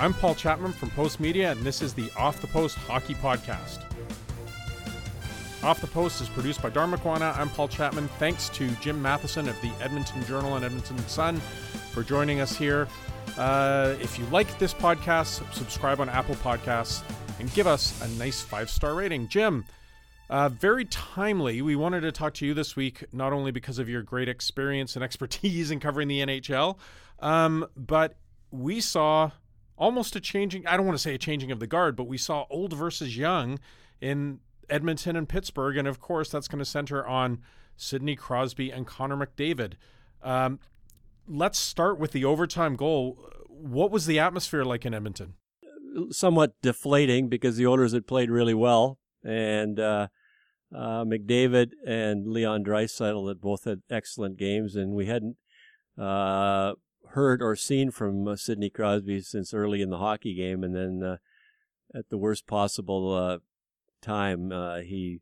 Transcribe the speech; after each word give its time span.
I'm 0.00 0.14
Paul 0.14 0.36
Chapman 0.36 0.72
from 0.72 0.90
Post 0.90 1.18
Media, 1.18 1.50
and 1.50 1.60
this 1.62 1.82
is 1.82 1.92
the 1.92 2.08
Off 2.16 2.40
the 2.40 2.46
Post 2.46 2.76
Hockey 2.76 3.14
Podcast. 3.14 3.82
Off 5.64 5.80
the 5.80 5.88
Post 5.88 6.20
is 6.20 6.28
produced 6.28 6.62
by 6.62 6.70
Kwana. 6.70 7.36
I'm 7.36 7.50
Paul 7.50 7.66
Chapman. 7.66 8.06
Thanks 8.20 8.48
to 8.50 8.70
Jim 8.76 9.02
Matheson 9.02 9.48
of 9.48 9.60
the 9.60 9.72
Edmonton 9.80 10.24
Journal 10.24 10.54
and 10.54 10.64
Edmonton 10.64 10.96
Sun 11.08 11.40
for 11.90 12.04
joining 12.04 12.38
us 12.38 12.56
here. 12.56 12.86
Uh, 13.36 13.96
if 14.00 14.20
you 14.20 14.24
like 14.26 14.56
this 14.60 14.72
podcast, 14.72 15.42
subscribe 15.52 16.00
on 16.00 16.08
Apple 16.08 16.36
Podcasts 16.36 17.02
and 17.40 17.52
give 17.52 17.66
us 17.66 18.00
a 18.00 18.08
nice 18.20 18.40
five 18.40 18.70
star 18.70 18.94
rating. 18.94 19.26
Jim, 19.26 19.64
uh, 20.30 20.48
very 20.48 20.84
timely. 20.84 21.60
We 21.60 21.74
wanted 21.74 22.02
to 22.02 22.12
talk 22.12 22.34
to 22.34 22.46
you 22.46 22.54
this 22.54 22.76
week, 22.76 23.04
not 23.12 23.32
only 23.32 23.50
because 23.50 23.80
of 23.80 23.88
your 23.88 24.02
great 24.02 24.28
experience 24.28 24.94
and 24.94 25.02
expertise 25.04 25.72
in 25.72 25.80
covering 25.80 26.06
the 26.06 26.20
NHL, 26.20 26.78
um, 27.18 27.66
but 27.76 28.14
we 28.52 28.80
saw 28.80 29.32
almost 29.78 30.16
a 30.16 30.20
changing, 30.20 30.66
I 30.66 30.76
don't 30.76 30.84
want 30.84 30.98
to 30.98 31.02
say 31.02 31.14
a 31.14 31.18
changing 31.18 31.50
of 31.50 31.60
the 31.60 31.66
guard, 31.66 31.96
but 31.96 32.04
we 32.04 32.18
saw 32.18 32.44
old 32.50 32.74
versus 32.74 33.16
young 33.16 33.58
in 34.00 34.40
Edmonton 34.68 35.16
and 35.16 35.28
Pittsburgh. 35.28 35.76
And 35.76 35.88
of 35.88 36.00
course, 36.00 36.28
that's 36.28 36.48
going 36.48 36.58
to 36.58 36.64
center 36.64 37.06
on 37.06 37.40
Sidney 37.76 38.16
Crosby 38.16 38.70
and 38.70 38.86
Connor 38.86 39.16
McDavid. 39.16 39.74
Um, 40.22 40.58
let's 41.26 41.58
start 41.58 41.98
with 41.98 42.12
the 42.12 42.24
overtime 42.24 42.76
goal. 42.76 43.18
What 43.48 43.90
was 43.90 44.06
the 44.06 44.18
atmosphere 44.18 44.64
like 44.64 44.84
in 44.84 44.92
Edmonton? 44.92 45.34
Somewhat 46.10 46.54
deflating 46.60 47.28
because 47.28 47.56
the 47.56 47.66
Oilers 47.66 47.92
had 47.92 48.06
played 48.06 48.30
really 48.30 48.54
well. 48.54 48.98
And 49.24 49.80
uh, 49.80 50.08
uh, 50.74 51.04
McDavid 51.04 51.70
and 51.86 52.26
Leon 52.26 52.64
Draisaitl 52.64 53.28
had 53.28 53.40
both 53.40 53.64
had 53.64 53.82
excellent 53.90 54.36
games, 54.36 54.76
and 54.76 54.92
we 54.92 55.06
hadn't 55.06 55.36
uh, 55.96 56.74
heard 57.10 57.42
or 57.42 57.56
seen 57.56 57.90
from 57.90 58.28
uh, 58.28 58.36
Sidney 58.36 58.70
Crosby 58.70 59.20
since 59.20 59.54
early 59.54 59.82
in 59.82 59.90
the 59.90 59.98
hockey 59.98 60.34
game, 60.34 60.62
and 60.62 60.74
then 60.74 61.02
uh, 61.02 61.16
at 61.94 62.10
the 62.10 62.18
worst 62.18 62.46
possible 62.46 63.14
uh, 63.14 63.38
time, 64.02 64.52
uh, 64.52 64.78
he 64.78 65.20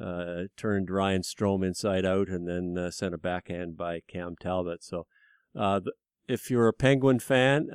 uh, 0.00 0.44
turned 0.56 0.90
Ryan 0.90 1.22
Strome 1.22 1.66
inside 1.66 2.04
out 2.04 2.28
and 2.28 2.46
then 2.46 2.76
uh, 2.78 2.90
sent 2.90 3.14
a 3.14 3.18
backhand 3.18 3.76
by 3.76 4.00
Cam 4.06 4.36
Talbot. 4.40 4.84
So, 4.84 5.06
if 6.28 6.50
you're 6.50 6.66
a 6.66 6.72
Penguin 6.72 7.20
fan, 7.20 7.66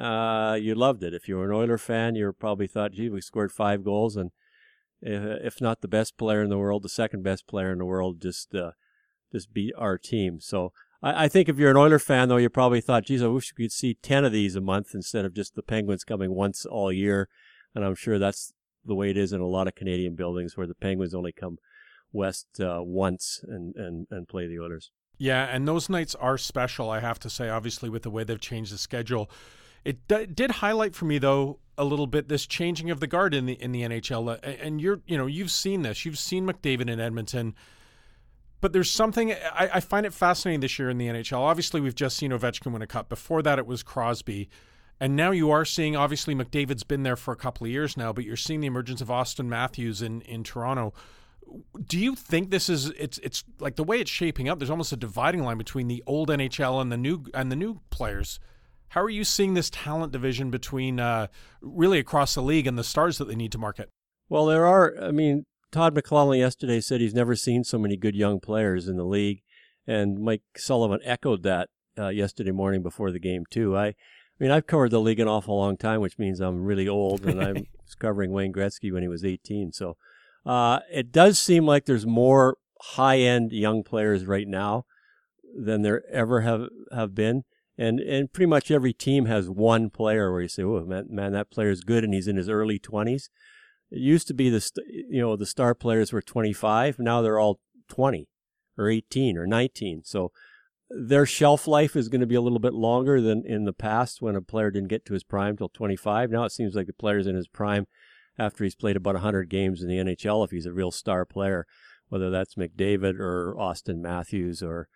you 0.61 0.75
loved 0.75 1.03
it. 1.03 1.13
If 1.13 1.27
you 1.29 1.37
were 1.37 1.45
an 1.45 1.55
Oiler 1.55 1.77
fan, 1.77 2.15
you 2.15 2.31
probably 2.33 2.67
thought, 2.67 2.91
"Gee, 2.91 3.09
we 3.09 3.21
scored 3.21 3.51
five 3.51 3.83
goals," 3.83 4.17
and 4.17 4.31
if 5.01 5.61
not 5.61 5.81
the 5.81 5.87
best 5.87 6.17
player 6.17 6.43
in 6.43 6.49
the 6.49 6.57
world, 6.57 6.83
the 6.83 6.89
second 6.89 7.23
best 7.23 7.47
player 7.47 7.71
in 7.71 7.79
the 7.79 7.85
world, 7.85 8.21
just 8.21 8.53
just 9.31 9.53
beat 9.53 9.73
our 9.77 9.97
team. 9.97 10.39
So 10.41 10.73
I, 11.01 11.25
I, 11.25 11.27
think 11.27 11.49
if 11.49 11.57
you're 11.57 11.71
an 11.71 11.77
Oiler 11.77 11.99
fan, 11.99 12.29
though, 12.29 12.37
you 12.37 12.49
probably 12.49 12.81
thought, 12.81 13.05
geez, 13.05 13.21
I 13.21 13.27
wish 13.27 13.53
we 13.57 13.65
could 13.65 13.71
see 13.71 13.95
10 14.01 14.25
of 14.25 14.31
these 14.31 14.55
a 14.55 14.61
month 14.61 14.91
instead 14.93 15.25
of 15.25 15.33
just 15.33 15.55
the 15.55 15.63
Penguins 15.63 16.03
coming 16.03 16.33
once 16.33 16.65
all 16.65 16.91
year. 16.91 17.27
And 17.73 17.85
I'm 17.85 17.95
sure 17.95 18.19
that's 18.19 18.53
the 18.85 18.95
way 18.95 19.09
it 19.09 19.17
is 19.17 19.33
in 19.33 19.41
a 19.41 19.47
lot 19.47 19.67
of 19.67 19.75
Canadian 19.75 20.15
buildings 20.15 20.57
where 20.57 20.67
the 20.67 20.75
Penguins 20.75 21.13
only 21.13 21.31
come 21.31 21.57
west 22.11 22.47
uh, 22.59 22.79
once 22.81 23.41
and, 23.47 23.75
and, 23.75 24.07
and 24.11 24.27
play 24.27 24.47
the 24.47 24.59
Oilers. 24.59 24.91
Yeah, 25.17 25.43
and 25.43 25.67
those 25.67 25.87
nights 25.87 26.15
are 26.15 26.37
special, 26.37 26.89
I 26.89 26.99
have 26.99 27.19
to 27.19 27.29
say, 27.29 27.47
obviously, 27.47 27.89
with 27.89 28.01
the 28.01 28.09
way 28.09 28.23
they've 28.23 28.39
changed 28.39 28.73
the 28.73 28.77
schedule. 28.77 29.29
It 29.85 30.07
d- 30.07 30.25
did 30.25 30.49
highlight 30.51 30.95
for 30.95 31.05
me, 31.05 31.19
though, 31.19 31.59
a 31.77 31.83
little 31.83 32.07
bit 32.07 32.27
this 32.27 32.47
changing 32.47 32.89
of 32.89 32.99
the 32.99 33.07
guard 33.07 33.33
in 33.33 33.45
the 33.45 33.53
in 33.53 33.71
the 33.71 33.81
NHL. 33.81 34.39
And 34.43 34.81
you're, 34.81 35.01
you 35.05 35.17
know, 35.17 35.27
you've 35.27 35.51
seen 35.51 35.83
this. 35.83 36.05
You've 36.05 36.19
seen 36.19 36.47
McDavid 36.47 36.89
in 36.89 36.99
Edmonton 36.99 37.55
but 38.61 38.73
there's 38.73 38.89
something 38.89 39.33
I, 39.33 39.69
I, 39.73 39.79
find 39.79 40.05
it 40.05 40.13
fascinating 40.13 40.61
this 40.61 40.77
year 40.77 40.89
in 40.89 40.97
the 40.97 41.07
NHL. 41.07 41.39
Obviously, 41.39 41.81
we've 41.81 41.95
just 41.95 42.15
seen 42.15 42.31
Ovechkin 42.31 42.71
win 42.71 42.81
a 42.81 42.87
cup. 42.87 43.09
Before 43.09 43.41
that, 43.41 43.59
it 43.59 43.65
was 43.65 43.83
Crosby, 43.83 44.49
and 44.99 45.15
now 45.15 45.31
you 45.31 45.49
are 45.49 45.65
seeing. 45.65 45.95
Obviously, 45.95 46.35
McDavid's 46.35 46.83
been 46.83 47.03
there 47.03 47.15
for 47.15 47.33
a 47.33 47.37
couple 47.37 47.65
of 47.65 47.71
years 47.71 47.97
now, 47.97 48.13
but 48.13 48.23
you're 48.23 48.37
seeing 48.37 48.61
the 48.61 48.67
emergence 48.67 49.01
of 49.01 49.09
Auston 49.09 49.47
Matthews 49.47 50.01
in 50.01 50.21
in 50.21 50.43
Toronto. 50.43 50.93
Do 51.85 51.99
you 51.99 52.15
think 52.15 52.51
this 52.51 52.69
is 52.69 52.91
it's 52.91 53.17
it's 53.19 53.43
like 53.59 53.75
the 53.75 53.83
way 53.83 53.99
it's 53.99 54.11
shaping 54.11 54.47
up? 54.47 54.59
There's 54.59 54.69
almost 54.69 54.93
a 54.93 54.97
dividing 54.97 55.43
line 55.43 55.57
between 55.57 55.87
the 55.87 56.03
old 56.05 56.29
NHL 56.29 56.79
and 56.81 56.91
the 56.91 56.97
new 56.97 57.25
and 57.33 57.51
the 57.51 57.55
new 57.55 57.81
players. 57.89 58.39
How 58.89 59.01
are 59.01 59.09
you 59.09 59.23
seeing 59.23 59.53
this 59.53 59.69
talent 59.69 60.11
division 60.11 60.51
between 60.51 60.99
uh, 60.99 61.27
really 61.61 61.97
across 61.97 62.35
the 62.35 62.41
league 62.41 62.67
and 62.67 62.77
the 62.77 62.83
stars 62.83 63.17
that 63.17 63.25
they 63.25 63.35
need 63.35 63.53
to 63.53 63.57
market? 63.57 63.89
Well, 64.29 64.45
there 64.45 64.65
are. 64.65 64.93
I 65.01 65.11
mean, 65.11 65.45
Todd 65.71 65.95
McLellan 65.95 66.37
yesterday 66.37 66.81
said 66.81 66.99
he's 66.99 67.13
never 67.13 67.35
seen 67.35 67.63
so 67.63 67.77
many 67.77 67.95
good 67.95 68.15
young 68.15 68.39
players 68.39 68.87
in 68.87 68.97
the 68.97 69.05
league, 69.05 69.41
and 69.87 70.19
Mike 70.19 70.43
Sullivan 70.57 70.99
echoed 71.03 71.43
that 71.43 71.69
uh, 71.97 72.09
yesterday 72.09 72.51
morning 72.51 72.83
before 72.83 73.11
the 73.11 73.19
game 73.19 73.45
too. 73.49 73.77
I, 73.77 73.87
I 73.87 73.95
mean, 74.39 74.51
I've 74.51 74.67
covered 74.67 74.91
the 74.91 74.99
league 74.99 75.19
an 75.19 75.27
awful 75.27 75.57
long 75.57 75.77
time, 75.77 76.01
which 76.01 76.19
means 76.19 76.39
I'm 76.39 76.63
really 76.63 76.87
old, 76.87 77.25
and 77.25 77.41
I 77.41 77.51
was 77.83 77.95
covering 77.97 78.31
Wayne 78.31 78.53
Gretzky 78.53 78.91
when 78.91 79.01
he 79.01 79.07
was 79.07 79.23
18. 79.23 79.71
So 79.71 79.95
uh, 80.45 80.79
it 80.91 81.11
does 81.11 81.39
seem 81.39 81.65
like 81.65 81.85
there's 81.85 82.05
more 82.05 82.57
high-end 82.81 83.51
young 83.51 83.83
players 83.83 84.25
right 84.25 84.47
now 84.47 84.85
than 85.55 85.83
there 85.83 86.03
ever 86.11 86.41
have 86.41 86.67
have 86.93 87.15
been. 87.15 87.43
And 87.77 87.99
and 87.99 88.31
pretty 88.31 88.47
much 88.47 88.71
every 88.71 88.93
team 88.93 89.25
has 89.25 89.49
one 89.49 89.89
player 89.89 90.31
where 90.31 90.41
you 90.41 90.49
say, 90.49 90.63
"Oh 90.63 90.83
man, 90.85 91.07
man, 91.09 91.31
that 91.31 91.49
player 91.49 91.69
is 91.69 91.81
good," 91.81 92.03
and 92.03 92.13
he's 92.13 92.27
in 92.27 92.35
his 92.35 92.49
early 92.49 92.77
20s. 92.77 93.29
It 93.91 93.99
used 93.99 94.27
to 94.27 94.33
be 94.33 94.49
the 94.49 94.65
you 94.87 95.21
know 95.21 95.35
the 95.35 95.45
star 95.45 95.75
players 95.75 96.13
were 96.13 96.21
25. 96.21 96.99
Now 96.99 97.21
they're 97.21 97.39
all 97.39 97.59
20 97.89 98.27
or 98.77 98.89
18 98.89 99.37
or 99.37 99.45
19. 99.45 100.03
So 100.05 100.31
their 100.89 101.25
shelf 101.25 101.67
life 101.67 101.95
is 101.95 102.09
going 102.09 102.21
to 102.21 102.27
be 102.27 102.35
a 102.35 102.41
little 102.41 102.59
bit 102.59 102.73
longer 102.73 103.21
than 103.21 103.43
in 103.45 103.65
the 103.65 103.73
past 103.73 104.21
when 104.21 104.35
a 104.35 104.41
player 104.41 104.71
didn't 104.71 104.89
get 104.89 105.05
to 105.05 105.13
his 105.13 105.23
prime 105.23 105.57
till 105.57 105.69
25. 105.69 106.31
Now 106.31 106.43
it 106.43 106.51
seems 106.51 106.75
like 106.75 106.87
the 106.87 106.93
player's 106.93 107.27
in 107.27 107.35
his 107.35 107.47
prime 107.47 107.87
after 108.37 108.63
he's 108.63 108.75
played 108.75 108.95
about 108.95 109.15
100 109.15 109.49
games 109.49 109.81
in 109.81 109.89
the 109.89 109.97
NHL 109.97 110.43
if 110.43 110.51
he's 110.51 110.65
a 110.65 110.73
real 110.73 110.91
star 110.91 111.25
player, 111.25 111.65
whether 112.09 112.29
that's 112.29 112.55
McDavid 112.55 113.19
or 113.19 113.55
Auston 113.57 113.99
Matthews 113.99 114.63
or 114.63 114.87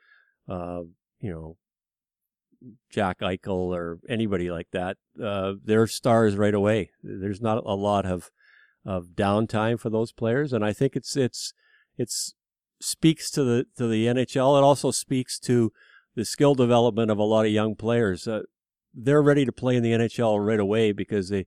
uh, 0.48 0.82
you 1.20 1.32
know 1.32 1.58
Jack 2.90 3.20
Eichel 3.20 3.76
or 3.76 4.00
anybody 4.10 4.52
like 4.52 4.68
that. 4.72 4.98
Uh, 5.22 5.54
they're 5.64 5.88
stars 5.88 6.36
right 6.36 6.54
away. 6.54 6.92
There's 7.04 7.42
not 7.42 7.64
a 7.66 7.76
lot 7.76 8.06
of 8.06 8.32
of 8.86 9.10
downtime 9.16 9.80
for 9.80 9.90
those 9.90 10.12
players, 10.12 10.54
and 10.54 10.64
I 10.64 10.74
think 10.74 10.96
it's 10.96 11.16
it's 11.18 11.54
it's 11.98 12.34
speaks 12.82 13.32
to 13.32 13.44
the 13.44 13.66
to 13.78 13.88
the 13.88 14.06
NHL. 14.06 14.58
It 14.58 14.64
also 14.64 14.92
speaks 14.92 15.40
to 15.40 15.72
the 16.16 16.26
skill 16.26 16.56
development 16.56 17.12
of 17.12 17.18
a 17.18 17.24
lot 17.24 17.46
of 17.46 17.52
young 17.52 17.76
players. 17.76 18.28
Uh, 18.28 18.42
they're 18.94 19.22
ready 19.22 19.46
to 19.46 19.52
play 19.52 19.76
in 19.76 19.84
the 19.84 19.92
NHL 19.92 20.46
right 20.46 20.60
away 20.60 20.92
because 20.92 21.30
they 21.30 21.46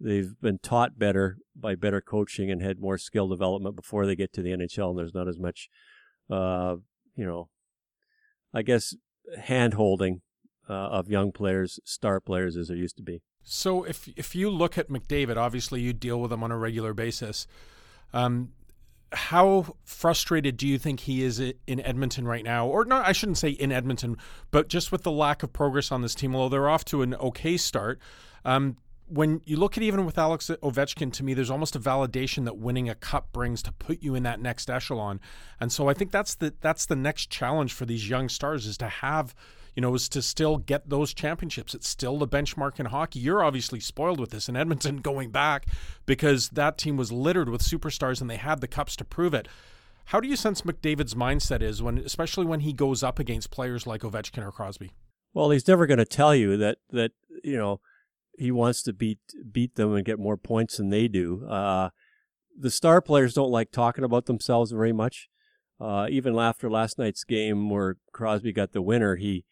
they've 0.00 0.40
been 0.40 0.58
taught 0.58 0.98
better 0.98 1.38
by 1.56 1.74
better 1.74 2.00
coaching 2.00 2.50
and 2.50 2.62
had 2.62 2.80
more 2.80 2.98
skill 2.98 3.28
development 3.28 3.76
before 3.76 4.06
they 4.06 4.16
get 4.16 4.32
to 4.32 4.42
the 4.42 4.50
NHL. 4.50 4.90
And 4.90 4.98
there's 4.98 5.14
not 5.14 5.28
as 5.28 5.38
much, 5.38 5.68
uh, 6.30 6.76
you 7.16 7.26
know, 7.26 7.48
I 8.54 8.62
guess 8.62 8.94
hand 9.40 9.74
holding 9.74 10.22
uh, 10.68 10.72
of 10.72 11.08
young 11.08 11.32
players, 11.32 11.80
star 11.84 12.20
players, 12.20 12.56
as 12.56 12.68
there 12.68 12.76
used 12.76 12.96
to 12.96 13.02
be. 13.02 13.22
So 13.42 13.84
if 13.84 14.08
if 14.16 14.34
you 14.34 14.50
look 14.50 14.76
at 14.76 14.88
McDavid, 14.88 15.36
obviously 15.36 15.80
you 15.80 15.92
deal 15.92 16.20
with 16.20 16.32
him 16.32 16.42
on 16.42 16.50
a 16.50 16.58
regular 16.58 16.92
basis. 16.94 17.46
Um, 18.12 18.52
how 19.12 19.74
frustrated 19.84 20.56
do 20.56 20.68
you 20.68 20.78
think 20.78 21.00
he 21.00 21.22
is 21.22 21.40
in 21.40 21.80
Edmonton 21.80 22.26
right 22.26 22.44
now? 22.44 22.66
Or 22.66 22.84
not, 22.84 23.06
I 23.06 23.12
shouldn't 23.12 23.38
say 23.38 23.50
in 23.50 23.72
Edmonton, 23.72 24.16
but 24.50 24.68
just 24.68 24.92
with 24.92 25.02
the 25.02 25.10
lack 25.10 25.42
of 25.42 25.52
progress 25.52 25.90
on 25.90 26.02
this 26.02 26.14
team, 26.14 26.36
although 26.36 26.50
they're 26.50 26.68
off 26.68 26.84
to 26.86 27.00
an 27.02 27.14
okay 27.14 27.56
start. 27.56 27.98
Um, 28.44 28.76
when 29.06 29.40
you 29.46 29.56
look 29.56 29.76
at 29.76 29.82
even 29.82 30.04
with 30.04 30.18
Alex 30.18 30.50
Ovechkin, 30.62 31.12
to 31.14 31.24
me, 31.24 31.32
there's 31.32 31.50
almost 31.50 31.74
a 31.74 31.80
validation 31.80 32.44
that 32.44 32.58
winning 32.58 32.90
a 32.90 32.94
cup 32.94 33.32
brings 33.32 33.62
to 33.62 33.72
put 33.72 34.02
you 34.02 34.14
in 34.14 34.22
that 34.24 34.40
next 34.40 34.68
echelon. 34.68 35.20
And 35.58 35.72
so 35.72 35.88
I 35.88 35.94
think 35.94 36.10
that's 36.10 36.34
the 36.34 36.54
that's 36.60 36.84
the 36.86 36.96
next 36.96 37.30
challenge 37.30 37.72
for 37.72 37.86
these 37.86 38.08
young 38.08 38.28
stars 38.28 38.66
is 38.66 38.76
to 38.78 38.88
have 38.88 39.34
you 39.78 39.82
know, 39.82 39.94
is 39.94 40.08
to 40.08 40.20
still 40.20 40.56
get 40.56 40.90
those 40.90 41.14
championships. 41.14 41.72
It's 41.72 41.88
still 41.88 42.18
the 42.18 42.26
benchmark 42.26 42.80
in 42.80 42.86
hockey. 42.86 43.20
You're 43.20 43.44
obviously 43.44 43.78
spoiled 43.78 44.18
with 44.18 44.30
this 44.30 44.48
in 44.48 44.56
Edmonton 44.56 44.96
going 45.02 45.30
back 45.30 45.66
because 46.04 46.48
that 46.48 46.78
team 46.78 46.96
was 46.96 47.12
littered 47.12 47.48
with 47.48 47.62
superstars 47.62 48.20
and 48.20 48.28
they 48.28 48.38
had 48.38 48.60
the 48.60 48.66
cups 48.66 48.96
to 48.96 49.04
prove 49.04 49.34
it. 49.34 49.46
How 50.06 50.18
do 50.18 50.26
you 50.26 50.34
sense 50.34 50.62
McDavid's 50.62 51.14
mindset 51.14 51.62
is 51.62 51.80
when, 51.80 51.98
especially 51.98 52.44
when 52.44 52.58
he 52.58 52.72
goes 52.72 53.04
up 53.04 53.20
against 53.20 53.52
players 53.52 53.86
like 53.86 54.00
Ovechkin 54.00 54.44
or 54.44 54.50
Crosby? 54.50 54.90
Well, 55.32 55.50
he's 55.50 55.68
never 55.68 55.86
going 55.86 55.98
to 55.98 56.04
tell 56.04 56.34
you 56.34 56.56
that 56.56 56.78
that 56.90 57.12
you 57.44 57.56
know 57.56 57.80
he 58.36 58.50
wants 58.50 58.82
to 58.82 58.92
beat 58.92 59.20
beat 59.52 59.76
them 59.76 59.94
and 59.94 60.04
get 60.04 60.18
more 60.18 60.36
points 60.36 60.78
than 60.78 60.90
they 60.90 61.06
do. 61.06 61.46
Uh, 61.46 61.90
the 62.58 62.72
star 62.72 63.00
players 63.00 63.34
don't 63.34 63.52
like 63.52 63.70
talking 63.70 64.02
about 64.02 64.26
themselves 64.26 64.72
very 64.72 64.92
much. 64.92 65.28
Uh, 65.80 66.08
even 66.10 66.36
after 66.36 66.68
last 66.68 66.98
night's 66.98 67.22
game 67.22 67.70
where 67.70 67.98
Crosby 68.12 68.52
got 68.52 68.72
the 68.72 68.82
winner, 68.82 69.14
he 69.14 69.44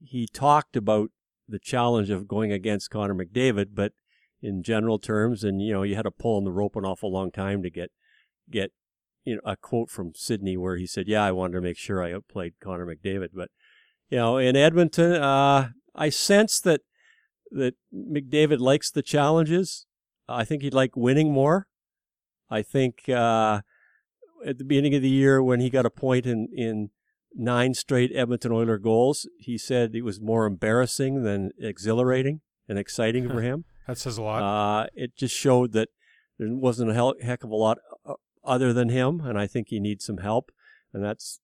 he 0.00 0.26
talked 0.26 0.76
about 0.76 1.10
the 1.48 1.58
challenge 1.58 2.10
of 2.10 2.28
going 2.28 2.52
against 2.52 2.90
Connor 2.90 3.14
McDavid, 3.14 3.68
but 3.74 3.92
in 4.40 4.62
general 4.62 4.98
terms, 4.98 5.42
and 5.42 5.60
you 5.60 5.72
know, 5.72 5.82
you 5.82 5.96
had 5.96 6.02
to 6.02 6.10
pull 6.10 6.36
on 6.36 6.44
the 6.44 6.52
rope 6.52 6.76
an 6.76 6.84
awful 6.84 7.12
long 7.12 7.30
time 7.30 7.62
to 7.62 7.70
get 7.70 7.90
get 8.50 8.72
you 9.24 9.34
know 9.34 9.40
a 9.44 9.56
quote 9.56 9.90
from 9.90 10.12
Sidney 10.14 10.56
where 10.56 10.76
he 10.76 10.86
said, 10.86 11.08
"Yeah, 11.08 11.24
I 11.24 11.32
wanted 11.32 11.54
to 11.54 11.60
make 11.60 11.78
sure 11.78 12.02
I 12.02 12.12
outplayed 12.12 12.54
Connor 12.62 12.86
McDavid." 12.86 13.30
But 13.34 13.50
you 14.10 14.18
know, 14.18 14.38
in 14.38 14.56
Edmonton, 14.56 15.12
uh, 15.12 15.70
I 15.94 16.08
sense 16.10 16.60
that 16.60 16.82
that 17.50 17.74
McDavid 17.92 18.60
likes 18.60 18.90
the 18.90 19.02
challenges. 19.02 19.86
I 20.28 20.44
think 20.44 20.62
he'd 20.62 20.74
like 20.74 20.96
winning 20.96 21.32
more. 21.32 21.66
I 22.50 22.62
think 22.62 23.08
uh, 23.08 23.62
at 24.44 24.58
the 24.58 24.64
beginning 24.64 24.94
of 24.94 25.02
the 25.02 25.08
year 25.08 25.42
when 25.42 25.60
he 25.60 25.70
got 25.70 25.86
a 25.86 25.90
point 25.90 26.26
in 26.26 26.48
in 26.54 26.90
nine 27.34 27.74
straight 27.74 28.10
Edmonton 28.14 28.52
Oiler 28.52 28.78
goals, 28.78 29.28
he 29.38 29.58
said 29.58 29.94
it 29.94 30.02
was 30.02 30.20
more 30.20 30.46
embarrassing 30.46 31.22
than 31.22 31.50
exhilarating 31.58 32.40
and 32.68 32.78
exciting 32.78 33.28
for 33.28 33.40
him. 33.42 33.64
That 33.86 33.98
says 33.98 34.18
a 34.18 34.22
lot. 34.22 34.42
Uh, 34.42 34.86
it 34.94 35.16
just 35.16 35.34
showed 35.34 35.72
that 35.72 35.88
there 36.38 36.48
wasn't 36.50 36.90
a 36.90 37.14
heck 37.22 37.44
of 37.44 37.50
a 37.50 37.56
lot 37.56 37.78
uh, 38.06 38.14
other 38.44 38.72
than 38.72 38.90
him, 38.90 39.20
and 39.20 39.38
I 39.38 39.46
think 39.46 39.68
he 39.68 39.80
needs 39.80 40.04
some 40.04 40.18
help. 40.18 40.50
And 40.92 41.04
that's, 41.04 41.40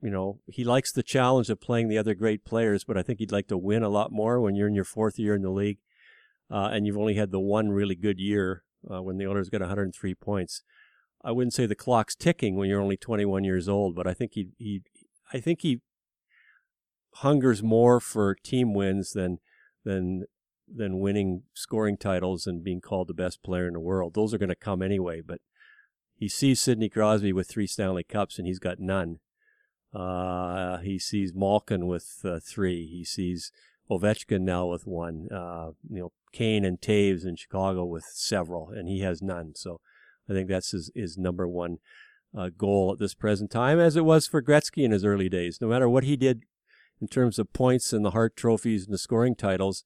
you 0.00 0.10
know, 0.10 0.40
he 0.46 0.64
likes 0.64 0.92
the 0.92 1.02
challenge 1.02 1.50
of 1.50 1.60
playing 1.60 1.88
the 1.88 1.98
other 1.98 2.14
great 2.14 2.44
players, 2.44 2.84
but 2.84 2.96
I 2.96 3.02
think 3.02 3.18
he'd 3.18 3.32
like 3.32 3.48
to 3.48 3.58
win 3.58 3.82
a 3.82 3.88
lot 3.88 4.12
more 4.12 4.40
when 4.40 4.54
you're 4.54 4.68
in 4.68 4.74
your 4.74 4.84
fourth 4.84 5.18
year 5.18 5.34
in 5.34 5.42
the 5.42 5.50
league, 5.50 5.78
uh, 6.50 6.68
and 6.72 6.86
you've 6.86 6.98
only 6.98 7.14
had 7.14 7.30
the 7.30 7.40
one 7.40 7.70
really 7.70 7.96
good 7.96 8.18
year 8.18 8.64
uh, 8.90 9.02
when 9.02 9.16
the 9.16 9.26
Oilers 9.26 9.48
got 9.48 9.60
103 9.60 10.14
points. 10.14 10.62
I 11.24 11.32
wouldn't 11.32 11.54
say 11.54 11.64
the 11.64 11.74
clock's 11.74 12.14
ticking 12.14 12.54
when 12.56 12.68
you're 12.68 12.82
only 12.82 12.98
21 12.98 13.44
years 13.44 13.66
old, 13.68 13.96
but 13.96 14.06
I 14.06 14.12
think 14.12 14.32
he 14.34 14.48
he 14.58 14.82
I 15.32 15.40
think 15.40 15.62
he 15.62 15.80
hungers 17.16 17.62
more 17.62 18.00
for 18.00 18.34
team 18.34 18.74
wins 18.74 19.12
than 19.12 19.38
than 19.84 20.24
than 20.66 20.98
winning 20.98 21.42
scoring 21.52 21.96
titles 21.96 22.46
and 22.46 22.64
being 22.64 22.80
called 22.80 23.08
the 23.08 23.14
best 23.14 23.42
player 23.42 23.66
in 23.66 23.74
the 23.74 23.80
world. 23.80 24.14
Those 24.14 24.32
are 24.32 24.38
going 24.38 24.48
to 24.48 24.54
come 24.54 24.82
anyway, 24.82 25.20
but 25.20 25.40
he 26.16 26.28
sees 26.28 26.60
Sidney 26.60 26.88
Crosby 26.88 27.32
with 27.32 27.48
three 27.48 27.66
Stanley 27.66 28.04
Cups 28.04 28.38
and 28.38 28.46
he's 28.46 28.58
got 28.58 28.80
none. 28.80 29.18
Uh, 29.92 30.78
he 30.78 30.98
sees 30.98 31.32
Malkin 31.34 31.86
with 31.86 32.20
uh, 32.24 32.40
three. 32.42 32.86
He 32.86 33.04
sees 33.04 33.52
Ovechkin 33.90 34.40
now 34.40 34.66
with 34.66 34.86
one. 34.86 35.28
Uh, 35.30 35.72
you 35.88 36.00
know, 36.00 36.12
Kane 36.32 36.64
and 36.64 36.80
Toews 36.80 37.24
in 37.24 37.36
Chicago 37.36 37.84
with 37.84 38.04
several, 38.04 38.70
and 38.70 38.88
he 38.88 39.00
has 39.00 39.22
none. 39.22 39.52
So 39.54 39.80
I 40.28 40.32
think 40.32 40.48
that's 40.48 40.72
his, 40.72 40.90
his 40.94 41.16
number 41.16 41.46
one 41.46 41.78
uh, 42.36 42.50
goal 42.56 42.92
at 42.92 42.98
this 42.98 43.14
present 43.14 43.50
time, 43.50 43.78
as 43.78 43.96
it 43.96 44.04
was 44.04 44.26
for 44.26 44.42
Gretzky 44.42 44.84
in 44.84 44.90
his 44.90 45.04
early 45.04 45.28
days. 45.28 45.58
No 45.60 45.68
matter 45.68 45.88
what 45.88 46.04
he 46.04 46.16
did 46.16 46.42
in 47.00 47.08
terms 47.08 47.38
of 47.38 47.52
points 47.52 47.92
and 47.92 48.04
the 48.04 48.10
Hart 48.10 48.36
trophies 48.36 48.84
and 48.84 48.94
the 48.94 48.98
scoring 48.98 49.34
titles, 49.34 49.84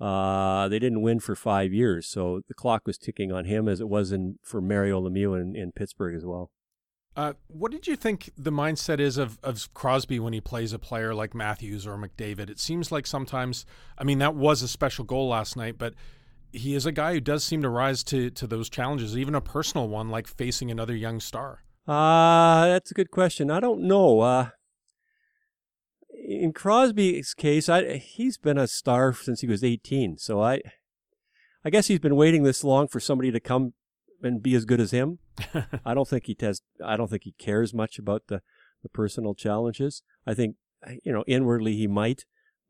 uh, 0.00 0.68
they 0.68 0.78
didn't 0.78 1.02
win 1.02 1.20
for 1.20 1.34
five 1.34 1.72
years, 1.72 2.06
so 2.06 2.42
the 2.48 2.54
clock 2.54 2.82
was 2.86 2.98
ticking 2.98 3.32
on 3.32 3.46
him 3.46 3.66
as 3.66 3.80
it 3.80 3.88
was 3.88 4.12
in 4.12 4.38
for 4.42 4.60
Mario 4.60 5.00
Lemieux 5.00 5.40
in, 5.40 5.56
in 5.56 5.72
Pittsburgh 5.72 6.14
as 6.14 6.24
well. 6.24 6.50
Uh, 7.16 7.32
what 7.46 7.72
did 7.72 7.86
you 7.86 7.96
think 7.96 8.30
the 8.36 8.52
mindset 8.52 9.00
is 9.00 9.16
of, 9.16 9.38
of 9.42 9.72
Crosby 9.72 10.20
when 10.20 10.34
he 10.34 10.40
plays 10.40 10.74
a 10.74 10.78
player 10.78 11.14
like 11.14 11.34
Matthews 11.34 11.86
or 11.86 11.96
McDavid? 11.96 12.50
It 12.50 12.60
seems 12.60 12.92
like 12.92 13.06
sometimes, 13.06 13.64
I 13.96 14.04
mean, 14.04 14.18
that 14.18 14.34
was 14.34 14.60
a 14.60 14.68
special 14.68 15.06
goal 15.06 15.28
last 15.28 15.56
night, 15.56 15.78
but 15.78 15.94
he 16.52 16.74
is 16.74 16.84
a 16.84 16.92
guy 16.92 17.14
who 17.14 17.20
does 17.20 17.42
seem 17.42 17.62
to 17.62 17.70
rise 17.70 18.04
to, 18.04 18.28
to 18.30 18.46
those 18.46 18.68
challenges, 18.68 19.16
even 19.16 19.34
a 19.34 19.40
personal 19.40 19.88
one 19.88 20.10
like 20.10 20.26
facing 20.26 20.70
another 20.70 20.94
young 20.94 21.18
star. 21.18 21.62
Uh, 21.86 22.66
that's 22.66 22.90
a 22.90 22.94
good 22.94 23.10
question. 23.10 23.50
I 23.50 23.60
don't 23.60 23.82
know. 23.82 24.20
Uh, 24.20 24.48
in 26.10 26.52
Crosby's 26.52 27.34
case, 27.34 27.68
I, 27.68 27.98
he's 27.98 28.36
been 28.38 28.58
a 28.58 28.66
star 28.66 29.12
since 29.12 29.40
he 29.40 29.46
was 29.46 29.62
18. 29.62 30.18
So 30.18 30.42
I, 30.42 30.60
I 31.64 31.70
guess 31.70 31.86
he's 31.86 32.00
been 32.00 32.16
waiting 32.16 32.42
this 32.42 32.64
long 32.64 32.88
for 32.88 32.98
somebody 32.98 33.30
to 33.30 33.40
come 33.40 33.74
and 34.22 34.42
be 34.42 34.54
as 34.54 34.64
good 34.64 34.80
as 34.80 34.90
him. 34.90 35.18
I 35.84 35.94
don't 35.94 36.08
think 36.08 36.26
he 36.26 36.36
has. 36.40 36.62
I 36.84 36.96
don't 36.96 37.08
think 37.08 37.24
he 37.24 37.34
cares 37.38 37.72
much 37.72 37.98
about 37.98 38.24
the, 38.28 38.42
the 38.82 38.88
personal 38.88 39.34
challenges. 39.34 40.02
I 40.26 40.34
think 40.34 40.56
you 41.04 41.12
know 41.12 41.24
inwardly 41.26 41.76
he 41.76 41.86
might. 41.86 42.24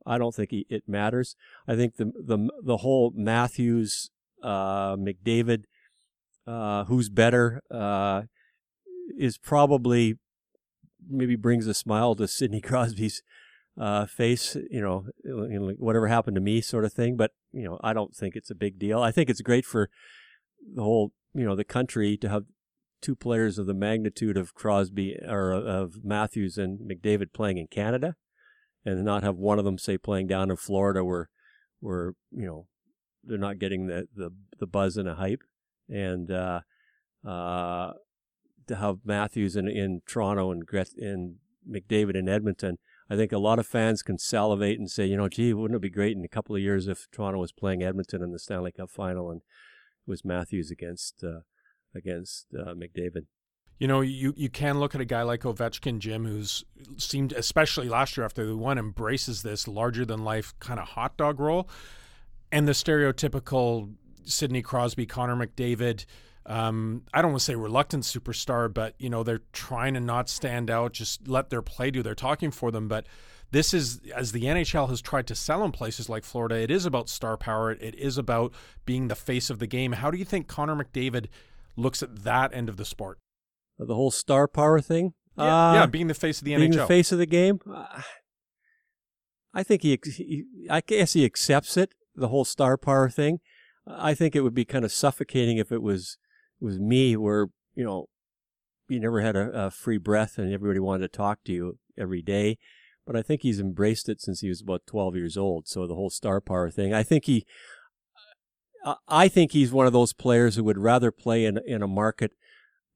I 0.05 0.19
don't 0.19 0.35
think 0.35 0.51
he, 0.51 0.67
it 0.69 0.85
matters. 0.87 1.37
I 1.67 1.77
think 1.77 1.97
the 1.97 2.07
the 2.07 2.49
the 2.62 2.77
whole 2.79 3.12
Matthews 3.15 4.11
uh, 4.43 4.97
McDavid, 4.97 5.65
uh, 6.47 6.85
who's 6.85 7.09
better, 7.09 7.62
uh, 7.71 8.23
is 9.19 9.38
probably 9.38 10.19
maybe 11.08 11.37
brings 11.37 11.67
a 11.67 11.75
smile 11.75 12.14
to 12.17 12.29
Sidney 12.29 12.61
Crosby's 12.62 13.23
uh, 13.79 14.06
face, 14.06 14.56
you 14.70 14.81
know, 14.81 15.06
whatever 15.79 16.08
happened 16.08 16.35
to 16.37 16.41
me 16.41 16.61
sort 16.61 16.85
of 16.85 16.93
thing. 16.93 17.17
But, 17.17 17.32
you 17.53 17.64
know, 17.64 17.79
I 17.82 17.93
don't 17.93 18.14
think 18.14 18.35
it's 18.35 18.50
a 18.50 18.55
big 18.55 18.79
deal. 18.79 19.03
I 19.03 19.11
think 19.11 19.29
it's 19.29 19.43
great 19.43 19.67
for 19.67 19.91
the 20.75 20.82
whole, 20.82 21.12
you 21.35 21.44
know, 21.44 21.55
the 21.55 21.64
country 21.64 22.17
to 22.19 22.29
have 22.29 22.44
two 23.03 23.14
players 23.14 23.58
of 23.58 23.67
the 23.67 23.75
magnitude 23.75 24.37
of 24.37 24.55
Crosby 24.55 25.19
or 25.26 25.52
of 25.52 26.05
Matthews 26.05 26.56
and 26.56 26.81
McDavid 26.81 27.32
playing 27.35 27.59
in 27.59 27.67
Canada 27.67 28.17
and 28.85 29.05
not 29.05 29.23
have 29.23 29.37
one 29.37 29.59
of 29.59 29.64
them, 29.64 29.79
say, 29.79 29.99
playing 29.99 30.29
down 30.29 30.50
in 30.50 30.56
Florida 30.56 31.05
where, 31.05 31.29
where, 31.81 32.14
you 32.31 32.47
know, 32.47 32.67
they're 33.23 33.37
not 33.37 33.59
getting 33.59 33.88
the, 33.88 34.06
the, 34.14 34.31
the 34.59 34.67
buzz 34.67 34.97
and 34.97 35.06
the 35.06 35.17
hype. 35.17 35.43
And, 35.88 36.31
uh, 36.31 36.61
uh, 37.26 37.93
to 38.67 38.77
have 38.77 38.99
Matthews 39.05 39.57
in, 39.57 39.69
in 39.69 40.03
Toronto 40.07 40.51
and 40.51 40.67
Gret- 40.67 40.97
and 40.99 41.37
McDavid 41.69 42.17
in 42.17 42.29
Edmonton, 42.29 42.79
I 43.09 43.17
think 43.17 43.33
a 43.33 43.39
lot 43.39 43.59
of 43.59 43.67
fans 43.67 44.03
can 44.03 44.19
salivate 44.19 44.79
and 44.79 44.91
say, 44.91 45.07
you 45.07 45.17
know, 45.17 45.29
gee, 45.29 45.53
wouldn't 45.53 45.77
it 45.77 45.83
be 45.83 45.91
great 45.91 46.17
in 46.17 46.25
a 46.25 46.29
couple 46.29 46.57
of 46.57 46.63
years 46.63 46.89
if 46.89 47.07
Toronto 47.13 47.39
was 47.39 47.53
playing 47.53 47.83
Edmonton 47.83 48.23
in 48.23 48.33
the 48.33 48.39
Stanley 48.39 48.73
Cup 48.73 48.91
final 48.91 49.31
and 49.31 49.43
it 50.07 50.11
was 50.11 50.25
Matthews 50.25 50.71
against 50.71 51.23
uh, 51.25 51.41
against 51.95 52.47
uh, 52.55 52.75
McDavid. 52.75 53.27
You 53.79 53.89
know, 53.89 54.01
you, 54.01 54.33
you 54.37 54.49
can 54.49 54.81
look 54.81 54.95
at 54.95 55.03
a 55.03 55.05
guy 55.05 55.23
like 55.23 55.43
Ovechkin, 55.43 55.99
Jim, 55.99 56.25
who's 56.25 56.65
seemed, 56.97 57.33
especially 57.33 57.91
last 57.91 58.17
year 58.17 58.25
after 58.25 58.47
the 58.47 58.57
one, 58.57 58.79
embraces 58.79 59.43
this 59.43 59.69
larger 59.69 60.07
than 60.07 60.25
life 60.25 60.55
kind 60.61 60.81
of 60.81 60.88
hot 60.88 61.17
dog 61.19 61.38
role. 61.40 61.69
And 62.50 62.67
the 62.67 62.73
stereotypical 62.73 63.93
Sidney 64.25 64.62
Crosby, 64.62 65.05
Connor 65.05 65.37
McDavid, 65.37 66.07
um, 66.47 67.03
I 67.12 67.23
don't 67.23 67.33
want 67.33 67.41
to 67.41 67.45
say 67.45 67.55
reluctant 67.57 68.05
superstar, 68.05 68.73
but 68.73 68.95
you 68.99 69.11
know 69.11 69.23
they're 69.23 69.43
trying 69.53 69.95
to 69.95 70.00
not 70.00 70.29
stand 70.29 70.71
out, 70.71 70.93
just 70.93 71.26
let 71.26 71.50
their 71.50 71.62
play 71.62 71.91
do 71.91 72.03
their 72.03 72.15
talking 72.15 72.53
for 72.53 72.71
them. 72.71 72.87
But 72.87 73.07
this 73.50 73.75
is 73.75 74.00
as 74.15 74.31
the 74.31 74.45
NHL 74.45 74.88
has 74.88 75.00
tried 75.00 75.26
to 75.26 75.35
sell 75.35 75.65
in 75.65 75.73
places 75.73 76.09
like 76.09 76.23
Florida. 76.25 76.57
It 76.57 76.71
is 76.71 76.87
about 76.87 77.09
star 77.09 77.37
power. 77.37 77.73
It 77.73 77.97
is 77.97 78.17
about 78.17 78.53
being 78.85 79.09
the 79.09 79.17
face 79.17 79.50
of 79.50 79.59
the 79.59 79.67
game. 79.67 79.93
How 79.93 80.11
do 80.11 80.19
you 80.19 80.25
think 80.25 80.47
Connor 80.47 80.76
McDavid 80.76 81.26
looks 81.76 82.03
at 82.03 82.23
that 82.23 82.55
end 82.55 82.69
of 82.69 82.76
the 82.76 82.85
sport? 82.85 83.19
The 83.79 83.95
whole 83.95 84.12
star 84.12 84.47
power 84.47 84.81
thing. 84.81 85.15
Yeah, 85.37 85.71
uh, 85.71 85.75
yeah 85.75 85.87
being 85.87 86.07
the 86.07 86.15
face 86.15 86.38
of 86.38 86.45
the 86.45 86.55
being 86.55 86.71
NHL. 86.71 86.75
Being 86.75 86.81
the 86.81 86.87
face 86.87 87.12
of 87.12 87.19
the 87.19 87.26
game. 87.26 87.61
Uh, 87.69 88.03
I 89.53 89.62
think 89.65 89.83
he, 89.83 89.99
he, 90.05 90.45
I 90.71 90.81
guess 90.81 91.15
he 91.15 91.25
accepts 91.25 91.76
it. 91.76 91.93
The 92.15 92.29
whole 92.29 92.45
star 92.45 92.76
power 92.76 93.11
thing. 93.11 93.41
I 93.87 94.15
think 94.15 94.37
it 94.37 94.43
would 94.43 94.55
be 94.55 94.65
kind 94.65 94.85
of 94.85 94.93
suffocating 94.93 95.59
if 95.59 95.73
it 95.73 95.83
was 95.83 96.19
with 96.61 96.79
me 96.79 97.17
where, 97.17 97.49
you 97.75 97.85
know, 97.85 98.07
you 98.89 99.01
never 99.01 99.21
had 99.21 99.37
a, 99.37 99.67
a, 99.67 99.71
free 99.71 99.99
breath 99.99 100.39
and 100.39 100.53
everybody 100.53 100.81
wanted 100.81 101.11
to 101.11 101.17
talk 101.17 101.41
to 101.45 101.53
you 101.53 101.79
every 101.99 102.23
day. 102.23 102.59
But 103.07 103.17
I 103.17 103.23
think 103.23 103.43
he's 103.43 103.61
embraced 103.61 104.09
it 104.09 104.21
since 104.21 104.41
he 104.41 104.49
was 104.49 104.61
about 104.61 104.87
12 104.87 105.17
years 105.17 105.37
old. 105.37 105.69
So 105.69 105.87
the 105.87 105.95
whole 105.95 106.11
star 106.11 106.41
power 106.41 106.71
thing, 106.71 106.93
I 106.93 107.03
think 107.03 107.25
he, 107.25 107.47
I 109.09 109.29
think 109.29 109.53
he's 109.53 109.73
one 109.73 109.87
of 109.87 109.93
those 109.93 110.13
players 110.13 110.57
who 110.57 110.65
would 110.65 110.79
rather 110.79 111.11
play 111.11 111.45
in, 111.45 111.59
in 111.67 111.83
a 111.83 111.89
market 111.89 112.33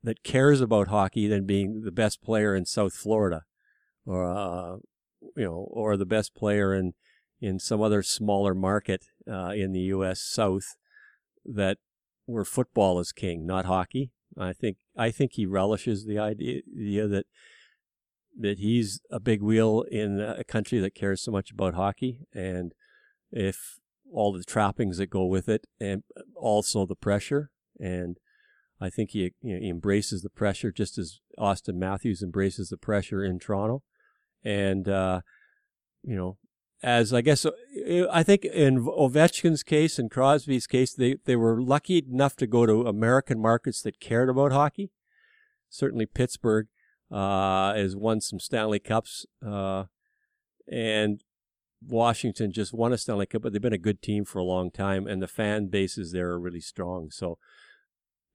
that 0.02 0.22
cares 0.22 0.60
about 0.60 0.88
hockey 0.88 1.26
than 1.26 1.46
being 1.46 1.82
the 1.82 1.92
best 1.92 2.22
player 2.22 2.54
in 2.54 2.64
South 2.64 2.94
Florida 2.94 3.42
or, 4.06 4.24
uh, 4.24 4.76
you 5.36 5.44
know, 5.44 5.68
or 5.70 5.96
the 5.96 6.06
best 6.06 6.34
player 6.34 6.74
in, 6.74 6.94
in 7.40 7.58
some 7.58 7.80
other 7.80 8.02
smaller 8.02 8.54
market, 8.54 9.04
uh, 9.30 9.50
in 9.50 9.72
the 9.72 9.80
U.S. 9.80 10.20
South 10.22 10.76
that 11.44 11.78
where 12.26 12.44
football 12.44 13.00
is 13.00 13.12
king, 13.12 13.46
not 13.46 13.64
hockey. 13.64 14.12
I 14.38 14.52
think 14.52 14.76
I 14.96 15.10
think 15.10 15.32
he 15.32 15.46
relishes 15.46 16.06
the 16.06 16.18
idea, 16.18 16.62
idea 16.76 17.08
that 17.08 17.26
that 18.38 18.58
he's 18.58 19.00
a 19.10 19.20
big 19.20 19.42
wheel 19.42 19.84
in 19.90 20.20
a 20.20 20.44
country 20.44 20.78
that 20.78 20.94
cares 20.94 21.20
so 21.20 21.32
much 21.32 21.50
about 21.50 21.74
hockey, 21.74 22.26
and 22.32 22.72
if 23.32 23.78
all 24.12 24.32
the 24.32 24.44
trappings 24.44 24.98
that 24.98 25.10
go 25.10 25.24
with 25.24 25.48
it, 25.48 25.66
and 25.80 26.02
also 26.36 26.86
the 26.86 26.96
pressure, 26.96 27.50
and 27.78 28.18
I 28.80 28.88
think 28.88 29.10
he, 29.10 29.32
you 29.42 29.54
know, 29.54 29.60
he 29.60 29.68
embraces 29.68 30.22
the 30.22 30.30
pressure 30.30 30.72
just 30.72 30.96
as 30.96 31.20
Auston 31.38 31.74
Matthews 31.74 32.22
embraces 32.22 32.70
the 32.70 32.78
pressure 32.78 33.22
in 33.22 33.38
Toronto. 33.38 33.82
And, 34.42 34.88
uh, 34.88 35.20
you 36.02 36.16
know, 36.16 36.38
as 36.82 37.12
I 37.12 37.20
guess, 37.20 37.44
uh, 37.44 37.50
I 38.10 38.22
think 38.22 38.44
in 38.44 38.84
Ovechkin's 38.84 39.62
case 39.62 39.98
and 39.98 40.10
Crosby's 40.10 40.66
case, 40.66 40.94
they, 40.94 41.16
they 41.24 41.36
were 41.36 41.60
lucky 41.60 41.98
enough 41.98 42.36
to 42.36 42.46
go 42.46 42.66
to 42.66 42.86
American 42.86 43.40
markets 43.40 43.82
that 43.82 44.00
cared 44.00 44.28
about 44.28 44.52
hockey. 44.52 44.90
Certainly 45.68 46.06
Pittsburgh, 46.06 46.68
uh, 47.10 47.74
has 47.74 47.96
won 47.96 48.20
some 48.20 48.40
Stanley 48.40 48.78
Cups, 48.78 49.26
uh, 49.44 49.84
and 50.70 51.22
Washington 51.86 52.52
just 52.52 52.72
won 52.72 52.92
a 52.92 52.98
Stanley 52.98 53.26
Cup, 53.26 53.42
but 53.42 53.52
they've 53.52 53.62
been 53.62 53.72
a 53.72 53.78
good 53.78 54.02
team 54.02 54.24
for 54.24 54.38
a 54.38 54.44
long 54.44 54.70
time, 54.70 55.06
and 55.06 55.22
the 55.22 55.28
fan 55.28 55.66
bases 55.66 56.12
there 56.12 56.30
are 56.30 56.40
really 56.40 56.60
strong. 56.60 57.10
So, 57.10 57.38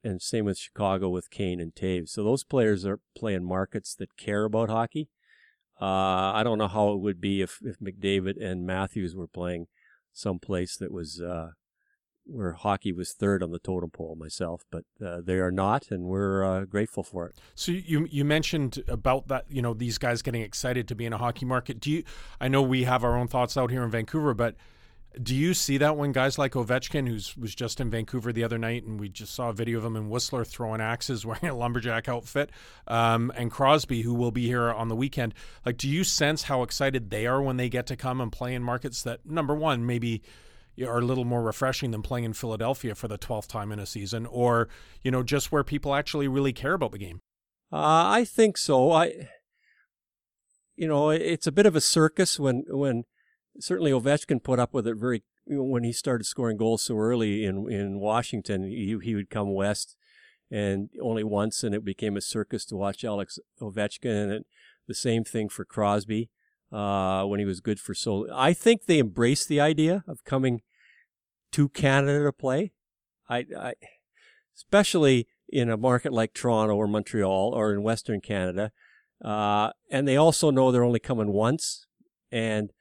and 0.03 0.21
same 0.21 0.45
with 0.45 0.57
Chicago 0.57 1.09
with 1.09 1.29
Kane 1.29 1.59
and 1.59 1.73
Toews. 1.73 2.09
So 2.09 2.23
those 2.23 2.43
players 2.43 2.85
are 2.85 2.99
playing 3.15 3.45
markets 3.45 3.95
that 3.95 4.17
care 4.17 4.43
about 4.45 4.69
hockey. 4.69 5.09
Uh, 5.81 6.31
I 6.33 6.41
don't 6.43 6.57
know 6.57 6.67
how 6.67 6.93
it 6.93 6.99
would 6.99 7.19
be 7.19 7.41
if, 7.41 7.59
if 7.61 7.79
McDavid 7.79 8.41
and 8.41 8.65
Matthews 8.65 9.15
were 9.15 9.27
playing 9.27 9.67
someplace 10.13 10.77
that 10.77 10.91
was 10.91 11.21
uh, 11.21 11.49
where 12.25 12.53
hockey 12.53 12.91
was 12.91 13.13
third 13.13 13.43
on 13.43 13.51
the 13.51 13.59
totem 13.59 13.91
pole 13.91 14.15
myself, 14.17 14.63
but 14.71 14.83
uh, 15.05 15.21
they 15.23 15.35
are 15.35 15.51
not, 15.51 15.91
and 15.91 16.05
we're 16.05 16.43
uh, 16.43 16.65
grateful 16.65 17.03
for 17.03 17.27
it. 17.27 17.37
So 17.53 17.71
you 17.71 18.07
you 18.09 18.25
mentioned 18.25 18.83
about 18.87 19.27
that, 19.27 19.45
you 19.49 19.61
know, 19.61 19.73
these 19.73 19.97
guys 19.97 20.21
getting 20.21 20.41
excited 20.41 20.87
to 20.87 20.95
be 20.95 21.05
in 21.05 21.13
a 21.13 21.17
hockey 21.17 21.45
market. 21.45 21.79
Do 21.79 21.91
you? 21.91 22.03
I 22.39 22.47
know 22.47 22.61
we 22.61 22.83
have 22.83 23.03
our 23.03 23.17
own 23.17 23.27
thoughts 23.27 23.57
out 23.57 23.69
here 23.69 23.83
in 23.83 23.91
Vancouver, 23.91 24.33
but 24.33 24.55
do 25.21 25.35
you 25.35 25.53
see 25.53 25.77
that 25.77 25.97
when 25.97 26.11
guys 26.11 26.37
like 26.37 26.53
Ovechkin, 26.53 27.07
who's 27.07 27.35
was 27.37 27.55
just 27.55 27.79
in 27.79 27.89
Vancouver 27.89 28.33
the 28.33 28.43
other 28.43 28.57
night, 28.57 28.83
and 28.83 28.99
we 28.99 29.09
just 29.09 29.33
saw 29.33 29.49
a 29.49 29.53
video 29.53 29.77
of 29.77 29.85
him 29.85 29.95
in 29.95 30.09
Whistler 30.09 30.45
throwing 30.45 30.81
axes, 30.81 31.25
wearing 31.25 31.47
a 31.47 31.55
lumberjack 31.55 32.07
outfit, 32.07 32.49
um, 32.87 33.31
and 33.35 33.51
Crosby, 33.51 34.01
who 34.01 34.13
will 34.13 34.31
be 34.31 34.45
here 34.45 34.71
on 34.71 34.87
the 34.87 34.95
weekend, 34.95 35.33
like, 35.65 35.77
do 35.77 35.89
you 35.89 36.03
sense 36.03 36.43
how 36.43 36.63
excited 36.63 37.09
they 37.09 37.25
are 37.25 37.41
when 37.41 37.57
they 37.57 37.69
get 37.69 37.87
to 37.87 37.95
come 37.95 38.21
and 38.21 38.31
play 38.31 38.53
in 38.53 38.63
markets 38.63 39.03
that 39.03 39.25
number 39.25 39.55
one 39.55 39.85
maybe 39.85 40.21
are 40.83 40.99
a 40.99 41.05
little 41.05 41.23
more 41.23 41.41
refreshing 41.41 41.91
than 41.91 42.01
playing 42.01 42.25
in 42.25 42.33
Philadelphia 42.33 42.95
for 42.95 43.07
the 43.07 43.17
twelfth 43.17 43.47
time 43.47 43.71
in 43.71 43.79
a 43.79 43.85
season, 43.85 44.25
or 44.25 44.67
you 45.03 45.11
know, 45.11 45.23
just 45.23 45.51
where 45.51 45.63
people 45.63 45.95
actually 45.95 46.27
really 46.27 46.53
care 46.53 46.73
about 46.73 46.91
the 46.91 46.97
game? 46.97 47.21
Uh, 47.71 48.07
I 48.07 48.25
think 48.25 48.57
so. 48.57 48.91
I, 48.91 49.29
you 50.75 50.87
know, 50.87 51.09
it's 51.09 51.47
a 51.47 51.51
bit 51.51 51.65
of 51.65 51.75
a 51.75 51.81
circus 51.81 52.39
when 52.39 52.63
when 52.67 53.05
certainly 53.59 53.91
Ovechkin 53.91 54.43
put 54.43 54.59
up 54.59 54.73
with 54.73 54.87
it 54.87 54.97
very 54.97 55.23
when 55.47 55.83
he 55.83 55.91
started 55.91 56.25
scoring 56.25 56.57
goals 56.57 56.83
so 56.83 56.97
early 56.97 57.45
in 57.45 57.69
in 57.71 57.99
Washington. 57.99 58.63
He 58.63 58.97
he 59.03 59.15
would 59.15 59.29
come 59.29 59.53
west, 59.53 59.97
and 60.51 60.89
only 61.01 61.23
once, 61.23 61.63
and 61.63 61.75
it 61.75 61.85
became 61.85 62.17
a 62.17 62.21
circus 62.21 62.65
to 62.65 62.75
watch 62.75 63.03
Alex 63.03 63.39
Ovechkin. 63.61 64.35
And 64.35 64.45
the 64.87 64.93
same 64.93 65.23
thing 65.23 65.49
for 65.49 65.65
Crosby 65.65 66.29
uh, 66.71 67.23
when 67.25 67.39
he 67.39 67.45
was 67.45 67.59
good 67.59 67.79
for 67.79 67.93
so. 67.93 68.27
I 68.33 68.53
think 68.53 68.85
they 68.85 68.99
embraced 68.99 69.47
the 69.47 69.59
idea 69.59 70.03
of 70.07 70.23
coming 70.23 70.61
to 71.51 71.69
Canada 71.69 72.25
to 72.25 72.31
play. 72.31 72.73
I, 73.29 73.45
I 73.57 73.73
especially 74.55 75.27
in 75.49 75.69
a 75.69 75.77
market 75.77 76.13
like 76.13 76.33
Toronto 76.33 76.75
or 76.75 76.87
Montreal 76.87 77.53
or 77.53 77.73
in 77.73 77.83
Western 77.83 78.21
Canada. 78.21 78.71
Uh, 79.23 79.71
and 79.91 80.07
they 80.07 80.17
also 80.17 80.51
know 80.51 80.71
they're 80.71 80.83
only 80.83 80.99
coming 80.99 81.31
once. 81.31 81.87
And 82.31 82.71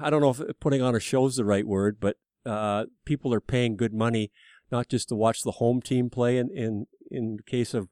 I 0.00 0.10
don't 0.10 0.20
know 0.20 0.30
if 0.30 0.40
putting 0.60 0.82
on 0.82 0.94
a 0.94 1.00
show 1.00 1.26
is 1.26 1.36
the 1.36 1.44
right 1.44 1.66
word, 1.66 1.98
but 2.00 2.16
uh, 2.44 2.86
people 3.04 3.32
are 3.32 3.40
paying 3.40 3.76
good 3.76 3.94
money 3.94 4.30
not 4.70 4.88
just 4.88 5.08
to 5.08 5.14
watch 5.14 5.42
the 5.42 5.52
home 5.52 5.80
team 5.80 6.10
play 6.10 6.36
in, 6.36 6.50
in, 6.50 6.86
in 7.10 7.38
case 7.46 7.74
of, 7.74 7.88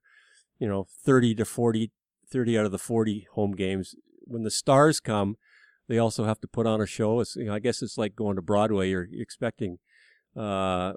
you 0.59 0.69
know, 0.69 0.87
30 1.05 1.35
to 1.37 1.45
40, 1.45 1.91
30 2.31 2.59
out 2.59 2.67
of 2.67 2.73
the 2.73 2.79
40 2.79 3.27
home 3.33 3.53
games. 3.53 3.95
When 4.25 4.43
the 4.43 4.51
stars 4.51 5.01
come, 5.01 5.37
they 5.89 5.99
also 5.99 6.25
have 6.25 6.41
to 6.41 6.49
put 6.49 6.67
on 6.67 6.81
a 6.81 6.87
show. 6.87 7.21
It's, 7.21 7.37
you 7.37 7.47
know, 7.47 7.55
I 7.55 7.61
guess 7.61 7.83
it's 7.83 7.97
like 7.97 8.17
going 8.17 8.37
to 8.37 8.43
Broadway. 8.43 8.91
You're 8.91 9.09
expecting 9.13 9.79
uh, 10.37 10.95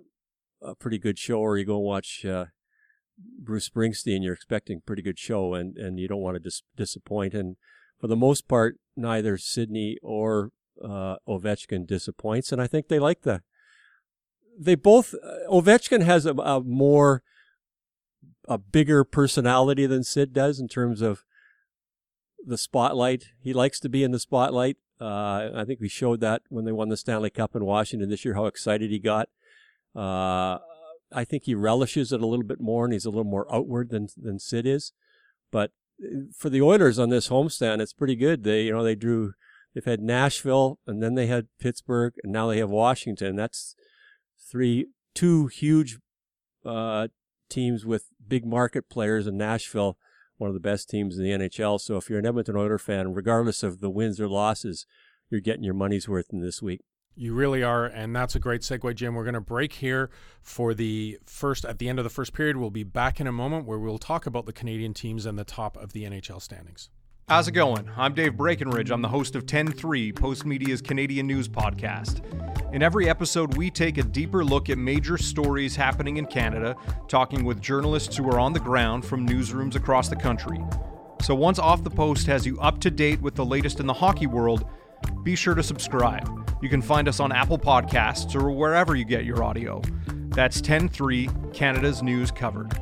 a 0.61 0.75
pretty 0.77 0.97
good 0.97 1.17
show, 1.17 1.39
or 1.39 1.57
you 1.57 1.65
go 1.65 1.77
and 1.77 1.85
watch 1.85 2.25
uh, 2.25 2.45
Bruce 3.17 3.69
Springsteen. 3.69 4.23
You're 4.23 4.33
expecting 4.33 4.79
a 4.79 4.85
pretty 4.85 5.01
good 5.01 5.19
show, 5.19 5.53
and, 5.53 5.77
and 5.77 5.99
you 5.99 6.07
don't 6.07 6.21
want 6.21 6.35
to 6.35 6.39
dis- 6.39 6.63
disappoint. 6.75 7.33
And 7.33 7.55
for 7.99 8.07
the 8.07 8.15
most 8.15 8.47
part, 8.47 8.77
neither 8.97 9.37
Sidney 9.37 9.97
or 10.01 10.51
uh, 10.83 11.17
Ovechkin 11.27 11.85
disappoints, 11.85 12.51
and 12.51 12.61
I 12.61 12.67
think 12.67 12.87
they 12.87 12.99
like 12.99 13.21
the. 13.21 13.41
They 14.57 14.75
both 14.75 15.13
uh, 15.13 15.49
Ovechkin 15.49 16.03
has 16.03 16.25
a, 16.25 16.33
a, 16.33 16.61
more, 16.61 17.23
a 18.47 18.57
bigger 18.57 19.03
personality 19.03 19.85
than 19.85 20.03
Sid 20.03 20.33
does 20.33 20.59
in 20.59 20.67
terms 20.67 21.01
of 21.01 21.23
the 22.45 22.57
spotlight. 22.57 23.25
He 23.39 23.53
likes 23.53 23.79
to 23.81 23.89
be 23.89 24.03
in 24.03 24.11
the 24.11 24.19
spotlight. 24.19 24.77
Uh, 24.99 25.49
I 25.55 25.63
think 25.65 25.79
we 25.79 25.87
showed 25.87 26.19
that 26.21 26.41
when 26.49 26.65
they 26.65 26.73
won 26.73 26.89
the 26.89 26.97
Stanley 26.97 27.29
Cup 27.29 27.55
in 27.55 27.63
Washington 27.63 28.09
this 28.09 28.25
year, 28.25 28.33
how 28.33 28.47
excited 28.47 28.91
he 28.91 28.99
got. 28.99 29.29
Uh, 29.95 30.59
I 31.11 31.23
think 31.25 31.43
he 31.43 31.55
relishes 31.55 32.11
it 32.11 32.21
a 32.21 32.27
little 32.27 32.45
bit 32.45 32.59
more, 32.59 32.85
and 32.85 32.93
he's 32.93 33.05
a 33.05 33.09
little 33.09 33.23
more 33.23 33.47
outward 33.53 33.89
than 33.89 34.09
than 34.17 34.39
Sid 34.39 34.65
is. 34.65 34.91
But 35.51 35.71
uh, 36.03 36.25
for 36.35 36.49
the 36.49 36.61
Oilers 36.61 36.99
on 36.99 37.09
this 37.09 37.29
homestand, 37.29 37.79
it's 37.79 37.93
pretty 37.93 38.15
good. 38.15 38.43
They, 38.43 38.63
you 38.63 38.73
know, 38.73 38.83
they 38.83 38.95
drew 38.95 39.33
They've 39.79 39.91
had 39.91 40.01
Nashville, 40.01 40.77
and 40.85 41.01
then 41.01 41.15
they 41.15 41.27
had 41.27 41.47
Pittsburgh, 41.57 42.13
and 42.21 42.33
now 42.33 42.47
they 42.47 42.57
have 42.57 42.69
Washington. 42.69 43.37
That's 43.37 43.75
three, 44.37 44.87
two 45.15 45.47
huge 45.47 45.99
uh, 46.65 47.07
teams 47.49 47.85
with 47.85 48.07
big 48.27 48.45
market 48.45 48.89
players 48.89 49.25
in 49.25 49.37
Nashville, 49.37 49.97
one 50.37 50.49
of 50.49 50.53
the 50.53 50.59
best 50.59 50.89
teams 50.89 51.17
in 51.17 51.23
the 51.23 51.29
NHL. 51.29 51.79
So 51.79 51.95
if 51.95 52.09
you're 52.09 52.19
an 52.19 52.25
Edmonton 52.25 52.57
Oilers 52.57 52.81
fan, 52.81 53.13
regardless 53.13 53.63
of 53.63 53.79
the 53.79 53.89
wins 53.89 54.19
or 54.19 54.27
losses, 54.27 54.85
you're 55.29 55.39
getting 55.39 55.63
your 55.63 55.73
money's 55.73 56.09
worth 56.09 56.27
in 56.33 56.41
this 56.41 56.61
week. 56.61 56.81
You 57.15 57.33
really 57.33 57.63
are, 57.63 57.85
and 57.85 58.13
that's 58.13 58.35
a 58.35 58.39
great 58.39 58.61
segue, 58.61 58.95
Jim. 58.95 59.15
We're 59.15 59.23
going 59.23 59.33
to 59.33 59.39
break 59.39 59.71
here 59.75 60.09
for 60.41 60.73
the 60.73 61.19
first, 61.25 61.63
at 61.63 61.79
the 61.79 61.87
end 61.87 61.99
of 61.99 62.03
the 62.03 62.09
first 62.09 62.33
period. 62.33 62.57
We'll 62.57 62.69
be 62.69 62.83
back 62.83 63.21
in 63.21 63.27
a 63.27 63.31
moment 63.31 63.65
where 63.65 63.79
we'll 63.79 63.97
talk 63.97 64.25
about 64.25 64.45
the 64.45 64.51
Canadian 64.51 64.93
teams 64.93 65.25
and 65.25 65.39
the 65.39 65.45
top 65.45 65.77
of 65.77 65.93
the 65.93 66.03
NHL 66.03 66.41
standings. 66.41 66.89
How's 67.29 67.47
it 67.47 67.51
going? 67.51 67.87
I'm 67.95 68.15
Dave 68.15 68.35
Breckenridge. 68.35 68.89
I'm 68.89 69.03
the 69.03 69.07
host 69.07 69.35
of 69.35 69.45
10-3, 69.45 70.13
Postmedia's 70.13 70.81
Canadian 70.81 71.27
news 71.27 71.47
podcast. 71.47 72.23
In 72.73 72.81
every 72.81 73.07
episode, 73.07 73.55
we 73.55 73.69
take 73.69 73.99
a 73.99 74.03
deeper 74.03 74.43
look 74.43 74.67
at 74.71 74.79
major 74.79 75.15
stories 75.15 75.75
happening 75.75 76.17
in 76.17 76.25
Canada, 76.25 76.75
talking 77.07 77.45
with 77.45 77.61
journalists 77.61 78.17
who 78.17 78.27
are 78.31 78.39
on 78.39 78.51
the 78.51 78.59
ground 78.59 79.05
from 79.05 79.29
newsrooms 79.29 79.75
across 79.75 80.09
the 80.09 80.15
country. 80.15 80.59
So 81.21 81.35
once 81.35 81.59
Off 81.59 81.83
the 81.83 81.91
Post 81.91 82.25
has 82.25 82.47
you 82.47 82.59
up 82.61 82.79
to 82.79 82.89
date 82.89 83.21
with 83.21 83.35
the 83.35 83.45
latest 83.45 83.79
in 83.79 83.85
the 83.85 83.93
hockey 83.93 84.25
world, 84.25 84.65
be 85.21 85.35
sure 85.35 85.53
to 85.53 85.61
subscribe. 85.61 86.27
You 86.63 86.69
can 86.69 86.81
find 86.81 87.07
us 87.07 87.19
on 87.19 87.31
Apple 87.31 87.59
Podcasts 87.59 88.33
or 88.33 88.49
wherever 88.49 88.95
you 88.95 89.05
get 89.05 89.23
your 89.23 89.43
audio. 89.43 89.83
That's 90.29 90.63
10-3, 90.63 91.53
Canada's 91.53 92.01
news 92.01 92.31
covered. 92.31 92.75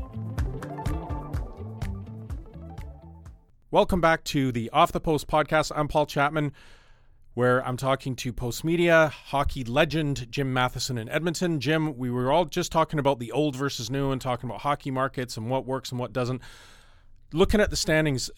Welcome 3.69 3.99
back 3.99 4.23
to 4.25 4.53
the 4.53 4.69
Off 4.69 4.93
the 4.93 5.01
Post 5.01 5.27
podcast. 5.27 5.73
I'm 5.75 5.89
Paul 5.89 6.05
Chapman, 6.05 6.53
where 7.33 7.61
I'm 7.67 7.75
talking 7.75 8.15
to 8.15 8.31
Postmedia 8.31 9.09
hockey 9.11 9.65
legend 9.65 10.31
Jim 10.31 10.53
Matheson 10.53 10.97
in 10.97 11.09
Edmonton. 11.09 11.59
Jim, 11.59 11.97
we 11.97 12.09
were 12.09 12.31
all 12.31 12.45
just 12.45 12.71
talking 12.71 12.97
about 12.97 13.19
the 13.19 13.33
old 13.33 13.57
versus 13.57 13.89
new 13.89 14.11
and 14.11 14.21
talking 14.21 14.49
about 14.49 14.61
hockey 14.61 14.89
markets 14.89 15.35
and 15.35 15.49
what 15.49 15.65
works 15.65 15.91
and 15.91 15.99
what 15.99 16.13
doesn't. 16.13 16.41
Looking 17.33 17.59
at 17.59 17.69
the 17.69 17.75
standings, 17.75 18.31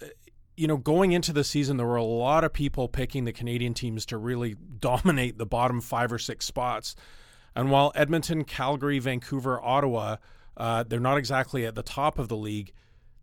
you 0.58 0.66
know, 0.66 0.78
going 0.78 1.12
into 1.12 1.32
the 1.32 1.44
season, 1.44 1.78
there 1.78 1.86
were 1.86 1.96
a 1.96 2.04
lot 2.04 2.44
of 2.44 2.52
people 2.52 2.88
picking 2.88 3.26
the 3.26 3.32
Canadian 3.32 3.76
teams 3.76 4.08
to 4.08 4.18
really 4.18 4.56
dominate 4.80 5.38
the 5.38 5.46
bottom 5.46 5.80
five 5.80 6.12
or 6.12 6.18
six 6.18 6.48
spots. 6.48 6.96
And 7.56 7.70
while 7.70 7.92
Edmonton, 7.94 8.46
Calgary, 8.46 8.98
Vancouver, 8.98 9.64
Ottawa, 9.64 10.16
uh, 10.58 10.86
they're 10.88 11.00
not 11.00 11.20
exactly 11.20 11.68
at 11.68 11.76
the 11.76 11.84
top 11.84 12.18
of 12.18 12.30
the 12.30 12.36
league 12.36 12.74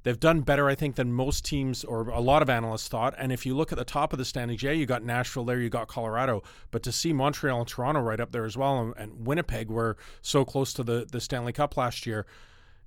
They've 0.06 0.20
done 0.20 0.42
better, 0.42 0.68
I 0.68 0.76
think, 0.76 0.94
than 0.94 1.12
most 1.12 1.44
teams 1.44 1.82
or 1.82 2.08
a 2.10 2.20
lot 2.20 2.40
of 2.40 2.48
analysts 2.48 2.86
thought. 2.86 3.16
And 3.18 3.32
if 3.32 3.44
you 3.44 3.56
look 3.56 3.72
at 3.72 3.78
the 3.78 3.84
top 3.84 4.12
of 4.12 4.20
the 4.20 4.24
standings, 4.24 4.62
yeah, 4.62 4.70
you 4.70 4.86
got 4.86 5.02
Nashville 5.02 5.44
there, 5.44 5.58
you 5.58 5.68
got 5.68 5.88
Colorado, 5.88 6.44
but 6.70 6.84
to 6.84 6.92
see 6.92 7.12
Montreal 7.12 7.58
and 7.58 7.66
Toronto 7.66 8.00
right 8.00 8.20
up 8.20 8.30
there 8.30 8.44
as 8.44 8.56
well, 8.56 8.78
and, 8.80 8.94
and 8.96 9.26
Winnipeg 9.26 9.68
were 9.68 9.96
so 10.22 10.44
close 10.44 10.72
to 10.74 10.84
the 10.84 11.08
the 11.10 11.20
Stanley 11.20 11.52
Cup 11.52 11.76
last 11.76 12.06
year. 12.06 12.24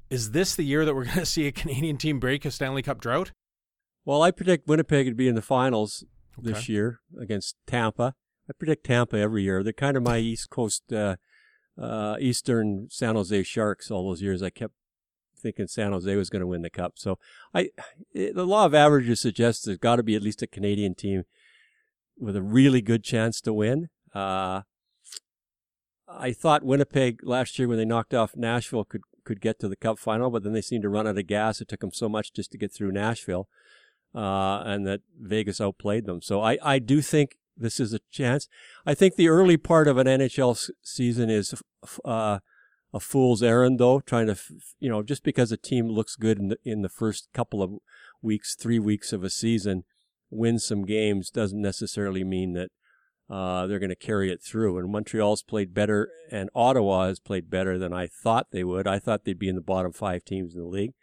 Is 0.10 0.32
this 0.32 0.56
the 0.56 0.64
year 0.64 0.86
that 0.86 0.96
we're 0.96 1.04
going 1.14 1.18
to 1.18 1.26
see 1.26 1.46
a 1.46 1.52
Canadian 1.52 1.98
team 1.98 2.22
break 2.22 2.46
a 2.46 2.52
Stanley 2.52 2.84
Cup 2.84 3.02
drought? 3.02 3.34
Well, 4.06 4.22
I 4.22 4.32
predict 4.32 4.70
Winnipeg 4.70 5.06
would 5.06 5.18
be 5.18 5.28
in 5.28 5.36
the 5.36 5.42
finals 5.42 6.06
okay. 6.40 6.54
this 6.54 6.70
year 6.70 7.02
against 7.20 7.58
Tampa. 7.68 8.16
I 8.50 8.54
predict 8.58 8.86
Tampa 8.86 9.18
every 9.18 9.44
year. 9.44 9.62
They're 9.62 9.74
kind 9.74 9.98
of 9.98 10.04
my 10.04 10.20
East 10.20 10.50
Coast, 10.50 10.94
uh, 10.94 11.18
uh, 11.78 12.16
Eastern 12.22 12.88
San 12.90 13.16
Jose 13.16 13.44
Sharks. 13.44 13.92
All 13.92 14.08
those 14.08 14.22
years, 14.22 14.42
I 14.42 14.52
kept 14.52 14.74
thinking 15.40 15.68
San 15.68 15.92
Jose 15.92 16.16
was 16.16 16.30
going 16.30 16.42
to 16.42 16.48
win 16.48 16.62
the 16.62 16.70
cup. 16.70 16.94
So 16.96 17.18
I, 17.54 17.70
it, 18.14 18.36
the 18.36 18.46
law 18.46 18.66
of 18.66 18.74
averages 18.74 19.22
suggests 19.22 19.64
there's 19.64 19.78
got 19.78 19.98
to 19.98 20.04
be 20.04 20.16
at 20.16 20.24
least 20.24 20.42
a 20.42 20.48
Canadian 20.48 20.96
team 20.96 21.24
with 22.18 22.36
a 22.36 22.42
really 22.42 22.82
good 22.82 23.04
chance 23.04 23.42
to 23.42 23.54
win. 23.54 23.90
Uh, 24.14 24.62
I 26.08 26.32
thought 26.32 26.64
Winnipeg 26.64 27.20
last 27.24 27.60
year 27.60 27.68
when 27.68 27.78
they 27.78 27.86
knocked 27.86 28.14
off 28.14 28.36
Nashville 28.36 28.84
could 28.84 29.02
could 29.24 29.42
get 29.42 29.60
to 29.60 29.68
the 29.68 29.76
Cup 29.76 30.00
final, 30.00 30.32
but 30.32 30.44
then 30.44 30.54
they 30.54 30.62
seemed 30.62 30.82
to 30.82 30.90
run 30.90 31.08
out 31.08 31.18
of 31.18 31.28
gas. 31.28 31.62
It 31.62 31.68
took 31.68 31.82
them 31.82 31.92
so 31.92 32.10
much 32.10 32.34
just 32.34 32.52
to 32.52 32.58
get 32.58 32.74
through 32.74 32.92
Nashville, 32.92 33.48
uh, 34.16 34.64
and 34.66 34.88
that 34.88 35.02
Vegas 35.20 35.62
outplayed 35.62 36.06
them. 36.06 36.20
So 36.22 36.42
I, 36.42 36.58
I 36.64 36.80
do 36.80 37.02
think 37.02 37.38
this 37.56 37.80
is 37.80 37.94
a 37.94 38.00
chance. 38.12 38.48
I 38.86 38.96
think 38.96 39.16
the 39.16 39.30
early 39.30 39.58
part 39.58 39.88
of 39.88 39.98
an 39.98 40.08
NHL 40.08 40.72
season 40.82 41.30
is 41.30 41.54
uh, 42.04 42.40
a 42.94 43.00
fool's 43.00 43.44
errand, 43.44 43.80
though, 43.80 44.00
trying 44.00 44.28
to, 44.28 44.38
you 44.80 44.90
know, 44.90 45.04
just 45.04 45.24
because 45.24 45.52
a 45.52 45.58
team 45.58 45.88
looks 45.88 46.16
good 46.16 46.40
in 46.40 46.48
the, 46.50 46.58
in 46.64 46.82
the 46.82 46.90
first 46.90 47.30
couple 47.34 47.62
of 47.62 47.74
weeks, 48.22 48.56
three 48.56 48.80
weeks 48.80 49.14
of 49.14 49.24
a 49.24 49.30
season, 49.30 49.84
win 50.30 50.60
some 50.60 50.86
games 50.86 51.30
doesn't 51.30 51.62
necessarily 51.62 52.24
mean 52.24 52.54
that 52.54 52.70
uh, 53.30 53.68
they're 53.68 53.80
going 53.80 53.90
to 53.90 53.96
carry 53.96 54.32
it 54.32 54.42
through. 54.42 54.78
And 54.80 54.92
Montreal's 54.92 55.44
played 55.44 55.74
better, 55.74 56.10
and 56.32 56.50
Ottawa 56.56 57.08
has 57.08 57.20
played 57.20 57.50
better 57.50 57.78
than 57.78 57.94
I 57.94 58.08
thought 58.08 58.48
they 58.52 58.64
would. 58.64 58.88
I 58.88 59.00
thought 59.00 59.24
they'd 59.24 59.38
be 59.38 59.50
in 59.50 59.56
the 59.56 59.62
bottom 59.62 59.94
five 59.94 60.26
teams 60.26 60.56
in 60.56 60.62
the 60.62 60.68
league, 60.68 60.94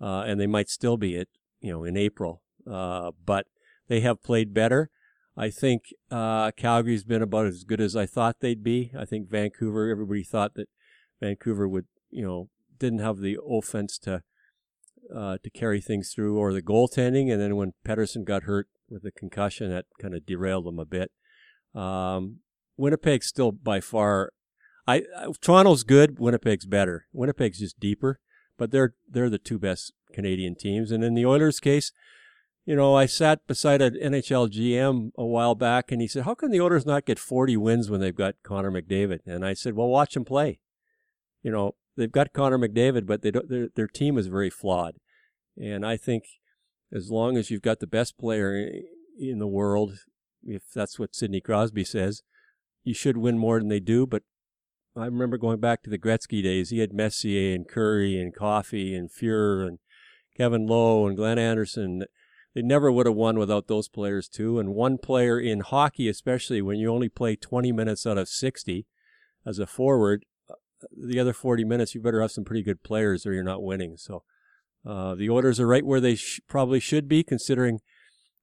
uh, 0.00 0.20
and 0.20 0.40
they 0.40 0.46
might 0.46 0.68
still 0.68 0.96
be 0.96 1.16
it, 1.16 1.28
you 1.60 1.72
know, 1.72 1.82
in 1.82 1.96
April. 1.96 2.42
Uh, 2.70 3.10
but 3.24 3.46
they 3.88 4.00
have 4.00 4.22
played 4.22 4.54
better. 4.54 4.90
I 5.36 5.50
think 5.50 5.92
uh, 6.10 6.50
Calgary's 6.52 7.04
been 7.04 7.22
about 7.22 7.46
as 7.46 7.64
good 7.64 7.80
as 7.80 7.94
I 7.94 8.06
thought 8.06 8.40
they'd 8.40 8.62
be. 8.62 8.92
I 8.96 9.04
think 9.04 9.28
Vancouver, 9.28 9.90
everybody 9.90 10.22
thought 10.22 10.54
that 10.54 10.68
Vancouver 11.20 11.68
would, 11.68 11.86
you 12.10 12.22
know, 12.22 12.48
didn't 12.78 12.98
have 13.00 13.18
the 13.18 13.38
offense 13.48 13.98
to 13.98 14.22
uh, 15.14 15.38
to 15.42 15.50
carry 15.50 15.80
things 15.80 16.12
through 16.12 16.36
or 16.36 16.52
the 16.52 16.62
goaltending. 16.62 17.30
And 17.30 17.40
then 17.40 17.56
when 17.56 17.74
Pettersson 17.86 18.24
got 18.24 18.44
hurt 18.44 18.68
with 18.88 19.04
a 19.04 19.12
concussion, 19.12 19.70
that 19.70 19.86
kind 20.00 20.14
of 20.14 20.26
derailed 20.26 20.66
them 20.66 20.78
a 20.78 20.84
bit. 20.84 21.10
Um, 21.74 22.40
Winnipeg's 22.76 23.26
still 23.26 23.52
by 23.52 23.80
far. 23.80 24.32
I, 24.86 25.02
I 25.16 25.28
Toronto's 25.40 25.84
good. 25.84 26.18
Winnipeg's 26.18 26.66
better. 26.66 27.06
Winnipeg's 27.12 27.58
just 27.58 27.80
deeper, 27.80 28.20
but 28.58 28.70
they're 28.70 28.94
they're 29.08 29.30
the 29.30 29.38
two 29.38 29.58
best 29.58 29.92
Canadian 30.12 30.54
teams. 30.54 30.90
And 30.90 31.02
in 31.02 31.14
the 31.14 31.26
Oilers' 31.26 31.60
case, 31.60 31.92
you 32.64 32.76
know, 32.76 32.94
I 32.94 33.06
sat 33.06 33.46
beside 33.46 33.82
an 33.82 33.94
NHL 33.94 34.50
GM 34.50 35.10
a 35.16 35.24
while 35.24 35.54
back, 35.54 35.90
and 35.90 36.00
he 36.00 36.08
said, 36.08 36.24
"How 36.24 36.34
can 36.34 36.50
the 36.50 36.60
Oilers 36.60 36.86
not 36.86 37.06
get 37.06 37.18
40 37.18 37.56
wins 37.56 37.90
when 37.90 38.00
they've 38.00 38.14
got 38.14 38.42
Connor 38.42 38.70
McDavid?" 38.70 39.20
And 39.26 39.44
I 39.44 39.54
said, 39.54 39.74
"Well, 39.74 39.88
watch 39.88 40.14
them 40.14 40.24
play. 40.24 40.60
You 41.46 41.52
know, 41.52 41.76
they've 41.96 42.10
got 42.10 42.32
Connor 42.32 42.58
McDavid, 42.58 43.06
but 43.06 43.22
they 43.22 43.30
don't. 43.30 43.48
Their 43.48 43.68
their 43.72 43.86
team 43.86 44.18
is 44.18 44.26
very 44.26 44.50
flawed, 44.50 44.96
and 45.56 45.86
I 45.86 45.96
think 45.96 46.24
as 46.92 47.08
long 47.08 47.36
as 47.36 47.52
you've 47.52 47.62
got 47.62 47.78
the 47.78 47.86
best 47.86 48.18
player 48.18 48.68
in 49.16 49.38
the 49.38 49.46
world, 49.46 49.92
if 50.42 50.64
that's 50.74 50.98
what 50.98 51.14
Sidney 51.14 51.40
Crosby 51.40 51.84
says, 51.84 52.22
you 52.82 52.94
should 52.94 53.16
win 53.16 53.38
more 53.38 53.60
than 53.60 53.68
they 53.68 53.78
do. 53.78 54.08
But 54.08 54.24
I 54.96 55.04
remember 55.04 55.38
going 55.38 55.60
back 55.60 55.84
to 55.84 55.90
the 55.90 56.00
Gretzky 56.00 56.42
days. 56.42 56.70
He 56.70 56.80
had 56.80 56.92
Messier 56.92 57.54
and 57.54 57.68
Kurri 57.68 58.20
and 58.20 58.34
Coffey 58.34 58.92
and 58.92 59.08
Fuhr 59.08 59.68
and 59.68 59.78
Kevin 60.36 60.66
Lowe 60.66 61.06
and 61.06 61.16
Glenn 61.16 61.38
Anderson. 61.38 62.06
They 62.56 62.62
never 62.62 62.90
would 62.90 63.06
have 63.06 63.14
won 63.14 63.38
without 63.38 63.68
those 63.68 63.88
players 63.88 64.28
too. 64.28 64.58
And 64.58 64.74
one 64.74 64.98
player 64.98 65.38
in 65.38 65.60
hockey, 65.60 66.08
especially 66.08 66.60
when 66.60 66.78
you 66.78 66.92
only 66.92 67.08
play 67.08 67.36
20 67.36 67.70
minutes 67.70 68.04
out 68.04 68.18
of 68.18 68.28
60 68.28 68.84
as 69.46 69.60
a 69.60 69.66
forward, 69.68 70.24
the 70.96 71.18
other 71.18 71.32
40 71.32 71.64
minutes 71.64 71.94
you 71.94 72.00
better 72.00 72.20
have 72.20 72.32
some 72.32 72.44
pretty 72.44 72.62
good 72.62 72.82
players 72.82 73.26
or 73.26 73.32
you're 73.32 73.42
not 73.42 73.62
winning. 73.62 73.96
So 73.96 74.22
uh, 74.86 75.14
the 75.14 75.28
Oilers 75.30 75.58
are 75.58 75.66
right 75.66 75.84
where 75.84 76.00
they 76.00 76.14
sh- 76.14 76.40
probably 76.48 76.80
should 76.80 77.08
be, 77.08 77.22
considering 77.22 77.80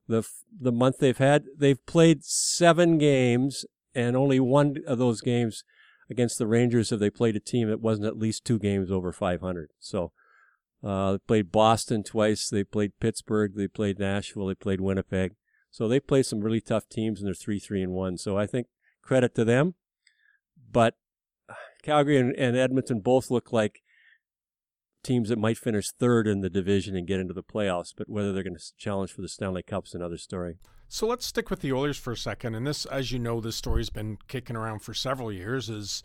the 0.07 0.27
the 0.59 0.71
month 0.71 0.97
they've 0.99 1.17
had. 1.17 1.45
They've 1.57 1.83
played 1.85 2.23
seven 2.23 2.97
games, 2.97 3.65
and 3.95 4.17
only 4.17 4.39
one 4.39 4.77
of 4.85 4.97
those 4.97 5.21
games 5.21 5.63
against 6.09 6.37
the 6.37 6.47
Rangers 6.47 6.89
have 6.89 6.99
they 6.99 7.09
played 7.09 7.35
a 7.35 7.39
team 7.39 7.69
that 7.69 7.79
wasn't 7.79 8.07
at 8.07 8.17
least 8.17 8.43
two 8.43 8.59
games 8.59 8.91
over 8.91 9.13
500. 9.13 9.69
So 9.79 10.11
uh, 10.83 11.13
they 11.13 11.17
played 11.19 11.51
Boston 11.51 12.03
twice. 12.03 12.49
They 12.49 12.65
played 12.65 12.99
Pittsburgh. 12.99 13.53
They 13.55 13.67
played 13.67 13.99
Nashville. 13.99 14.47
They 14.47 14.55
played 14.55 14.81
Winnipeg. 14.81 15.35
So 15.71 15.87
they 15.87 15.99
played 15.99 16.25
some 16.25 16.41
really 16.41 16.61
tough 16.61 16.89
teams, 16.89 17.19
and 17.19 17.27
they're 17.27 17.33
three 17.33 17.59
three 17.59 17.81
and 17.81 17.93
one. 17.93 18.17
So 18.17 18.37
I 18.37 18.45
think 18.45 18.67
credit 19.01 19.33
to 19.35 19.45
them. 19.45 19.75
But 20.71 20.95
Calgary 21.83 22.17
and, 22.17 22.33
and 22.35 22.57
Edmonton 22.57 22.99
both 22.99 23.29
look 23.29 23.53
like 23.53 23.81
teams 25.03 25.29
that 25.29 25.37
might 25.37 25.57
finish 25.57 25.91
third 25.91 26.27
in 26.27 26.41
the 26.41 26.49
division 26.49 26.95
and 26.95 27.05
get 27.05 27.19
into 27.19 27.33
the 27.33 27.43
playoffs, 27.43 27.93
but 27.95 28.09
whether 28.09 28.31
they're 28.31 28.43
going 28.43 28.55
to 28.55 28.77
challenge 28.77 29.11
for 29.11 29.21
the 29.21 29.27
Stanley 29.27 29.61
Cup's 29.61 29.93
another 29.93 30.17
story. 30.17 30.57
So 30.87 31.07
let's 31.07 31.25
stick 31.25 31.49
with 31.49 31.59
the 31.59 31.73
Oilers 31.73 31.97
for 31.97 32.13
a 32.13 32.17
second. 32.17 32.55
And 32.55 32.65
this, 32.65 32.85
as 32.85 33.11
you 33.11 33.19
know, 33.19 33.41
this 33.41 33.55
story's 33.55 33.89
been 33.89 34.17
kicking 34.27 34.55
around 34.55 34.79
for 34.79 34.93
several 34.93 35.31
years. 35.31 35.69
Is 35.69 36.03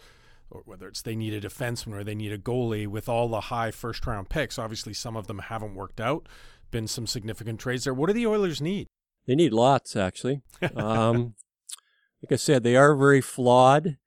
whether 0.64 0.88
it's 0.88 1.02
they 1.02 1.14
need 1.14 1.34
a 1.34 1.40
defenseman 1.40 1.94
or 1.94 2.04
they 2.04 2.14
need 2.14 2.32
a 2.32 2.38
goalie 2.38 2.86
with 2.86 3.08
all 3.08 3.28
the 3.28 3.42
high 3.42 3.70
first 3.70 4.06
round 4.06 4.28
picks. 4.28 4.58
Obviously, 4.58 4.94
some 4.94 5.16
of 5.16 5.26
them 5.26 5.40
haven't 5.40 5.74
worked 5.74 6.00
out. 6.00 6.26
Been 6.70 6.88
some 6.88 7.06
significant 7.06 7.60
trades 7.60 7.84
there. 7.84 7.94
What 7.94 8.06
do 8.06 8.12
the 8.12 8.26
Oilers 8.26 8.60
need? 8.60 8.86
They 9.26 9.34
need 9.34 9.52
lots, 9.52 9.94
actually. 9.94 10.40
um, 10.76 11.34
like 12.22 12.32
I 12.32 12.36
said, 12.36 12.62
they 12.62 12.76
are 12.76 12.96
very 12.96 13.20
flawed. 13.20 13.98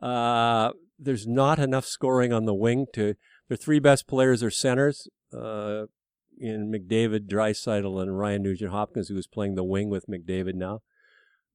Uh, 0.00 0.72
there's 0.98 1.26
not 1.26 1.58
enough 1.58 1.84
scoring 1.84 2.32
on 2.32 2.44
the 2.44 2.54
wing 2.54 2.86
to 2.94 3.14
their 3.48 3.56
three 3.56 3.78
best 3.78 4.06
players 4.06 4.42
are 4.42 4.50
centers 4.50 5.08
uh, 5.32 5.86
in 6.38 6.70
McDavid, 6.72 7.28
Draisaitl, 7.28 8.02
and 8.02 8.18
Ryan 8.18 8.42
Nugent 8.42 8.72
Hopkins, 8.72 9.08
who 9.08 9.16
is 9.16 9.26
playing 9.26 9.54
the 9.54 9.64
wing 9.64 9.88
with 9.88 10.08
McDavid 10.08 10.54
now. 10.54 10.82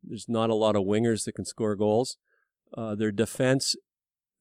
There's 0.03 0.29
not 0.29 0.49
a 0.49 0.55
lot 0.55 0.75
of 0.75 0.83
wingers 0.83 1.25
that 1.25 1.35
can 1.35 1.45
score 1.45 1.75
goals. 1.75 2.17
Uh, 2.75 2.95
their 2.95 3.11
defense, 3.11 3.75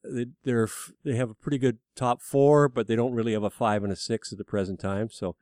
they, 0.04 0.26
they're 0.44 0.68
they 1.04 1.16
have 1.16 1.30
a 1.30 1.34
pretty 1.34 1.58
good 1.58 1.78
top 1.96 2.22
four, 2.22 2.68
but 2.68 2.86
they 2.86 2.96
don't 2.96 3.12
really 3.12 3.32
have 3.32 3.42
a 3.42 3.50
five 3.50 3.82
and 3.82 3.92
a 3.92 3.96
six 3.96 4.32
at 4.32 4.38
the 4.38 4.44
present 4.44 4.80
time. 4.80 5.08
So 5.10 5.36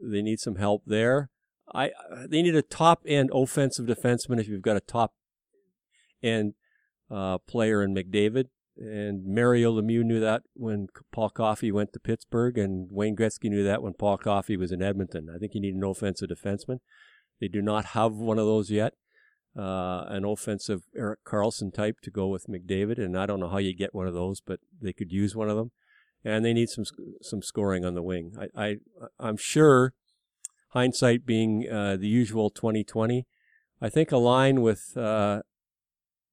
they 0.00 0.22
need 0.22 0.38
some 0.38 0.56
help 0.56 0.82
there. 0.86 1.30
I 1.74 1.90
they 2.28 2.42
need 2.42 2.54
a 2.54 2.62
top 2.62 3.02
end 3.06 3.30
offensive 3.32 3.86
defenseman 3.86 4.38
if 4.38 4.48
you've 4.48 4.62
got 4.62 4.76
a 4.76 4.80
top 4.80 5.14
end 6.22 6.54
uh, 7.10 7.38
player 7.38 7.82
in 7.82 7.94
McDavid. 7.94 8.46
And 8.80 9.26
Mario 9.26 9.78
Lemieux 9.78 10.02
knew 10.02 10.20
that 10.20 10.42
when 10.54 10.88
Paul 11.12 11.28
Coffey 11.28 11.70
went 11.70 11.92
to 11.92 12.00
Pittsburgh, 12.00 12.56
and 12.56 12.88
Wayne 12.90 13.14
Gretzky 13.14 13.50
knew 13.50 13.62
that 13.62 13.82
when 13.82 13.92
Paul 13.92 14.16
Coffey 14.16 14.56
was 14.56 14.72
in 14.72 14.80
Edmonton. 14.80 15.28
I 15.34 15.38
think 15.38 15.54
you 15.54 15.60
need 15.60 15.74
an 15.74 15.84
offensive 15.84 16.30
defenseman. 16.30 16.78
They 17.40 17.48
do 17.48 17.60
not 17.60 17.86
have 17.86 18.14
one 18.14 18.38
of 18.38 18.46
those 18.46 18.70
yet. 18.70 18.94
Uh, 19.54 20.04
an 20.08 20.24
offensive 20.24 20.82
Erik 20.96 21.24
Karlsson 21.26 21.74
type 21.74 21.96
to 22.02 22.10
go 22.10 22.28
with 22.28 22.46
McDavid, 22.46 22.98
and 22.98 23.18
I 23.18 23.26
don't 23.26 23.40
know 23.40 23.48
how 23.48 23.58
you 23.58 23.76
get 23.76 23.94
one 23.94 24.06
of 24.06 24.14
those, 24.14 24.40
but 24.40 24.60
they 24.80 24.94
could 24.94 25.12
use 25.12 25.36
one 25.36 25.50
of 25.50 25.56
them. 25.56 25.72
And 26.24 26.44
they 26.44 26.52
need 26.52 26.68
some 26.68 26.84
some 27.20 27.42
scoring 27.42 27.84
on 27.84 27.94
the 27.94 28.02
wing. 28.02 28.32
I, 28.38 28.64
I 28.64 28.76
I'm 29.18 29.36
sure, 29.36 29.92
hindsight 30.68 31.26
being 31.26 31.66
uh, 31.70 31.96
the 31.96 32.06
usual 32.06 32.48
2020, 32.48 33.26
I 33.82 33.88
think 33.88 34.12
a 34.12 34.18
line 34.18 34.60
with 34.60 34.96
uh, 34.96 35.42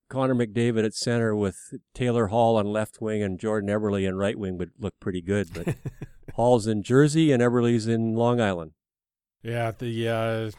Connor 0.10 0.36
McDavid 0.36 0.86
at 0.86 0.94
center 0.94 1.36
with 1.36 1.74
Taylor 1.94 2.28
Hall 2.28 2.58
on 2.58 2.66
left 2.68 3.02
wing 3.02 3.22
and 3.22 3.40
Jordan 3.40 3.70
Eberle 3.70 4.08
in 4.08 4.18
right 4.18 4.38
wing 4.38 4.58
would 4.58 4.72
look 4.80 5.00
pretty 5.00 5.22
good. 5.22 5.54
But 5.54 5.76
Hall's 6.36 6.68
in 6.68 6.84
Jersey 6.84 7.32
and 7.32 7.42
Eberle's 7.42 7.88
in 7.88 8.16
Long 8.16 8.40
Island. 8.40 8.72
Yeah, 9.44 9.72
the 9.78 10.10
uh, 10.10 10.52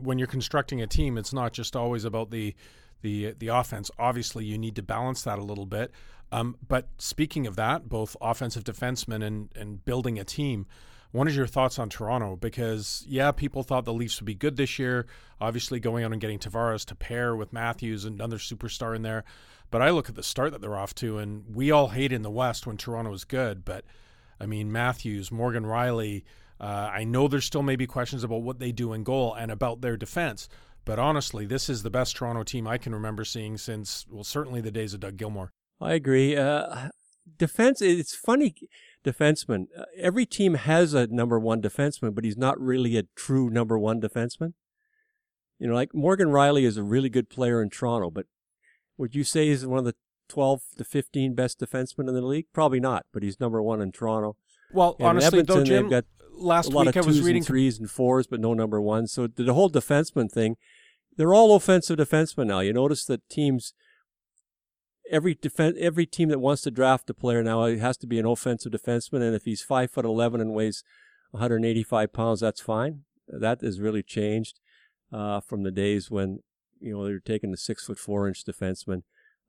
when 0.00 0.18
you're 0.18 0.28
constructing 0.28 0.80
a 0.80 0.86
team, 0.86 1.18
it's 1.18 1.32
not 1.32 1.52
just 1.52 1.74
always 1.76 2.04
about 2.04 2.30
the 2.30 2.54
the 3.02 3.34
the 3.38 3.48
offense. 3.48 3.90
Obviously, 3.98 4.44
you 4.44 4.58
need 4.58 4.76
to 4.76 4.82
balance 4.82 5.22
that 5.22 5.38
a 5.38 5.44
little 5.44 5.66
bit. 5.66 5.92
Um, 6.30 6.56
but 6.66 6.88
speaking 6.98 7.46
of 7.46 7.56
that, 7.56 7.88
both 7.88 8.16
offensive 8.20 8.64
defensemen 8.64 9.24
and 9.24 9.50
and 9.54 9.84
building 9.84 10.18
a 10.18 10.24
team. 10.24 10.66
What 11.10 11.26
is 11.26 11.36
your 11.36 11.46
thoughts 11.46 11.78
on 11.78 11.88
Toronto? 11.88 12.36
Because 12.36 13.04
yeah, 13.08 13.32
people 13.32 13.62
thought 13.62 13.84
the 13.84 13.94
Leafs 13.94 14.20
would 14.20 14.26
be 14.26 14.34
good 14.34 14.56
this 14.56 14.78
year. 14.78 15.06
Obviously, 15.40 15.80
going 15.80 16.04
out 16.04 16.12
and 16.12 16.20
getting 16.20 16.38
Tavares 16.38 16.84
to 16.86 16.94
pair 16.94 17.34
with 17.34 17.52
Matthews, 17.52 18.04
and 18.04 18.16
another 18.16 18.36
superstar 18.36 18.94
in 18.94 19.02
there. 19.02 19.24
But 19.70 19.82
I 19.82 19.90
look 19.90 20.08
at 20.08 20.14
the 20.14 20.22
start 20.22 20.52
that 20.52 20.60
they're 20.60 20.76
off 20.76 20.94
to, 20.96 21.18
and 21.18 21.44
we 21.54 21.70
all 21.70 21.88
hate 21.88 22.12
in 22.12 22.22
the 22.22 22.30
West 22.30 22.66
when 22.66 22.76
Toronto 22.76 23.12
is 23.12 23.24
good. 23.24 23.64
But 23.64 23.84
I 24.38 24.46
mean, 24.46 24.70
Matthews, 24.70 25.32
Morgan 25.32 25.64
Rielly. 25.64 26.24
Uh, 26.60 26.90
I 26.92 27.04
know 27.04 27.28
there's 27.28 27.44
still 27.44 27.62
maybe 27.62 27.86
questions 27.86 28.24
about 28.24 28.42
what 28.42 28.58
they 28.58 28.72
do 28.72 28.92
in 28.92 29.04
goal 29.04 29.32
and 29.32 29.50
about 29.50 29.80
their 29.80 29.96
defense. 29.96 30.48
But 30.84 30.98
honestly, 30.98 31.46
this 31.46 31.68
is 31.68 31.82
the 31.82 31.90
best 31.90 32.16
Toronto 32.16 32.42
team 32.42 32.66
I 32.66 32.78
can 32.78 32.94
remember 32.94 33.24
seeing 33.24 33.58
since, 33.58 34.06
well, 34.10 34.24
certainly 34.24 34.60
the 34.60 34.70
days 34.70 34.92
of 34.92 35.00
Doug 35.00 35.16
Gilmour. 35.16 35.50
I 35.80 35.92
agree. 35.92 36.36
Uh, 36.36 36.88
defense, 37.36 37.80
it's 37.80 38.14
funny 38.14 38.54
defenseman. 39.04 39.66
Uh, 39.76 39.84
every 39.96 40.26
team 40.26 40.54
has 40.54 40.94
a 40.94 41.06
number 41.06 41.38
one 41.38 41.62
defenseman, 41.62 42.14
but 42.14 42.24
he's 42.24 42.36
not 42.36 42.60
really 42.60 42.96
a 42.96 43.04
true 43.14 43.50
number 43.50 43.78
one 43.78 44.00
defenseman. 44.00 44.54
You 45.58 45.68
know, 45.68 45.74
like 45.74 45.94
Morgan 45.94 46.28
Rielly 46.28 46.62
is 46.62 46.76
a 46.76 46.82
really 46.82 47.08
good 47.08 47.28
player 47.28 47.60
in 47.60 47.70
Toronto, 47.70 48.10
but 48.10 48.26
would 48.96 49.14
you 49.14 49.24
say 49.24 49.48
he's 49.48 49.66
one 49.66 49.78
of 49.78 49.84
the 49.84 49.94
12 50.28 50.62
to 50.76 50.84
15 50.84 51.34
best 51.34 51.58
defensemen 51.58 52.08
in 52.08 52.14
the 52.14 52.22
league? 52.22 52.46
Probably 52.52 52.80
not, 52.80 53.06
but 53.12 53.22
he's 53.22 53.40
number 53.40 53.62
one 53.62 53.80
in 53.80 53.90
Toronto. 53.90 54.36
Well, 54.72 54.96
and 54.98 55.08
honestly, 55.08 55.40
Edmonton, 55.40 55.56
though, 55.58 55.64
Jim, 55.64 55.82
they've 55.84 55.90
got 55.90 56.04
last 56.32 56.66
a 56.66 56.70
lot 56.70 56.86
week 56.86 56.96
of 56.96 57.04
I 57.04 57.08
was 57.08 57.22
reading 57.22 57.38
and 57.38 57.46
threes 57.46 57.78
and 57.78 57.90
fours, 57.90 58.26
but 58.26 58.40
no 58.40 58.54
number 58.54 58.80
one. 58.80 59.06
So 59.06 59.26
the 59.26 59.54
whole 59.54 59.70
defenseman 59.70 60.30
thing, 60.30 60.56
they're 61.16 61.34
all 61.34 61.56
offensive 61.56 61.98
defensemen 61.98 62.46
now. 62.46 62.60
You 62.60 62.72
notice 62.72 63.04
that 63.06 63.28
teams 63.28 63.72
every 65.10 65.34
defen- 65.34 65.76
every 65.78 66.06
team 66.06 66.28
that 66.28 66.40
wants 66.40 66.62
to 66.62 66.70
draft 66.70 67.10
a 67.10 67.14
player 67.14 67.42
now 67.42 67.64
it 67.64 67.78
has 67.78 67.96
to 67.98 68.06
be 68.06 68.18
an 68.18 68.26
offensive 68.26 68.72
defenseman, 68.72 69.22
and 69.22 69.34
if 69.34 69.44
he's 69.44 69.62
five 69.62 69.90
foot 69.90 70.04
eleven 70.04 70.40
and 70.40 70.52
weighs 70.52 70.84
185 71.30 72.12
pounds, 72.12 72.40
that's 72.40 72.60
fine. 72.60 73.02
That 73.28 73.60
has 73.60 73.80
really 73.80 74.02
changed 74.02 74.60
uh, 75.12 75.40
from 75.40 75.62
the 75.62 75.70
days 75.70 76.10
when 76.10 76.40
you 76.80 76.92
know 76.92 77.04
they 77.04 77.12
were 77.12 77.20
taking 77.20 77.50
the 77.50 77.56
six 77.56 77.84
foot 77.84 77.98
four 77.98 78.26
inch 78.26 78.44
defenseman 78.44 79.02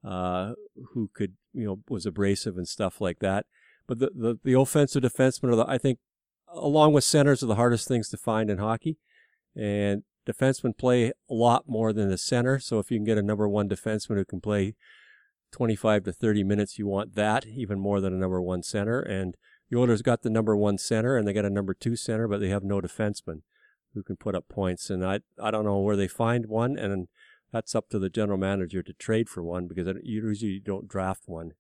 uh, 0.04 0.54
who 0.94 1.10
could 1.14 1.34
you 1.54 1.66
know 1.66 1.80
was 1.90 2.06
abrasive 2.06 2.58
and 2.58 2.68
stuff 2.68 3.00
like 3.00 3.20
that. 3.20 3.46
But 3.88 4.00
the 4.00 4.12
the, 4.14 4.40
the 4.44 4.60
offensive 4.60 5.04
defensemen 5.04 5.54
are 5.54 5.56
the, 5.58 5.66
I 5.68 5.78
think 5.78 6.00
along 6.52 6.94
with 6.94 7.04
centers 7.04 7.44
are 7.44 7.48
the 7.48 7.56
hardest 7.56 7.88
things 7.88 8.10
to 8.10 8.18
find 8.18 8.50
in 8.50 8.58
hockey, 8.58 8.98
and 9.56 10.04
defensemen 10.28 10.78
play 10.78 11.14
a 11.30 11.34
lot 11.34 11.64
more 11.68 11.94
than 11.94 12.10
the 12.10 12.18
center. 12.18 12.60
So 12.60 12.80
if 12.80 12.92
you 12.92 12.98
can 12.98 13.06
get 13.06 13.18
a 13.18 13.24
number 13.24 13.48
one 13.48 13.70
defenseman 13.70 14.18
who 14.18 14.26
can 14.26 14.42
play 14.42 14.76
25 15.52 16.04
to 16.04 16.12
30 16.12 16.44
minutes, 16.44 16.78
you 16.78 16.88
want 16.88 17.16
that 17.16 17.46
even 17.48 17.80
more 17.80 18.02
than 18.02 18.14
a 18.14 18.18
number 18.18 18.42
one 18.42 18.64
center. 18.64 19.00
And 19.00 19.36
the 19.70 19.78
Oilers 19.78 20.02
got 20.02 20.22
the 20.22 20.30
number 20.30 20.56
one 20.56 20.78
center 20.78 21.18
and 21.18 21.28
they 21.28 21.34
got 21.34 21.46
a 21.46 21.50
number 21.50 21.74
two 21.74 21.96
center, 21.96 22.28
but 22.28 22.40
they 22.40 22.50
have 22.50 22.64
no 22.64 22.82
defenseman 22.82 23.42
who 23.94 24.04
can 24.04 24.16
put 24.16 24.36
up 24.36 24.48
points. 24.50 24.90
And 24.90 25.06
I 25.06 25.20
I 25.42 25.52
don't 25.52 25.66
know 25.66 25.80
where 25.80 25.96
they 25.96 26.08
find 26.08 26.46
one, 26.48 26.78
and 26.78 27.08
that's 27.52 27.76
up 27.76 27.90
to 27.90 28.00
the 28.00 28.10
general 28.10 28.38
manager 28.38 28.84
to 28.84 28.94
trade 28.94 29.30
for 29.30 29.44
one 29.44 29.68
because 29.68 29.88
you 30.04 30.24
usually 30.24 30.60
don't 30.60 30.88
draft 30.88 31.24
one. 31.26 31.54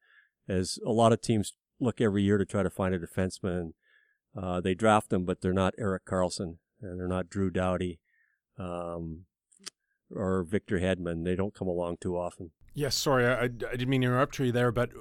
As 0.47 0.79
a 0.85 0.91
lot 0.91 1.13
of 1.13 1.21
teams 1.21 1.53
look 1.79 2.01
every 2.01 2.23
year 2.23 2.37
to 2.37 2.45
try 2.45 2.63
to 2.63 2.69
find 2.69 2.93
a 2.93 2.99
defenseman, 2.99 3.73
uh, 4.39 4.61
they 4.61 4.73
draft 4.73 5.09
them, 5.09 5.25
but 5.25 5.41
they're 5.41 5.53
not 5.53 5.73
Erik 5.77 6.05
Karlsson 6.05 6.57
and 6.81 6.99
they're 6.99 7.07
not 7.07 7.29
Drew 7.29 7.49
Doughty 7.49 7.99
um, 8.57 9.25
or 10.11 10.43
Victor 10.43 10.79
Hedman. 10.79 11.23
They 11.23 11.35
don't 11.35 11.53
come 11.53 11.67
along 11.67 11.97
too 12.01 12.17
often. 12.17 12.51
Yes, 12.73 12.95
sorry, 12.95 13.25
I, 13.27 13.43
I 13.43 13.47
didn't 13.47 13.89
mean 13.89 14.01
to 14.01 14.07
interrupt 14.07 14.39
you 14.39 14.51
there, 14.51 14.71
but 14.71 14.91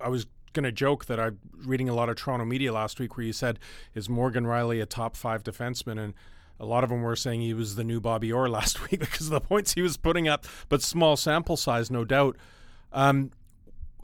I 0.00 0.08
was 0.08 0.26
going 0.52 0.64
to 0.64 0.72
joke 0.72 1.06
that 1.06 1.20
I'm 1.20 1.38
reading 1.64 1.88
a 1.88 1.94
lot 1.94 2.08
of 2.08 2.16
Toronto 2.16 2.44
media 2.44 2.72
last 2.72 2.98
week 2.98 3.16
where 3.16 3.26
you 3.26 3.32
said, 3.32 3.58
is 3.94 4.08
Morgan 4.08 4.44
Rielly 4.44 4.80
a 4.80 4.86
top 4.86 5.16
five 5.16 5.42
defenseman? 5.42 5.98
And 5.98 6.14
a 6.58 6.64
lot 6.64 6.84
of 6.84 6.90
them 6.90 7.02
were 7.02 7.16
saying 7.16 7.40
he 7.40 7.54
was 7.54 7.74
the 7.74 7.84
new 7.84 8.00
Bobby 8.00 8.32
Orr 8.32 8.48
last 8.50 8.90
week 8.90 9.00
because 9.00 9.26
of 9.26 9.32
the 9.32 9.40
points 9.40 9.74
he 9.74 9.82
was 9.82 9.96
putting 9.96 10.28
up, 10.28 10.46
but 10.68 10.80
small 10.80 11.16
sample 11.16 11.56
size, 11.56 11.90
no 11.90 12.04
doubt. 12.04 12.36
Um, 12.92 13.32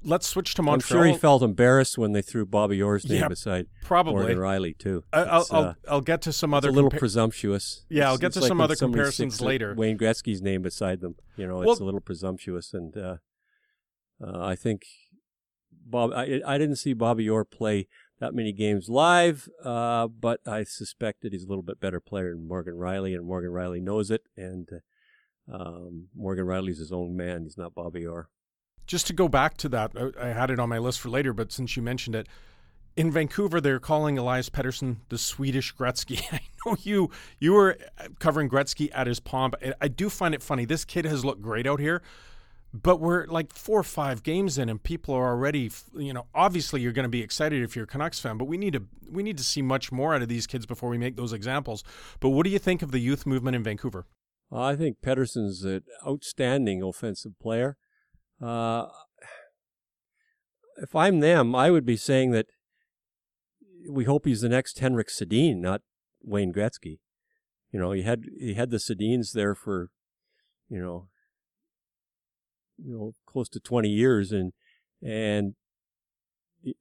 let's 0.03 0.27
switch 0.27 0.55
to 0.55 0.63
Montreal. 0.63 1.03
I'm 1.03 1.07
sure 1.07 1.13
he 1.13 1.19
felt 1.19 1.43
embarrassed 1.43 1.99
when 1.99 2.13
they 2.13 2.23
threw 2.23 2.47
Bobby 2.47 2.83
Orr's 2.83 3.05
name 3.09 3.21
Yeah, 3.21 3.29
beside 3.29 3.67
probably. 3.83 4.15
Morgan 4.23 4.39
Rielly 4.39 4.79
too. 4.79 5.05
I, 5.13 5.23
I'll, 5.23 5.47
I'll, 5.51 5.63
uh, 5.65 5.75
I'll 5.89 6.01
get 6.01 6.23
to 6.23 6.33
some 6.33 6.53
it's 6.53 6.59
other 6.59 6.69
a 6.69 6.73
little 6.73 6.91
compa- 6.91 6.99
presumptuous. 6.99 7.85
Yeah, 7.89 8.09
I'll 8.09 8.15
It's- 8.15 8.21
get 8.21 8.33
to 8.35 8.41
like 8.41 8.49
some 8.49 8.59
when 8.59 8.65
other 8.65 8.77
comparisons 8.77 9.41
later. 9.41 9.75
Wayne 9.75 9.99
Gretzky's 9.99 10.43
name 10.43 10.63
beside 10.63 11.01
them. 11.01 11.17
You 11.37 11.47
know, 11.47 11.61
it's 11.63 11.67
Well- 11.81 11.83
a 11.83 11.87
little 11.87 12.01
presumptuous, 12.01 12.73
and 12.75 12.97
uh, 12.97 13.17
uh, 14.23 14.41
I 14.45 14.55
think 14.57 14.83
Bob. 15.87 16.13
I, 16.15 16.41
I 16.47 16.59
didn't 16.59 16.77
see 16.77 16.93
Bobby 16.93 17.29
Orr 17.29 17.45
play 17.45 17.89
that 18.21 18.35
many 18.35 18.53
games 18.53 18.89
live, 18.91 19.49
uh, 19.65 20.07
but 20.07 20.41
I 20.47 20.63
suspect 20.65 21.23
that 21.23 21.33
he's 21.33 21.45
a 21.45 21.49
little 21.49 21.63
bit 21.63 21.81
better 21.81 22.01
player 22.01 22.31
than 22.35 22.47
Morgan 22.47 22.75
Rielly, 22.75 23.15
and 23.15 23.25
Morgan 23.27 23.51
Rielly 23.51 23.83
knows 23.83 24.11
it. 24.11 24.23
And 24.37 24.69
uh, 25.51 25.57
um, 25.57 26.09
Morgan 26.15 26.45
Rielly's 26.45 26.79
his 26.79 26.93
own 26.93 27.17
man. 27.17 27.45
He's 27.45 27.57
not 27.57 27.75
Bobby 27.75 28.07
Orr. 28.07 28.29
Just 28.91 29.07
to 29.07 29.13
go 29.13 29.29
back 29.29 29.57
to 29.59 29.69
that, 29.69 29.93
I, 29.95 30.31
I 30.31 30.33
had 30.33 30.51
it 30.51 30.59
on 30.59 30.69
my 30.69 30.79
list 30.79 30.99
for 30.99 31.11
later, 31.11 31.33
but 31.33 31.53
since 31.53 31.77
you 31.77 31.83
mentioned 31.83 32.17
it, 32.17 32.27
in 32.97 33.13
Vancouver, 33.13 33.61
they're 33.61 33.79
calling 33.79 34.19
Elias 34.19 34.51
Pettersson 34.51 34.97
the 35.11 35.17
Swedish 35.17 35.73
Gretzky. 35.73 36.21
I 36.33 36.41
know 36.67 36.77
you 36.83 37.09
you 37.39 37.53
were 37.53 37.79
covering 38.19 38.49
Gretzky 38.49 38.91
at 38.93 39.07
his 39.07 39.21
pomp. 39.21 39.55
I- 39.81 39.87
do 39.87 40.11
find 40.11 40.35
it 40.35 40.43
funny. 40.43 40.65
This 40.65 40.85
kid 40.85 41.05
has 41.05 41.25
looked 41.25 41.41
great 41.41 41.69
out 41.69 41.79
here, 41.79 42.03
but 42.75 42.99
we're 42.99 43.27
like 43.27 43.53
four 43.53 43.79
or 43.79 43.85
five 43.85 44.25
games 44.25 44.59
in, 44.59 44.69
and 44.69 44.83
people 44.83 45.15
are 45.15 45.29
already 45.29 45.71
you 45.97 46.13
know, 46.13 46.27
obviously 46.35 46.81
you're 46.81 46.91
going 46.91 47.05
to 47.05 47.09
be 47.09 47.23
excited 47.23 47.63
if 47.63 47.77
you're 47.77 47.85
a 47.85 47.87
Canucks 47.87 48.19
fan, 48.19 48.39
but 48.39 48.47
we 48.47 48.59
need 48.59 48.73
to 48.73 48.83
we 49.09 49.23
need 49.23 49.39
to 49.39 49.45
see 49.45 49.63
much 49.63 49.93
more 49.93 50.17
out 50.17 50.23
of 50.23 50.29
these 50.29 50.49
kids 50.49 50.67
before 50.67 50.89
we 50.89 50.99
make 50.99 51.15
those 51.15 51.33
examples. 51.33 51.85
But 52.19 52.31
what 52.31 52.43
do 52.43 52.51
you 52.51 52.59
think 52.59 52.83
of 52.83 52.91
the 52.91 52.99
youth 52.99 53.25
movement 53.25 53.55
in 53.55 53.63
Vancouver? 53.63 54.07
I 54.51 54.75
think 54.75 55.01
Pettersson's 55.01 55.63
an 55.63 55.85
outstanding 56.05 56.83
offensive 56.83 57.39
player. 57.39 57.77
Uh, 58.41 58.87
if 60.83 60.95
I'm 60.95 61.21
them, 61.21 61.55
I 61.55 61.71
would 61.71 61.85
be 61.85 61.97
saying 61.97 62.31
that 62.33 62.47
we 63.89 64.05
hope 64.05 64.25
he's 64.25 64.41
the 64.41 64.49
next 64.49 64.79
Henrik 64.79 65.09
Sedin, 65.09 65.59
not 65.59 65.83
Wayne 66.23 66.53
Gretzky. 66.53 66.99
You 67.73 67.79
know, 67.79 67.93
he 67.93 68.03
had 68.03 68.25
he 68.39 68.55
had 68.55 68.71
the 68.71 68.79
Sedins 68.79 69.33
there 69.33 69.55
for, 69.55 69.91
you 70.69 70.81
know, 70.81 71.09
you 72.79 72.93
know, 72.93 73.15
close 73.27 73.49
to 73.51 73.61
20 73.61 73.89
years, 73.89 74.33
and 74.33 74.53
and 75.03 75.55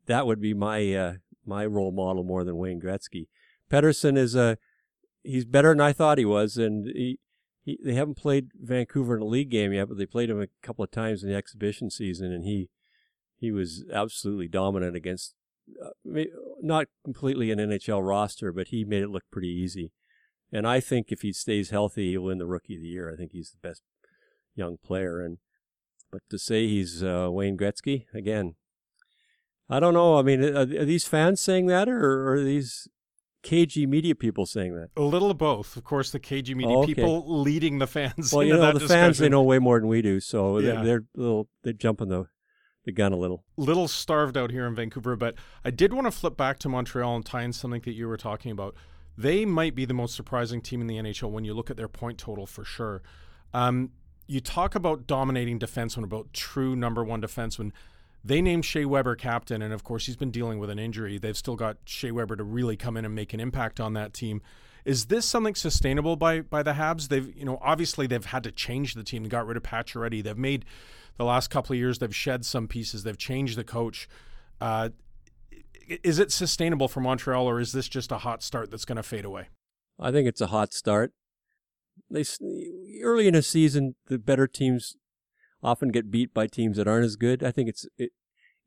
that 0.08 0.26
would 0.26 0.42
be 0.42 0.54
my 0.54 0.94
uh, 0.94 1.14
my 1.46 1.66
role 1.66 1.92
model 1.92 2.24
more 2.24 2.44
than 2.44 2.58
Wayne 2.58 2.82
Gretzky. 2.82 3.28
Pettersson 3.70 4.18
is 4.18 4.36
a 4.36 4.58
he's 5.24 5.46
better 5.46 5.70
than 5.70 5.82
I 5.82 5.94
thought 5.94 6.18
he 6.18 6.26
was, 6.26 6.58
and 6.58 6.88
he, 6.88 7.20
he 7.70 7.80
they 7.84 7.94
haven't 7.94 8.18
played 8.18 8.50
Vancouver 8.60 9.16
in 9.16 9.22
a 9.22 9.26
league 9.26 9.50
game 9.50 9.74
yet, 9.74 9.88
but 9.88 9.98
they 9.98 10.06
played 10.06 10.30
him 10.30 10.42
a 10.42 10.48
couple 10.64 10.84
of 10.84 10.92
times 10.92 11.24
in 11.24 11.30
the 11.30 11.36
exhibition 11.36 11.90
season, 11.90 12.32
and 12.32 12.44
he 12.44 12.70
he 13.38 13.52
was 13.52 13.86
absolutely 13.94 14.48
dominant 14.48 14.96
against 14.96 15.36
uh, 15.82 16.24
not 16.62 16.88
completely 17.04 17.52
an 17.52 17.60
NHL 17.60 18.06
roster, 18.06 18.52
but 18.52 18.70
he 18.70 18.84
made 18.84 19.04
it 19.04 19.10
look 19.10 19.24
pretty 19.32 19.50
easy. 19.50 19.92
And 20.52 20.68
I 20.68 20.80
think 20.80 21.12
if 21.12 21.22
he 21.22 21.32
stays 21.32 21.70
healthy, 21.70 22.12
he'll 22.12 22.24
win 22.24 22.40
the 22.40 22.48
Rookie 22.48 22.76
of 22.76 22.82
the 22.82 22.88
Year. 22.88 23.12
I 23.12 23.16
think 23.16 23.32
he's 23.34 23.52
the 23.52 23.68
best 23.68 23.84
young 24.56 24.78
player. 24.84 25.22
And 25.22 25.38
but 26.12 26.22
to 26.32 26.40
say 26.40 26.68
he's 26.68 27.04
uh, 27.04 27.30
Wayne 27.32 27.58
Gretzky 27.58 28.06
again, 28.14 28.56
I 29.70 29.80
don't 29.80 29.94
know. 29.94 30.18
I 30.18 30.24
mean, 30.24 30.44
are, 30.44 30.62
are 30.62 30.86
these 30.86 31.08
fans 31.08 31.40
saying 31.40 31.68
that, 31.68 31.88
or 31.88 32.34
are 32.34 32.44
these 32.44 32.88
KG 33.44 33.88
media 33.88 34.16
people 34.16 34.46
saying 34.46 34.76
that? 34.76 34.90
A 34.98 35.02
little 35.02 35.32
of 35.32 35.38
both. 35.38 35.78
Of 35.78 35.84
course, 35.84 36.12
the 36.12 36.20
KG 36.20 36.56
media 36.56 36.76
Oh, 36.76 36.84
okay. 36.84 36.94
people 36.96 37.42
leading 37.42 37.80
the 37.80 37.88
fans. 37.88 38.34
Well, 38.34 38.44
you 38.46 38.54
know, 38.54 38.62
that 38.62 38.74
the 38.80 38.88
fans 38.88 39.18
they 39.18 39.30
know 39.30 39.44
way 39.44 39.60
more 39.60 39.80
than 39.80 39.88
we 39.88 40.02
do, 40.02 40.20
so 40.20 40.60
Yeah. 40.60 40.74
they're, 40.76 40.84
they're 40.84 41.04
a 41.18 41.20
little 41.20 41.50
they 41.64 41.74
jump 41.74 42.02
on 42.02 42.10
the 42.10 42.26
the 42.86 42.92
gun 42.94 43.12
a 43.12 43.18
little. 43.18 43.44
little 43.58 43.88
starved 43.90 44.38
out 44.38 44.52
here 44.52 44.66
in 44.66 44.74
Vancouver, 44.74 45.16
but 45.18 45.36
I 45.66 45.70
did 45.70 45.94
want 45.94 46.08
to 46.08 46.12
flip 46.12 46.38
back 46.38 46.60
to 46.60 46.70
Montreal 46.70 47.14
and 47.18 47.26
tie 47.26 47.44
in 47.44 47.52
something 47.52 47.82
that 47.82 47.92
you 47.94 48.08
were 48.08 48.16
talking 48.18 48.52
about. 48.52 48.74
They 49.18 49.46
might 49.46 49.76
be 49.76 49.84
the 49.84 49.94
most 49.94 50.16
surprising 50.16 50.62
team 50.62 50.80
in 50.80 50.88
the 50.88 50.96
NHL 50.96 51.30
when 51.30 51.44
you 51.44 51.54
look 51.54 51.70
at 51.70 51.76
their 51.76 51.90
point 51.90 52.18
total 52.18 52.46
for 52.46 52.64
sure. 52.64 53.02
Um, 53.54 53.92
you 54.28 54.40
talk 54.40 54.76
about 54.76 55.08
dominating 55.08 55.60
defensemen, 55.60 56.06
about 56.06 56.32
true 56.34 56.74
number 56.76 57.04
one 57.04 57.22
defensemen. 57.22 57.72
They 58.24 58.42
named 58.42 58.66
Shea 58.66 58.86
Weber 58.86 59.16
captain, 59.16 59.62
and 59.62 59.74
of 59.74 59.84
course 59.84 60.06
he's 60.06 60.18
been 60.18 60.32
dealing 60.32 60.60
with 60.60 60.70
an 60.70 60.80
injury. 60.80 61.18
They've 61.18 61.38
still 61.38 61.56
got 61.56 61.78
Shea 61.86 62.12
Weber 62.12 62.36
to 62.36 62.44
really 62.44 62.76
come 62.76 62.98
in 62.98 63.06
and 63.06 63.16
make 63.16 63.34
an 63.34 63.40
impact 63.40 63.80
on 63.80 63.94
that 63.94 64.14
team. 64.14 64.42
Is 64.86 65.06
this 65.06 65.26
something 65.26 65.56
sustainable 65.56 66.16
by 66.16 66.42
by 66.42 66.64
the 66.64 66.74
Habs? 66.74 67.08
They've 67.08 67.36
you 67.36 67.46
know 67.46 67.60
obviously 67.62 68.08
they've 68.08 68.26
had 68.26 68.44
to 68.44 68.52
change 68.52 68.94
the 68.94 69.04
team. 69.04 69.24
They 69.24 69.30
got 69.30 69.46
rid 69.46 69.58
of 69.58 69.64
Pacioretty. 69.64 70.24
They've 70.24 70.38
made 70.38 70.66
the 71.18 71.26
last 71.26 71.50
couple 71.50 71.74
of 71.74 71.78
years 71.78 72.00
they've 72.00 72.16
shed 72.16 72.46
some 72.46 72.68
pieces. 72.68 73.04
They've 73.04 73.18
changed 73.18 73.58
the 73.58 73.64
coach. 73.64 74.08
Uh, 74.60 74.90
is 76.04 76.20
it 76.20 76.32
sustainable 76.32 76.88
for 76.88 77.02
Montreal, 77.02 77.48
or 77.50 77.60
is 77.60 77.72
this 77.72 77.88
just 77.88 78.12
a 78.12 78.20
hot 78.20 78.44
start 78.44 78.70
that's 78.70 78.86
going 78.86 78.98
to 78.98 79.04
fade 79.04 79.26
away? 79.26 79.48
I 80.00 80.12
think 80.12 80.28
it's 80.28 80.42
a 80.42 80.48
hot 80.48 80.74
start. 80.74 81.14
They 82.10 82.24
early 83.04 83.28
in 83.28 83.36
a 83.36 83.42
season, 83.42 83.96
the 84.08 84.18
better 84.18 84.48
teams 84.48 84.96
often 85.62 85.90
get 85.90 86.12
beat 86.12 86.34
by 86.34 86.48
teams 86.48 86.78
that 86.78 86.88
aren't 86.88 87.06
as 87.06 87.16
good. 87.16 87.44
I 87.44 87.52
think 87.52 87.70
it's 87.70 87.88
it, 87.98 88.12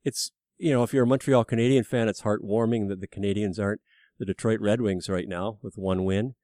it's 0.05 0.33
you 0.59 0.73
know 0.73 0.83
if 0.83 0.93
you're 0.93 1.05
a 1.05 1.07
Montreal 1.07 1.45
Canadian 1.45 1.85
fan, 1.85 2.09
it's 2.09 2.23
heartwarming 2.23 2.89
that 2.89 3.01
the 3.01 3.09
Canadiens 3.09 3.59
aren't 3.59 3.81
the 4.19 4.27
Detroit 4.27 4.61
Red 4.61 4.81
Wings 4.81 5.09
right 5.09 5.29
now 5.29 5.59
with 5.63 5.77
one 5.77 6.05
win. 6.05 6.35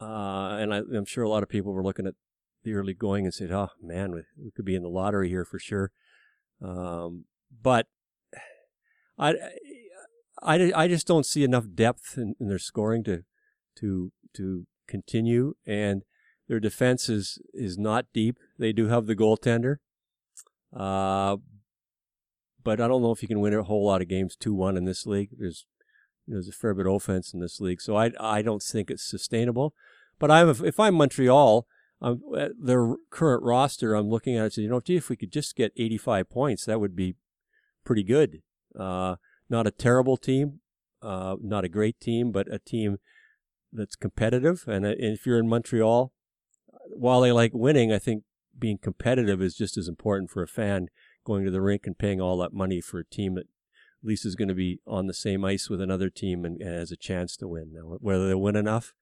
Uh, 0.00 0.56
and 0.58 0.72
I, 0.72 0.78
I'm 0.78 1.04
sure 1.04 1.24
a 1.24 1.28
lot 1.28 1.42
of 1.42 1.48
people 1.48 1.72
were 1.72 1.82
looking 1.82 2.06
at 2.06 2.14
the 2.62 2.74
early 2.74 2.94
going 2.94 3.24
and 3.24 3.34
said, 3.34 3.50
"Oh 3.50 3.70
man, 3.82 4.12
we, 4.12 4.22
we 4.42 4.50
could 4.50 4.64
be 4.64 4.74
in 4.74 4.82
the 4.82 4.88
lottery 4.88 5.28
here 5.28 5.44
for 5.44 5.58
sure." 5.58 5.92
Um, 6.62 7.24
but 7.62 7.86
I, 9.18 9.34
I, 10.42 10.72
I 10.74 10.88
just 10.88 11.06
don't 11.06 11.26
see 11.26 11.44
enough 11.44 11.64
depth 11.74 12.16
in, 12.16 12.34
in 12.40 12.48
their 12.48 12.58
scoring 12.58 13.04
to 13.04 13.24
to 13.76 14.12
to 14.34 14.66
continue 14.86 15.54
and 15.66 16.02
their 16.50 16.60
defense 16.60 17.08
is 17.08 17.38
is 17.54 17.78
not 17.78 18.06
deep. 18.12 18.36
They 18.60 18.72
do 18.72 18.88
have 18.88 19.06
the 19.06 19.16
goaltender. 19.16 19.76
Uh 20.72 21.38
but 22.62 22.78
I 22.78 22.86
don't 22.86 23.00
know 23.00 23.10
if 23.10 23.22
you 23.22 23.28
can 23.28 23.40
win 23.40 23.54
a 23.54 23.62
whole 23.62 23.86
lot 23.86 24.02
of 24.02 24.08
games 24.08 24.36
2-1 24.36 24.76
in 24.76 24.84
this 24.84 25.06
league. 25.06 25.30
There's 25.36 25.66
there's 26.28 26.48
a 26.48 26.52
fair 26.52 26.74
bit 26.74 26.86
of 26.86 26.92
offense 26.92 27.32
in 27.32 27.40
this 27.40 27.58
league. 27.58 27.80
So 27.80 27.96
I 27.96 28.12
I 28.20 28.42
don't 28.42 28.62
think 28.62 28.90
it's 28.90 29.02
sustainable. 29.02 29.74
But 30.18 30.30
I'm 30.30 30.48
if 30.50 30.78
I'm 30.78 30.94
Montreal, 30.94 31.66
at 32.02 32.52
their 32.62 32.94
current 33.08 33.42
roster, 33.42 33.94
I'm 33.94 34.10
looking 34.10 34.36
at 34.36 34.46
it 34.46 34.52
say, 34.52 34.62
you 34.62 34.68
know, 34.68 34.80
gee, 34.80 34.96
if 34.96 35.08
we 35.08 35.16
could 35.16 35.32
just 35.32 35.56
get 35.56 35.72
85 35.76 36.28
points, 36.28 36.66
that 36.66 36.80
would 36.80 36.94
be 36.94 37.16
pretty 37.84 38.04
good. 38.04 38.42
Uh 38.78 39.16
not 39.48 39.66
a 39.66 39.72
terrible 39.72 40.18
team, 40.18 40.60
uh 41.02 41.36
not 41.40 41.64
a 41.64 41.68
great 41.68 41.98
team, 41.98 42.30
but 42.30 42.52
a 42.52 42.58
team 42.58 42.98
that's 43.72 43.96
competitive. 43.96 44.64
And, 44.66 44.84
uh, 44.84 44.90
and 44.90 45.14
if 45.16 45.24
you're 45.24 45.38
in 45.38 45.48
Montreal, 45.48 46.12
while 46.94 47.20
they 47.20 47.32
like 47.32 47.52
winning, 47.54 47.92
I 47.92 47.98
think 47.98 48.24
being 48.60 48.78
competitive 48.78 49.42
is 49.42 49.56
just 49.56 49.76
as 49.76 49.88
important 49.88 50.30
for 50.30 50.42
a 50.42 50.48
fan 50.48 50.88
going 51.24 51.44
to 51.44 51.50
the 51.50 51.60
rink 51.60 51.86
and 51.86 51.98
paying 51.98 52.20
all 52.20 52.38
that 52.38 52.52
money 52.52 52.80
for 52.80 52.98
a 53.00 53.04
team 53.04 53.34
that 53.34 53.46
at 54.02 54.08
least 54.08 54.24
is 54.24 54.36
going 54.36 54.48
to 54.48 54.54
be 54.54 54.80
on 54.86 55.06
the 55.06 55.14
same 55.14 55.44
ice 55.44 55.68
with 55.68 55.80
another 55.80 56.08
team 56.08 56.44
and, 56.44 56.60
and 56.60 56.74
has 56.74 56.90
a 56.90 56.96
chance 56.96 57.36
to 57.36 57.48
win. 57.48 57.72
Now, 57.74 57.96
whether 58.00 58.28
they 58.28 58.34
win 58.34 58.56
enough, 58.56 58.94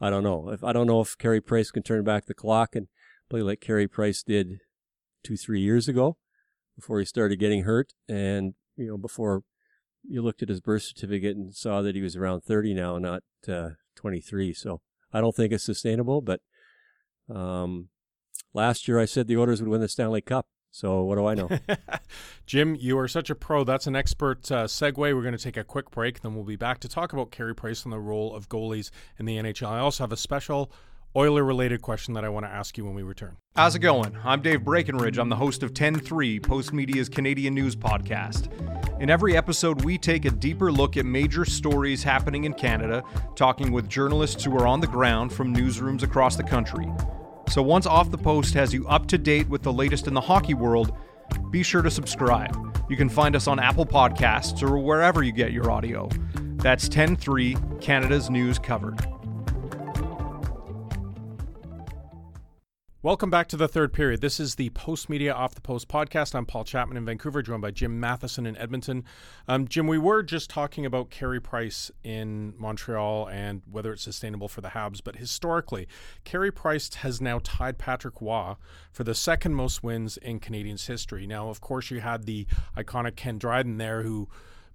I 0.00 0.10
don't 0.10 0.22
know. 0.22 0.50
If 0.50 0.62
I 0.62 0.72
don't 0.72 0.86
know 0.86 1.00
if 1.00 1.18
Carey 1.18 1.40
Price 1.40 1.70
can 1.70 1.82
turn 1.82 2.04
back 2.04 2.26
the 2.26 2.34
clock 2.34 2.76
and 2.76 2.86
play 3.28 3.42
like 3.42 3.60
Carey 3.60 3.88
Price 3.88 4.22
did 4.22 4.60
two, 5.24 5.36
three 5.36 5.60
years 5.60 5.88
ago 5.88 6.16
before 6.76 7.00
he 7.00 7.04
started 7.04 7.40
getting 7.40 7.64
hurt, 7.64 7.94
and 8.08 8.54
you 8.76 8.86
know 8.86 8.96
before 8.96 9.42
you 10.08 10.22
looked 10.22 10.42
at 10.42 10.48
his 10.48 10.60
birth 10.60 10.82
certificate 10.82 11.36
and 11.36 11.54
saw 11.54 11.82
that 11.82 11.96
he 11.96 12.02
was 12.02 12.16
around 12.16 12.42
30 12.42 12.74
now, 12.74 12.98
not 12.98 13.22
uh, 13.48 13.70
23. 13.96 14.54
So 14.54 14.80
I 15.12 15.20
don't 15.20 15.34
think 15.34 15.52
it's 15.52 15.64
sustainable. 15.64 16.20
But 16.20 16.40
um, 17.28 17.88
last 18.54 18.88
year 18.88 18.98
I 18.98 19.04
said 19.04 19.26
the 19.26 19.36
Oilers 19.36 19.60
would 19.60 19.68
win 19.68 19.80
the 19.80 19.88
Stanley 19.88 20.20
Cup. 20.20 20.46
So 20.70 21.02
what 21.02 21.16
do 21.16 21.26
I 21.26 21.34
know? 21.34 21.48
Jim, 22.46 22.76
you 22.78 22.98
are 22.98 23.08
such 23.08 23.30
a 23.30 23.34
pro. 23.34 23.64
That's 23.64 23.86
an 23.86 23.96
expert 23.96 24.50
uh, 24.52 24.64
segue. 24.64 24.98
We're 24.98 25.22
going 25.22 25.36
to 25.36 25.42
take 25.42 25.56
a 25.56 25.64
quick 25.64 25.90
break, 25.90 26.20
then 26.20 26.34
we'll 26.34 26.44
be 26.44 26.56
back 26.56 26.78
to 26.80 26.88
talk 26.88 27.12
about 27.12 27.30
Carey 27.30 27.54
Price 27.54 27.84
and 27.84 27.92
the 27.92 27.98
role 27.98 28.34
of 28.34 28.48
goalies 28.48 28.90
in 29.18 29.26
the 29.26 29.36
NHL. 29.36 29.68
I 29.68 29.78
also 29.78 30.04
have 30.04 30.12
a 30.12 30.16
special 30.16 30.70
Oiler 31.16 31.42
related 31.42 31.80
question 31.80 32.12
that 32.14 32.24
I 32.24 32.28
want 32.28 32.44
to 32.44 32.50
ask 32.50 32.76
you 32.76 32.84
when 32.84 32.94
we 32.94 33.02
return. 33.02 33.36
How's 33.56 33.74
it 33.74 33.78
going? 33.80 34.16
I'm 34.24 34.42
Dave 34.42 34.62
Breckenridge. 34.62 35.18
I'm 35.18 35.30
the 35.30 35.36
host 35.36 35.62
of 35.62 35.72
10-3, 35.72 36.40
Postmedia's 36.40 37.08
Canadian 37.08 37.54
news 37.54 37.74
podcast. 37.74 38.52
In 39.00 39.08
every 39.08 39.36
episode, 39.36 39.84
we 39.84 39.96
take 39.96 40.26
a 40.26 40.30
deeper 40.30 40.70
look 40.70 40.96
at 40.98 41.06
major 41.06 41.46
stories 41.46 42.02
happening 42.02 42.44
in 42.44 42.52
Canada, 42.52 43.02
talking 43.36 43.72
with 43.72 43.88
journalists 43.88 44.44
who 44.44 44.54
are 44.56 44.66
on 44.66 44.80
the 44.80 44.86
ground 44.86 45.32
from 45.32 45.54
newsrooms 45.54 46.02
across 46.02 46.36
the 46.36 46.44
country. 46.44 46.86
So 47.50 47.62
once 47.62 47.86
Off 47.86 48.10
the 48.10 48.18
Post 48.18 48.52
has 48.54 48.74
you 48.74 48.86
up 48.88 49.06
to 49.08 49.16
date 49.16 49.48
with 49.48 49.62
the 49.62 49.72
latest 49.72 50.06
in 50.06 50.14
the 50.14 50.20
hockey 50.20 50.54
world, 50.54 50.92
be 51.50 51.62
sure 51.62 51.80
to 51.80 51.90
subscribe. 51.90 52.54
You 52.90 52.96
can 52.96 53.08
find 53.08 53.34
us 53.34 53.46
on 53.46 53.58
Apple 53.58 53.86
Podcasts 53.86 54.62
or 54.62 54.78
wherever 54.78 55.22
you 55.22 55.32
get 55.32 55.52
your 55.52 55.70
audio. 55.70 56.08
That's 56.56 56.88
10-3, 56.88 57.80
Canada's 57.80 58.28
news 58.28 58.58
covered. 58.58 58.98
Welcome 63.00 63.30
back 63.30 63.46
to 63.50 63.56
the 63.56 63.68
third 63.68 63.92
period. 63.92 64.22
This 64.22 64.40
is 64.40 64.56
the 64.56 64.70
Post 64.70 65.08
Media 65.08 65.32
Off 65.32 65.54
the 65.54 65.60
Post 65.60 65.86
podcast. 65.86 66.34
I'm 66.34 66.46
Paul 66.46 66.64
Chapman 66.64 66.96
in 66.96 67.04
Vancouver, 67.04 67.42
joined 67.42 67.62
by 67.62 67.70
Jim 67.70 68.00
Matheson 68.00 68.44
in 68.44 68.56
Edmonton. 68.56 69.04
Um, 69.46 69.68
Jim, 69.68 69.86
we 69.86 69.98
were 69.98 70.24
just 70.24 70.50
talking 70.50 70.84
about 70.84 71.08
Carey 71.08 71.40
Price 71.40 71.92
in 72.02 72.54
Montreal 72.58 73.28
and 73.28 73.62
whether 73.70 73.92
it's 73.92 74.02
sustainable 74.02 74.48
for 74.48 74.62
the 74.62 74.70
Habs, 74.70 75.00
but 75.00 75.14
historically, 75.14 75.86
Carey 76.24 76.50
Price 76.50 76.92
has 76.92 77.20
now 77.20 77.38
tied 77.44 77.78
Patrick 77.78 78.20
Roy 78.20 78.54
for 78.90 79.04
the 79.04 79.14
second 79.14 79.54
most 79.54 79.84
wins 79.84 80.16
in 80.16 80.40
Canadiens 80.40 80.88
history. 80.88 81.24
Now, 81.24 81.50
of 81.50 81.60
course, 81.60 81.92
you 81.92 82.00
had 82.00 82.26
the 82.26 82.48
iconic 82.76 83.14
Ken 83.14 83.38
Dryden 83.38 83.78
there 83.78 84.02
who 84.02 84.28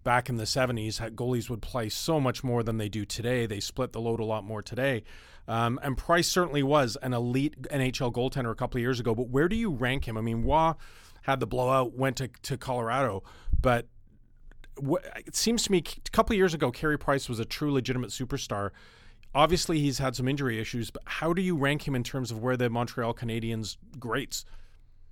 back 0.06 0.30
in 0.30 0.38
the 0.38 0.44
70s, 0.44 1.00
goalies 1.16 1.50
would 1.50 1.62
play 1.62 1.90
so 1.90 2.20
much 2.20 2.44
more 2.44 2.64
than 2.64 2.78
they 2.78 2.90
do 2.90 3.06
today. 3.06 3.46
They 3.46 3.60
split 3.60 3.92
the 3.92 4.02
load 4.02 4.20
a 4.20 4.26
lot 4.26 4.44
more 4.44 4.62
today. 4.62 5.04
Um, 5.48 5.80
and 5.84 5.98
Price 5.98 6.28
certainly 6.28 6.64
was 6.64 6.98
an 7.02 7.14
elite 7.14 7.62
NHL 7.64 8.14
goaltender 8.14 8.52
a 8.52 8.56
couple 8.56 8.78
of 8.78 8.82
years 8.82 9.00
ago. 9.00 9.14
But 9.14 9.30
where 9.30 9.50
do 9.50 9.56
you 9.56 9.72
rank 9.72 10.08
him? 10.08 10.18
I 10.18 10.22
mean, 10.22 10.44
Roy 10.44 10.74
had 11.24 11.40
the 11.40 11.48
blowout, 11.48 11.94
went 11.94 12.18
to, 12.18 12.30
to 12.44 12.58
Colorado, 12.58 13.24
but 13.62 13.88
it 15.16 15.36
seems 15.36 15.64
to 15.64 15.72
me 15.72 15.80
a 15.80 16.10
couple 16.12 16.34
of 16.34 16.38
years 16.38 16.54
ago, 16.54 16.72
Carey 16.72 16.98
Price 16.98 17.30
was 17.30 17.40
a 17.40 17.46
true 17.46 17.72
legitimate 17.72 18.10
superstar. 18.10 18.72
Obviously, 19.36 19.80
he's 19.80 20.00
had 20.00 20.16
some 20.16 20.28
injury 20.28 20.60
issues, 20.60 20.92
but 20.92 21.02
how 21.06 21.34
do 21.34 21.42
you 21.42 21.56
rank 21.56 21.88
him 21.88 21.96
in 21.96 22.04
terms 22.04 22.32
of 22.32 22.40
where 22.40 22.56
the 22.56 22.70
Montreal 22.70 23.14
Canadiens 23.14 23.78
greats? 24.00 24.46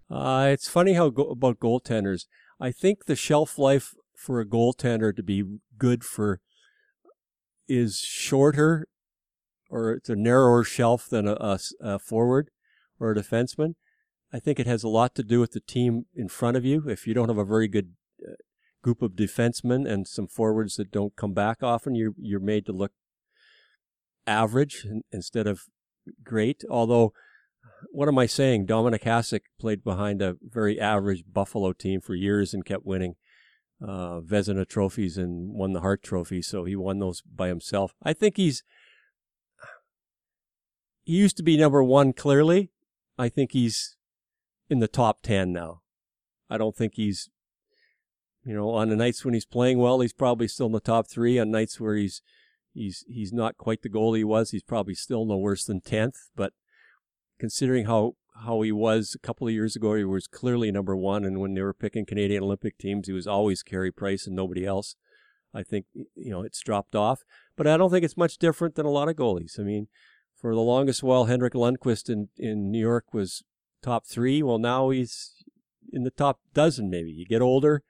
Uh, 0.10 0.50
it's 0.52 0.67
funny 0.67 0.94
how 0.94 1.10
go- 1.10 1.30
about 1.30 1.60
goaltenders. 1.60 2.26
I 2.60 2.72
think 2.72 3.06
the 3.06 3.15
shelf 3.15 3.58
life 3.58 3.96
for 4.15 4.39
a 4.39 4.46
goaltender 4.46 5.15
to 5.15 5.24
be 5.24 5.44
good 5.78 6.04
for 6.04 6.39
is 7.67 8.00
shorter 8.00 8.86
or 9.71 9.93
it's 9.93 10.10
a 10.10 10.15
narrower 10.15 10.63
shelf 10.63 11.07
than 11.10 11.27
a, 11.27 11.34
a, 11.39 11.60
a 11.79 11.99
forward 11.99 12.51
or 12.99 13.12
a 13.12 13.15
defenseman. 13.15 13.73
I 14.34 14.39
think 14.39 14.60
it 14.60 14.67
has 14.67 14.84
a 14.84 14.89
lot 14.89 15.15
to 15.15 15.23
do 15.23 15.39
with 15.39 15.51
the 15.51 15.62
team 15.62 16.05
in 16.13 16.27
front 16.27 16.57
of 16.57 16.65
you. 16.65 16.88
If 16.88 17.07
you 17.07 17.13
don't 17.13 17.29
have 17.29 17.38
a 17.38 17.45
very 17.45 17.67
good 17.67 17.93
uh, 18.21 18.34
group 18.84 19.01
of 19.01 19.12
defensemen 19.12 19.89
and 19.89 20.07
some 20.07 20.27
forwards 20.27 20.75
that 20.75 20.91
don't 20.91 21.15
come 21.15 21.34
back 21.34 21.63
often, 21.63 21.95
you're 21.95 22.13
you're 22.17 22.39
made 22.39 22.65
to 22.67 22.73
look 22.73 22.91
average 24.27 24.86
instead 25.12 25.47
of 25.47 25.63
great. 26.23 26.63
Although, 26.69 27.13
what 27.91 28.07
am 28.07 28.17
I 28.17 28.25
saying? 28.25 28.67
Dominik 28.67 29.03
Hasek 29.03 29.41
played 29.60 29.84
behind 29.84 30.21
a 30.21 30.38
very 30.41 30.79
average 30.79 31.23
Buffalo 31.31 31.73
team 31.73 32.01
for 32.01 32.13
years 32.13 32.53
and 32.53 32.65
kept 32.65 32.86
winning 32.86 33.15
uh, 33.81 34.21
Vezina 34.21 34.67
trophies 34.67 35.17
and 35.17 35.53
won 35.53 35.73
the 35.73 35.81
Hart 35.81 36.03
Trophy, 36.03 36.41
so 36.41 36.65
he 36.65 36.75
won 36.75 36.99
those 36.99 37.21
by 37.21 37.47
himself. 37.47 37.93
I 38.03 38.13
think 38.13 38.38
he's 38.38 38.63
he 41.12 41.17
used 41.17 41.36
to 41.36 41.43
be 41.43 41.58
number 41.58 41.84
one 41.84 42.13
clearly. 42.13 42.71
I 43.17 43.28
think 43.28 43.52
he's 43.52 43.97
in 44.69 44.80
the 44.80 44.88
top 44.88 45.21
10 45.24 45.52
now. 45.52 45.82
I 46.50 46.58
don't 46.58 46.74
think 46.74 46.93
he's, 46.95 47.30
you 48.45 48.54
know, 48.54 48.69
on 48.69 48.88
the 48.88 48.95
nights 48.95 49.26
when 49.26 49.34
he's 49.34 49.45
playing 49.45 49.78
well, 49.78 50.00
he's 50.00 50.13
probably 50.13 50.47
still 50.47 50.67
in 50.67 50.71
the 50.71 50.80
top 50.80 51.10
three. 51.10 51.38
On 51.38 51.52
nights 51.52 51.82
where 51.82 51.97
he's, 51.97 52.21
he's, 52.74 53.04
he's 53.10 53.34
not 53.34 53.58
quite 53.58 53.82
the 53.82 53.89
goal 53.89 54.13
he 54.13 54.24
was, 54.24 54.52
he's 54.52 54.63
probably 54.63 54.95
still 54.95 55.26
no 55.26 55.36
worse 55.38 55.65
than 55.65 55.82
10th. 55.82 56.15
But 56.34 56.54
considering 57.38 57.88
how, 57.88 58.15
how 58.45 58.62
he 58.62 58.71
was 58.71 59.13
a 59.13 59.19
couple 59.19 59.47
of 59.47 59.54
years 59.54 59.76
ago, 59.76 59.95
he 59.95 60.06
was 60.06 60.28
clearly 60.28 60.71
number 60.71 60.95
one. 60.95 61.26
And 61.26 61.41
when 61.41 61.56
they 61.56 61.62
were 61.62 61.74
picking 61.74 62.06
Canadian 62.06 62.43
Olympic 62.43 62.78
teams, 62.78 63.08
he 63.08 63.13
was 63.13 63.28
always 63.28 63.63
Carey 63.63 63.91
Price 63.91 64.28
and 64.28 64.36
nobody 64.38 64.65
else. 64.65 64.95
I 65.54 65.63
think, 65.63 65.88
you 65.93 66.32
know, 66.32 66.41
it's 66.41 66.62
dropped 66.62 66.95
off. 66.95 67.24
But 67.58 67.67
I 67.67 67.76
don't 67.76 67.91
think 67.91 68.06
it's 68.06 68.15
much 68.15 68.38
different 68.38 68.76
than 68.76 68.86
a 68.86 68.89
lot 68.89 69.10
of 69.10 69.17
goalies. 69.17 69.60
I 69.60 69.63
mean, 69.63 69.89
for 70.41 70.56
the 70.56 70.62
longest 70.62 71.04
while, 71.04 71.25
Henrik 71.25 71.54
Lundqvist 71.54 72.10
in, 72.10 72.30
in 72.38 72.71
New 72.71 72.80
York 72.80 73.13
was 73.13 73.43
top 73.84 74.08
three. 74.08 74.41
Well, 74.41 74.58
now 74.58 74.89
he's 74.89 75.36
in 75.93 76.04
the 76.04 76.10
top 76.10 76.39
dozen, 76.54 76.89
maybe. 76.89 77.12
You 77.12 77.25
get 77.25 77.41
older, 77.41 77.84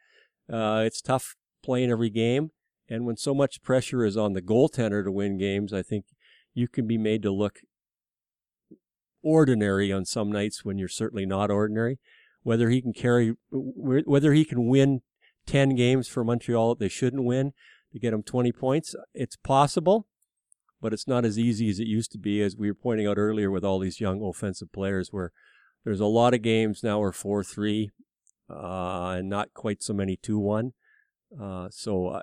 uh, 0.51 0.83
it's 0.85 1.01
tough 1.01 1.35
playing 1.63 1.91
every 1.91 2.09
game. 2.09 2.51
And 2.89 3.05
when 3.05 3.15
so 3.15 3.33
much 3.33 3.63
pressure 3.63 4.03
is 4.03 4.17
on 4.17 4.33
the 4.33 4.41
goaltender 4.41 5.03
to 5.03 5.11
win 5.11 5.37
games, 5.37 5.71
I 5.71 5.81
think 5.81 6.05
you 6.53 6.67
can 6.67 6.87
be 6.87 6.97
made 6.97 7.23
to 7.23 7.31
look 7.31 7.59
ordinary 9.23 9.93
on 9.93 10.03
some 10.03 10.29
nights 10.29 10.65
when 10.65 10.77
you're 10.77 10.89
certainly 10.89 11.25
not 11.25 11.49
ordinary. 11.49 11.99
Whether 12.43 12.69
he 12.69 12.81
can 12.81 12.91
carry, 12.91 13.35
whether 13.51 14.33
he 14.33 14.43
can 14.43 14.67
win 14.67 15.03
10 15.45 15.75
games 15.75 16.09
for 16.09 16.25
Montreal 16.25 16.69
that 16.69 16.79
they 16.79 16.89
shouldn't 16.89 17.23
win 17.23 17.53
to 17.93 17.99
get 17.99 18.13
him 18.13 18.23
20 18.23 18.51
points, 18.51 18.93
it's 19.13 19.37
possible 19.37 20.07
but 20.81 20.93
it's 20.93 21.07
not 21.07 21.25
as 21.25 21.37
easy 21.37 21.69
as 21.69 21.79
it 21.79 21.87
used 21.87 22.11
to 22.11 22.17
be, 22.17 22.41
as 22.41 22.57
we 22.57 22.69
were 22.69 22.75
pointing 22.75 23.07
out 23.07 23.17
earlier 23.17 23.51
with 23.51 23.63
all 23.63 23.79
these 23.79 24.01
young 24.01 24.21
offensive 24.23 24.71
players, 24.71 25.09
where 25.11 25.31
there's 25.85 25.99
a 25.99 26.05
lot 26.05 26.33
of 26.33 26.41
games 26.41 26.83
now 26.83 27.01
are 27.01 27.11
4 27.11 27.43
3 27.43 27.91
uh, 28.49 29.15
and 29.17 29.29
not 29.29 29.53
quite 29.53 29.81
so 29.81 29.93
many 29.93 30.17
2 30.17 30.37
1. 30.39 30.73
Uh, 31.39 31.67
so 31.71 32.07
uh, 32.07 32.21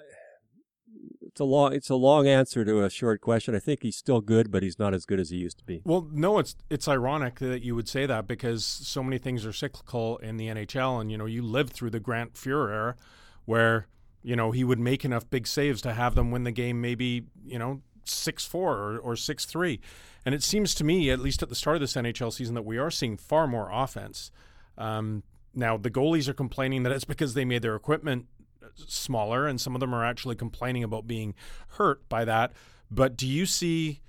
it's 1.23 1.41
a 1.41 1.45
long 1.45 1.73
it's 1.73 1.91
a 1.91 1.95
long 1.95 2.27
answer 2.27 2.65
to 2.65 2.85
a 2.85 2.91
short 2.91 3.21
question. 3.21 3.55
I 3.55 3.59
think 3.59 3.83
he's 3.83 3.97
still 3.97 4.21
good, 4.21 4.51
but 4.51 4.63
he's 4.63 4.79
not 4.79 4.95
as 4.95 5.07
good 5.07 5.21
as 5.21 5.31
he 5.31 5.37
used 5.37 5.59
to 5.59 5.65
be. 5.65 5.83
Well, 5.85 6.09
no, 6.13 6.39
it's 6.39 6.57
it's 6.69 6.89
ironic 6.89 7.39
that 7.39 7.63
you 7.63 7.75
would 7.75 7.89
say 7.89 8.07
that 8.07 8.27
because 8.27 8.65
so 8.65 9.03
many 9.03 9.19
things 9.19 9.47
are 9.47 9.53
cyclical 9.53 10.19
in 10.19 10.37
the 10.37 10.49
NHL, 10.49 11.01
and 11.01 11.11
you 11.11 11.19
know 11.19 11.27
you 11.27 11.43
lived 11.43 11.73
through 11.73 11.91
the 11.91 12.01
Grant 12.01 12.35
Fuhr 12.35 12.71
era, 12.71 12.97
where 13.45 13.87
you 14.23 14.37
know 14.37 14.51
he 14.51 14.65
would 14.65 14.81
make 14.81 15.05
enough 15.05 15.29
big 15.31 15.47
saves 15.47 15.81
to 15.83 15.93
have 15.93 16.15
them 16.15 16.31
win 16.31 16.45
the 16.45 16.53
game, 16.53 16.81
maybe 16.81 17.25
you 17.45 17.59
know 17.59 17.83
six 18.11 18.45
four 18.45 18.99
or, 18.99 19.17
six 19.17 19.45
three, 19.45 19.81
and 20.25 20.35
it 20.35 20.43
seems 20.43 20.75
to 20.77 20.85
me, 20.85 21.11
at 21.11 21.21
least 21.21 21.43
at 21.43 21.49
the 21.49 21.55
start 21.55 21.77
of 21.77 21.81
this 21.81 21.95
NHL 21.95 22.33
season, 22.33 22.55
that 22.55 22.65
we 22.65 22.79
are 22.79 22.91
seeing 22.91 23.17
far 23.17 23.47
more 23.47 23.71
offense. 23.73 24.31
Um, 24.77 25.23
now 25.55 25.77
the 25.77 25.91
goalies 25.91 26.29
are 26.29 26.35
complaining 26.35 26.83
that 26.85 26.93
it's 26.93 27.05
because 27.05 27.35
they 27.35 27.45
made 27.45 27.63
their 27.63 27.77
equipment 27.77 28.27
smaller, 28.75 29.47
and 29.47 29.61
some 29.61 29.75
of 29.75 29.81
them 29.81 29.95
are 29.95 30.05
actually 30.05 30.37
complaining 30.37 30.85
about 30.85 31.07
being 31.07 31.35
hurt 31.71 32.09
by 32.09 32.25
that. 32.25 32.53
But 32.91 33.17
do 33.17 33.27
you 33.27 33.47
see 33.47 34.01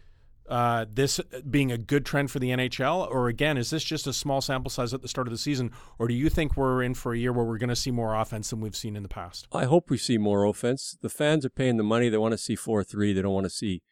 uh, 0.49 0.85
this 0.91 1.19
being 1.49 1.71
a 1.71 1.77
good 1.77 2.05
trend 2.05 2.31
for 2.31 2.39
the 2.39 2.49
NHL, 2.49 3.09
or 3.09 3.27
again, 3.27 3.57
is 3.57 3.69
this 3.69 3.83
just 3.83 4.07
a 4.07 4.13
small 4.13 4.41
sample 4.41 4.71
size 4.71 4.93
at 4.93 5.01
the 5.01 5.07
start 5.07 5.27
of 5.27 5.31
the 5.31 5.38
season, 5.38 5.71
or 5.99 6.07
do 6.07 6.13
you 6.13 6.29
think 6.29 6.57
we're 6.57 6.81
in 6.81 6.95
for 6.95 7.13
a 7.13 7.17
year 7.17 7.31
where 7.31 7.45
we're 7.45 7.59
going 7.59 7.69
to 7.69 7.75
see 7.75 7.91
more 7.91 8.15
offense 8.15 8.49
than 8.49 8.59
we've 8.59 8.75
seen 8.75 8.95
in 8.95 9.03
the 9.03 9.09
past? 9.09 9.47
I 9.51 9.65
hope 9.65 9.89
we 9.89 9.97
see 9.97 10.17
more 10.17 10.45
offense. 10.45 10.97
The 11.01 11.09
fans 11.09 11.45
are 11.45 11.51
paying 11.51 11.77
the 11.77 11.83
money; 11.83 12.09
they 12.09 12.17
want 12.17 12.31
to 12.31 12.38
see 12.38 12.55
four 12.55 12.83
three. 12.83 13.13
They 13.13 13.21
don't 13.21 13.33
want 13.33 13.45
to 13.45 13.51
see 13.51 13.83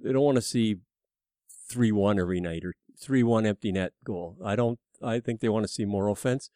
they 0.00 0.12
don't 0.12 0.22
want 0.22 0.36
to 0.36 0.42
see 0.42 0.76
three 1.68 1.92
one 1.92 2.18
every 2.18 2.40
night 2.40 2.64
or 2.64 2.74
three 3.00 3.22
one 3.22 3.46
empty 3.46 3.72
net 3.72 3.92
goal. 4.04 4.36
I 4.44 4.56
don't. 4.56 4.78
I 5.02 5.20
think 5.20 5.40
they 5.40 5.48
want 5.48 5.64
to 5.64 5.72
see 5.72 5.84
more 5.84 6.08
offense. 6.08 6.50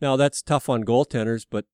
Now 0.00 0.16
that's 0.16 0.42
tough 0.42 0.68
on 0.68 0.84
goaltenders, 0.84 1.44
but 1.50 1.66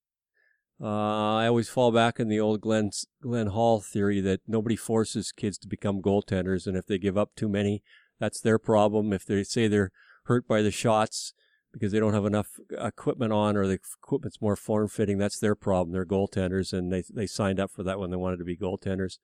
uh, 0.81 1.37
I 1.37 1.47
always 1.47 1.69
fall 1.69 1.93
back 1.93 2.21
in 2.21 2.29
the 2.29 2.41
old 2.41 2.61
Glenn 2.61 2.91
Glenn 3.23 3.49
Hall 3.49 3.81
theory 3.81 4.21
that 4.21 4.41
nobody 4.47 4.77
forces 4.77 5.33
kids 5.33 5.59
to 5.59 5.69
become 5.69 6.03
goaltenders, 6.03 6.67
and 6.67 6.77
if 6.77 6.87
they 6.87 6.99
give 6.99 7.17
up 7.17 7.31
too 7.37 7.49
many, 7.49 7.83
that's 8.19 8.41
their 8.41 8.59
problem. 8.59 9.13
If 9.13 9.25
they 9.25 9.43
say 9.43 9.69
they're 9.69 9.93
hurt 10.25 10.47
by 10.47 10.63
the 10.63 10.71
shots 10.71 11.33
because 11.73 11.93
they 11.93 12.01
don't 12.01 12.15
have 12.15 12.25
enough 12.25 12.59
equipment 12.71 13.33
on 13.33 13.55
or 13.57 13.67
the 13.67 13.79
equipment's 14.03 14.41
more 14.41 14.57
form 14.57 14.89
fitting. 14.89 15.19
That's 15.19 15.39
their 15.39 15.55
problem. 15.55 15.93
They're 15.93 16.07
goaltenders 16.07 16.73
and 16.73 16.91
they, 16.91 17.05
they 17.13 17.27
signed 17.27 17.61
up 17.61 17.71
for 17.71 17.83
that 17.83 17.99
when 17.99 18.11
they 18.11 18.17
wanted 18.17 18.39
to 18.39 18.45
be 18.45 18.57
goaltenders. 18.57 19.19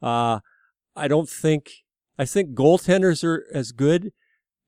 Uh, 0.00 0.40
I 0.96 1.08
don't 1.08 1.28
think, 1.28 1.70
I 2.18 2.24
think 2.24 2.54
goaltenders 2.54 3.22
are 3.24 3.46
as 3.52 3.72
good 3.72 4.12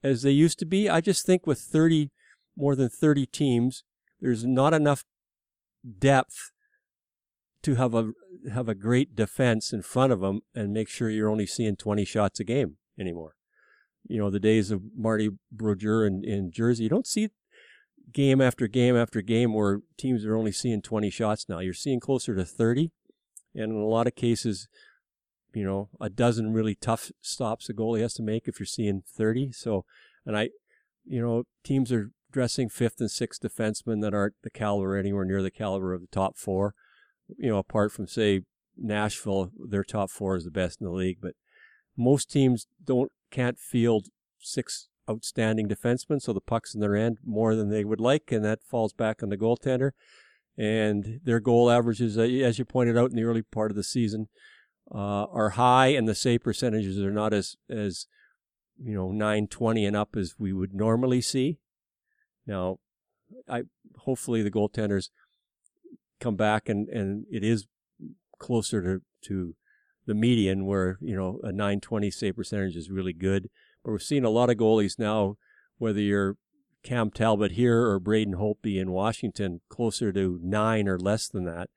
as 0.03 0.23
they 0.23 0.31
used 0.31 0.59
to 0.61 0.67
be. 0.67 0.89
I 0.89 1.01
just 1.01 1.27
think 1.27 1.47
with 1.47 1.59
30, 1.59 2.11
more 2.57 2.75
than 2.75 2.89
30 2.89 3.27
teams, 3.27 3.85
there's 4.21 4.45
not 4.45 4.75
enough 4.75 5.05
depth 5.99 6.53
to 7.63 7.75
have 7.75 7.95
a 7.95 8.13
have 8.53 8.69
a 8.69 8.75
great 8.75 9.15
defense 9.15 9.73
in 9.73 9.83
front 9.83 10.13
of 10.13 10.21
them 10.21 10.41
and 10.55 10.73
make 10.73 10.89
sure 10.89 11.11
you're 11.11 11.31
only 11.31 11.47
seeing 11.47 11.77
20 11.77 12.05
shots 12.05 12.41
a 12.41 12.45
game 12.45 12.77
anymore. 12.99 13.35
You 14.09 14.19
know, 14.19 14.31
the 14.31 14.41
days 14.41 14.71
of 14.71 14.81
Marty 14.97 15.31
Brodeur 15.53 16.07
in, 16.07 16.25
in 16.25 16.51
Jersey, 16.51 16.85
you 16.85 16.89
don't 16.89 17.07
see 17.07 17.29
game 18.13 18.41
after 18.41 18.67
game 18.67 18.97
after 18.97 19.21
game 19.21 19.53
where 19.53 19.81
teams 19.99 20.25
are 20.25 20.37
only 20.37 20.53
seeing 20.53 20.83
20 20.83 21.11
shots 21.11 21.49
now. 21.49 21.61
You're 21.61 21.75
seeing 21.75 22.01
closer 22.01 22.35
to 22.35 22.45
30. 22.45 22.91
And 23.55 23.73
in 23.73 23.79
a 23.79 23.87
lot 23.87 24.07
of 24.07 24.15
cases, 24.15 24.69
you 25.55 25.65
know, 25.65 25.89
a 26.01 26.09
dozen 26.09 26.53
really 26.53 26.75
tough 26.75 27.11
stops 27.21 27.69
a 27.69 27.75
goalie 27.75 28.03
has 28.03 28.15
to 28.15 28.23
make 28.23 28.47
if 28.47 28.59
you're 28.59 28.67
seeing 28.67 29.03
30. 29.07 29.53
So, 29.53 29.85
and 30.25 30.37
I, 30.37 30.51
you 31.05 31.21
know, 31.21 31.45
teams 31.65 31.93
are 31.93 32.11
dressing 32.31 32.69
fifth 32.69 33.01
and 33.01 33.11
sixth 33.11 33.43
defensemen 33.43 34.01
that 34.03 34.15
aren't 34.15 34.35
the 34.43 34.51
caliber 34.51 34.97
anywhere 34.97 35.25
near 35.25 35.43
the 35.43 35.51
caliber 35.51 35.93
of 35.93 36.01
the 36.01 36.07
top 36.09 36.37
four. 36.37 36.75
You 37.39 37.51
know, 37.51 37.59
apart 37.59 37.93
from 37.93 38.07
say 38.07 38.43
Nashville, 38.77 39.51
their 39.59 39.85
top 39.85 40.11
four 40.11 40.37
is 40.37 40.45
the 40.45 40.51
best 40.51 40.81
in 40.81 40.87
the 40.87 40.93
league, 40.93 41.19
but 41.21 41.35
most 41.97 42.31
teams 42.31 42.67
don't 42.85 43.13
can't 43.31 43.59
field 43.59 44.09
six 44.39 44.89
outstanding 45.09 45.69
defensemen, 45.69 46.21
so 46.21 46.33
the 46.33 46.41
puck's 46.41 46.75
in 46.75 46.81
their 46.81 46.97
end 46.97 47.19
more 47.25 47.55
than 47.55 47.69
they 47.69 47.85
would 47.85 48.01
like, 48.01 48.31
and 48.33 48.45
that 48.45 48.63
falls 48.63 48.93
back 48.93 49.23
on 49.23 49.29
the 49.29 49.37
goaltender. 49.37 49.91
And 50.57 51.21
their 51.25 51.41
goal 51.41 51.71
averages, 51.71 52.19
as 52.19 52.59
you 52.59 52.65
pointed 52.65 52.97
out 52.97 53.11
in 53.11 53.17
the 53.17 53.25
early 53.25 53.43
part 53.43 53.71
of 53.71 53.77
the 53.77 53.85
season, 53.85 54.29
uh, 54.93 55.25
are 55.33 55.51
high, 55.51 55.89
and 55.89 56.09
the 56.09 56.15
save 56.15 56.43
percentages 56.43 56.99
are 56.99 57.11
not 57.11 57.33
as 57.33 57.57
as 57.69 58.07
you 58.83 58.95
know 58.95 59.11
920 59.13 59.87
and 59.87 59.97
up 59.97 60.17
as 60.17 60.35
we 60.39 60.53
would 60.53 60.75
normally 60.75 61.21
see. 61.21 61.59
Now, 62.47 62.79
I 63.49 63.63
hopefully 63.99 64.43
the 64.43 64.51
goaltenders 64.51 65.11
come 66.21 66.37
back 66.37 66.69
and, 66.69 66.89
and 66.89 67.27
it 67.31 67.43
is 67.43 67.67
closer 68.39 68.83
to, 68.83 69.03
to 69.23 69.55
the 70.07 70.15
median 70.15 70.67
where, 70.67 70.99
you 71.01 71.17
know, 71.17 71.41
a 71.43 71.53
920 71.53 72.11
save 72.11 72.37
percentage 72.37 72.77
is 72.77 72.91
really 72.91 73.13
good. 73.13 73.49
But 73.85 73.93
we're 73.93 73.99
seeing 73.99 74.25
a 74.25 74.31
lot 74.31 74.51
of 74.51 74.57
goalies 74.57 74.99
now, 74.99 75.37
whether 75.79 76.01
you're 76.01 76.37
Cam 76.83 77.11
Talbot 77.11 77.53
here 77.53 77.83
or 77.87 77.99
Braden 77.99 78.35
Holtby 78.35 78.81
in 78.81 78.91
Washington, 78.91 79.61
closer 79.69 80.13
to 80.13 80.39
nine 80.43 80.89
or 80.89 80.99
less 80.99 81.29
than 81.29 81.45
that 81.45 81.71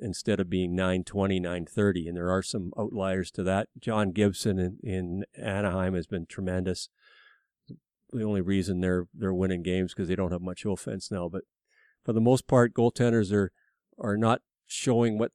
instead 0.00 0.40
of 0.40 0.50
being 0.50 0.74
920, 0.74 1.40
930. 1.40 2.08
And 2.08 2.16
there 2.16 2.30
are 2.30 2.42
some 2.42 2.72
outliers 2.78 3.30
to 3.32 3.42
that. 3.44 3.68
John 3.78 4.12
Gibson 4.12 4.58
in, 4.58 4.78
in 4.82 5.24
Anaheim 5.36 5.94
has 5.94 6.06
been 6.06 6.26
tremendous 6.26 6.88
the 8.14 8.24
only 8.24 8.40
reason 8.40 8.80
they're 8.80 9.06
they're 9.12 9.34
winning 9.34 9.62
games 9.62 9.92
because 9.92 10.08
they 10.08 10.16
don't 10.16 10.32
have 10.32 10.40
much 10.40 10.64
offense 10.64 11.10
now. 11.10 11.28
But 11.28 11.42
for 12.04 12.12
the 12.12 12.20
most 12.20 12.46
part, 12.46 12.74
goaltenders 12.74 13.32
are 13.32 13.52
are 13.98 14.16
not 14.16 14.40
showing 14.66 15.18
what 15.18 15.32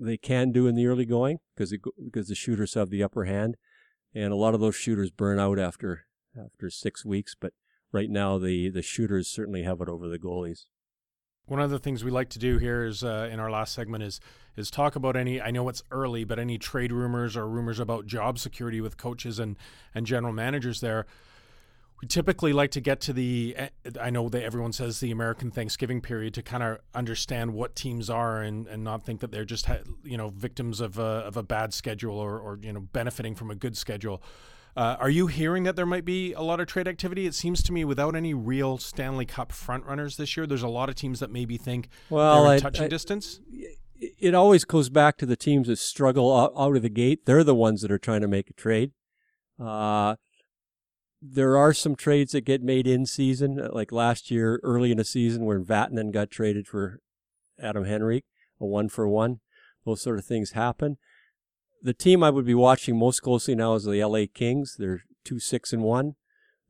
they 0.00 0.16
can 0.16 0.50
do 0.50 0.66
in 0.66 0.74
the 0.74 0.86
early 0.86 1.04
going 1.04 1.38
because 1.54 1.74
because 2.02 2.28
the 2.28 2.34
shooters 2.34 2.74
have 2.74 2.90
the 2.90 3.02
upper 3.02 3.24
hand, 3.24 3.56
and 4.14 4.32
a 4.32 4.36
lot 4.36 4.54
of 4.54 4.60
those 4.60 4.74
shooters 4.74 5.10
burn 5.10 5.38
out 5.38 5.58
after 5.58 6.06
after 6.36 6.70
six 6.70 7.04
weeks. 7.04 7.34
But 7.38 7.52
right 7.92 8.10
now, 8.10 8.38
the 8.38 8.70
the 8.70 8.82
shooters 8.82 9.28
certainly 9.28 9.62
have 9.62 9.80
it 9.80 9.88
over 9.88 10.08
the 10.08 10.18
goalies. 10.18 10.66
One 11.46 11.60
of 11.60 11.70
the 11.70 11.78
things 11.78 12.02
we 12.02 12.10
like 12.10 12.30
to 12.30 12.38
do 12.38 12.58
here 12.58 12.84
is 12.84 13.04
uh, 13.04 13.28
in 13.30 13.38
our 13.38 13.50
last 13.50 13.74
segment 13.74 14.02
is 14.02 14.20
is 14.56 14.70
talk 14.70 14.96
about 14.96 15.16
any. 15.16 15.40
I 15.40 15.50
know 15.50 15.68
it's 15.68 15.82
early, 15.90 16.24
but 16.24 16.38
any 16.38 16.58
trade 16.58 16.92
rumors 16.92 17.36
or 17.36 17.46
rumors 17.48 17.78
about 17.78 18.06
job 18.06 18.38
security 18.38 18.80
with 18.80 18.96
coaches 18.96 19.38
and 19.38 19.56
and 19.94 20.06
general 20.06 20.32
managers 20.32 20.80
there 20.80 21.06
we 22.04 22.08
typically 22.08 22.52
like 22.52 22.70
to 22.70 22.80
get 22.80 23.00
to 23.00 23.12
the 23.12 23.56
i 24.00 24.10
know 24.10 24.28
that 24.28 24.42
everyone 24.42 24.72
says 24.72 25.00
the 25.00 25.10
american 25.10 25.50
thanksgiving 25.50 26.00
period 26.00 26.34
to 26.34 26.42
kind 26.42 26.62
of 26.62 26.78
understand 26.94 27.54
what 27.54 27.74
teams 27.74 28.10
are 28.10 28.42
and, 28.42 28.66
and 28.66 28.82
not 28.84 29.02
think 29.04 29.20
that 29.20 29.30
they're 29.30 29.44
just 29.44 29.66
you 30.02 30.16
know 30.16 30.28
victims 30.28 30.80
of 30.80 30.98
a, 30.98 31.02
of 31.02 31.36
a 31.36 31.42
bad 31.42 31.72
schedule 31.72 32.18
or, 32.18 32.38
or 32.38 32.58
you 32.62 32.72
know 32.72 32.80
benefiting 32.80 33.34
from 33.34 33.50
a 33.50 33.54
good 33.54 33.76
schedule 33.76 34.22
uh, 34.76 34.96
are 34.98 35.10
you 35.10 35.28
hearing 35.28 35.62
that 35.64 35.76
there 35.76 35.86
might 35.86 36.04
be 36.04 36.32
a 36.32 36.42
lot 36.42 36.60
of 36.60 36.66
trade 36.66 36.88
activity? 36.88 37.26
It 37.26 37.34
seems 37.34 37.62
to 37.64 37.72
me 37.72 37.84
without 37.84 38.16
any 38.16 38.34
real 38.34 38.78
Stanley 38.78 39.24
Cup 39.24 39.52
frontrunners 39.52 40.16
this 40.16 40.36
year, 40.36 40.46
there's 40.46 40.62
a 40.62 40.68
lot 40.68 40.88
of 40.88 40.96
teams 40.96 41.20
that 41.20 41.30
maybe 41.30 41.56
think 41.56 41.88
well, 42.10 42.44
they're 42.44 42.54
in 42.54 42.60
touching 42.60 42.86
I, 42.86 42.88
distance. 42.88 43.40
It 43.96 44.34
always 44.34 44.64
goes 44.64 44.88
back 44.88 45.16
to 45.18 45.26
the 45.26 45.36
teams 45.36 45.68
that 45.68 45.78
struggle 45.78 46.36
out, 46.36 46.52
out, 46.56 46.76
of 46.76 46.82
the 46.82 46.88
gate. 46.88 47.24
They're 47.24 47.44
the 47.44 47.54
ones 47.54 47.82
that 47.82 47.92
are 47.92 47.98
trying 47.98 48.22
to 48.22 48.28
make 48.28 48.50
a 48.50 48.54
trade. 48.54 48.90
Uh, 49.58 50.16
there 51.22 51.56
are 51.56 51.72
some 51.72 51.94
trades 51.94 52.32
that 52.32 52.44
get 52.44 52.60
made 52.60 52.86
in 52.86 53.06
season, 53.06 53.68
like 53.72 53.92
last 53.92 54.30
year, 54.30 54.60
early 54.62 54.90
in 54.90 54.98
the 54.98 55.04
season, 55.04 55.44
where 55.44 55.60
Vatanen 55.60 56.12
got 56.12 56.30
traded 56.30 56.66
for 56.66 57.00
Adam 57.60 57.84
Henrique, 57.84 58.26
a 58.60 58.66
one 58.66 58.88
for 58.88 59.08
one. 59.08 59.40
Those 59.86 60.02
sort 60.02 60.18
of 60.18 60.24
things 60.24 60.50
happen. 60.50 60.98
The 61.84 61.92
team 61.92 62.24
I 62.24 62.30
would 62.30 62.46
be 62.46 62.54
watching 62.54 62.98
most 62.98 63.20
closely 63.20 63.54
now 63.54 63.74
is 63.74 63.84
the 63.84 64.02
LA 64.02 64.24
Kings. 64.32 64.76
They're 64.78 65.04
two 65.22 65.38
six 65.38 65.72
and 65.72 65.82
one. 65.82 66.14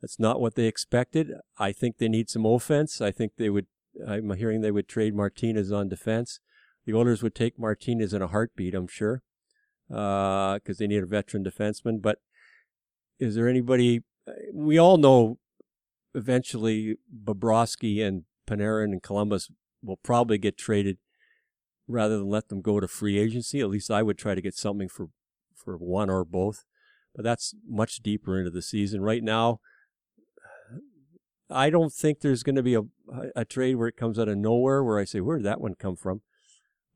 That's 0.02 0.18
not 0.18 0.40
what 0.40 0.56
they 0.56 0.66
expected. 0.66 1.30
I 1.56 1.70
think 1.70 1.98
they 1.98 2.08
need 2.08 2.28
some 2.28 2.44
offense. 2.44 3.00
I 3.00 3.12
think 3.12 3.36
they 3.38 3.48
would. 3.48 3.66
I'm 4.06 4.30
hearing 4.32 4.60
they 4.60 4.72
would 4.72 4.88
trade 4.88 5.14
Martinez 5.14 5.70
on 5.70 5.88
defense. 5.88 6.40
The 6.84 6.94
Oilers 6.94 7.22
would 7.22 7.36
take 7.36 7.58
Martinez 7.58 8.12
in 8.12 8.22
a 8.22 8.26
heartbeat. 8.26 8.74
I'm 8.74 8.88
sure, 8.88 9.22
because 9.88 10.60
uh, 10.68 10.74
they 10.80 10.88
need 10.88 11.04
a 11.04 11.06
veteran 11.06 11.44
defenseman. 11.44 12.02
But 12.02 12.18
is 13.20 13.36
there 13.36 13.48
anybody 13.48 14.02
we 14.52 14.78
all 14.78 14.96
know 14.96 15.38
eventually 16.14 16.96
Bobrovsky 17.24 18.04
and 18.04 18.24
Panarin 18.48 18.92
and 18.92 19.02
Columbus 19.02 19.48
will 19.82 19.98
probably 19.98 20.38
get 20.38 20.58
traded 20.58 20.98
rather 21.86 22.18
than 22.18 22.28
let 22.28 22.48
them 22.48 22.62
go 22.62 22.80
to 22.80 22.88
free 22.88 23.18
agency. 23.18 23.60
At 23.60 23.70
least 23.70 23.90
I 23.90 24.02
would 24.02 24.18
try 24.18 24.34
to 24.34 24.42
get 24.42 24.54
something 24.54 24.88
for, 24.88 25.08
for 25.54 25.76
one 25.76 26.10
or 26.10 26.24
both. 26.24 26.64
But 27.14 27.24
that's 27.24 27.54
much 27.68 28.02
deeper 28.02 28.38
into 28.38 28.50
the 28.50 28.62
season. 28.62 29.02
Right 29.02 29.22
now, 29.22 29.60
I 31.50 31.70
don't 31.70 31.92
think 31.92 32.20
there's 32.20 32.42
going 32.42 32.56
to 32.56 32.62
be 32.62 32.74
a, 32.74 32.82
a 33.36 33.44
trade 33.44 33.76
where 33.76 33.88
it 33.88 33.96
comes 33.96 34.18
out 34.18 34.28
of 34.28 34.38
nowhere 34.38 34.82
where 34.82 34.98
I 34.98 35.04
say, 35.04 35.20
where 35.20 35.36
did 35.36 35.46
that 35.46 35.60
one 35.60 35.74
come 35.74 35.96
from? 35.96 36.22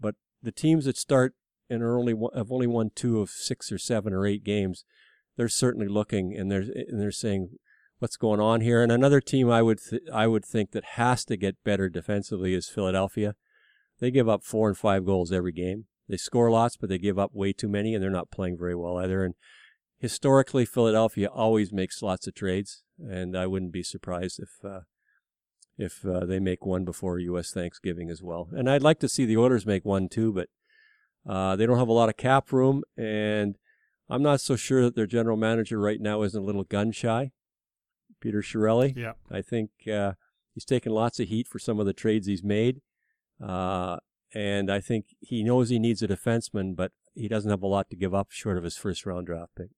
But 0.00 0.16
the 0.42 0.52
teams 0.52 0.86
that 0.86 0.96
start 0.96 1.34
and 1.70 1.82
are 1.82 1.98
only 1.98 2.14
have 2.34 2.50
only 2.50 2.66
won 2.66 2.90
two 2.94 3.20
of 3.20 3.30
six 3.30 3.70
or 3.70 3.78
seven 3.78 4.12
or 4.12 4.26
eight 4.26 4.42
games, 4.42 4.84
they're 5.36 5.48
certainly 5.48 5.86
looking 5.86 6.34
and 6.36 6.50
they're 6.50 6.62
and 6.62 7.00
they're 7.00 7.12
saying 7.12 7.50
what's 7.98 8.16
going 8.16 8.40
on 8.40 8.60
here. 8.62 8.82
And 8.82 8.90
another 8.90 9.20
team 9.20 9.50
I 9.50 9.62
would 9.62 9.80
th- 9.90 10.02
I 10.12 10.26
would 10.26 10.44
think 10.44 10.70
that 10.72 10.84
has 10.96 11.24
to 11.26 11.36
get 11.36 11.62
better 11.64 11.88
defensively 11.88 12.54
is 12.54 12.68
Philadelphia. 12.68 13.34
They 14.00 14.10
give 14.10 14.28
up 14.28 14.44
four 14.44 14.68
and 14.68 14.78
five 14.78 15.04
goals 15.04 15.32
every 15.32 15.52
game. 15.52 15.86
They 16.08 16.16
score 16.16 16.50
lots, 16.50 16.76
but 16.76 16.88
they 16.88 16.98
give 16.98 17.18
up 17.18 17.34
way 17.34 17.52
too 17.52 17.68
many, 17.68 17.94
and 17.94 18.02
they're 18.02 18.10
not 18.10 18.30
playing 18.30 18.56
very 18.58 18.74
well 18.74 18.96
either. 18.96 19.24
And 19.24 19.34
historically, 19.98 20.64
Philadelphia 20.64 21.28
always 21.28 21.72
makes 21.72 22.02
lots 22.02 22.26
of 22.26 22.34
trades, 22.34 22.82
and 22.98 23.36
I 23.36 23.46
wouldn't 23.46 23.72
be 23.72 23.82
surprised 23.82 24.40
if 24.40 24.64
uh, 24.64 24.80
if 25.76 26.04
uh, 26.04 26.26
they 26.26 26.40
make 26.40 26.64
one 26.64 26.84
before 26.84 27.18
U.S. 27.18 27.52
Thanksgiving 27.52 28.10
as 28.10 28.22
well. 28.22 28.48
And 28.52 28.68
I'd 28.70 28.82
like 28.82 28.98
to 29.00 29.08
see 29.08 29.24
the 29.24 29.36
Oilers 29.36 29.66
make 29.66 29.84
one 29.84 30.08
too, 30.08 30.32
but 30.32 30.48
uh, 31.28 31.56
they 31.56 31.66
don't 31.66 31.78
have 31.78 31.88
a 31.88 31.92
lot 31.92 32.08
of 32.08 32.16
cap 32.16 32.52
room, 32.52 32.82
and 32.96 33.56
I'm 34.08 34.22
not 34.22 34.40
so 34.40 34.56
sure 34.56 34.82
that 34.82 34.96
their 34.96 35.06
general 35.06 35.36
manager 35.36 35.78
right 35.78 36.00
now 36.00 36.22
isn't 36.22 36.40
a 36.40 36.44
little 36.44 36.64
gun 36.64 36.92
shy. 36.92 37.32
Peter 38.20 38.40
Chiarelli. 38.40 38.96
Yeah. 38.96 39.12
I 39.30 39.42
think 39.42 39.70
uh, 39.92 40.12
he's 40.54 40.64
taken 40.64 40.92
lots 40.92 41.20
of 41.20 41.28
heat 41.28 41.46
for 41.46 41.58
some 41.58 41.78
of 41.78 41.86
the 41.86 41.92
trades 41.92 42.26
he's 42.26 42.42
made. 42.42 42.80
Uh, 43.42 43.98
and 44.34 44.70
I 44.70 44.80
think 44.80 45.06
he 45.20 45.42
knows 45.42 45.68
he 45.68 45.78
needs 45.78 46.02
a 46.02 46.08
defenseman, 46.08 46.76
but 46.76 46.92
he 47.14 47.28
doesn't 47.28 47.50
have 47.50 47.62
a 47.62 47.66
lot 47.66 47.90
to 47.90 47.96
give 47.96 48.14
up 48.14 48.30
short 48.30 48.58
of 48.58 48.64
his 48.64 48.76
first 48.76 49.06
round 49.06 49.26
draft 49.26 49.52
pick. 49.56 49.68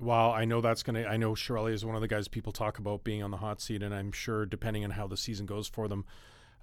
Well, 0.00 0.30
I 0.30 0.44
know 0.44 0.60
that's 0.60 0.84
to, 0.84 1.06
I 1.06 1.16
know 1.16 1.32
Chiarelli 1.32 1.72
is 1.72 1.84
one 1.84 1.96
of 1.96 2.00
the 2.00 2.08
guys 2.08 2.28
people 2.28 2.52
talk 2.52 2.78
about 2.78 3.02
being 3.02 3.22
on 3.22 3.32
the 3.32 3.38
hot 3.38 3.60
seat, 3.60 3.82
and 3.82 3.92
I'm 3.92 4.12
sure 4.12 4.46
depending 4.46 4.84
on 4.84 4.90
how 4.90 5.08
the 5.08 5.16
season 5.16 5.44
goes 5.44 5.66
for 5.66 5.88
them, 5.88 6.04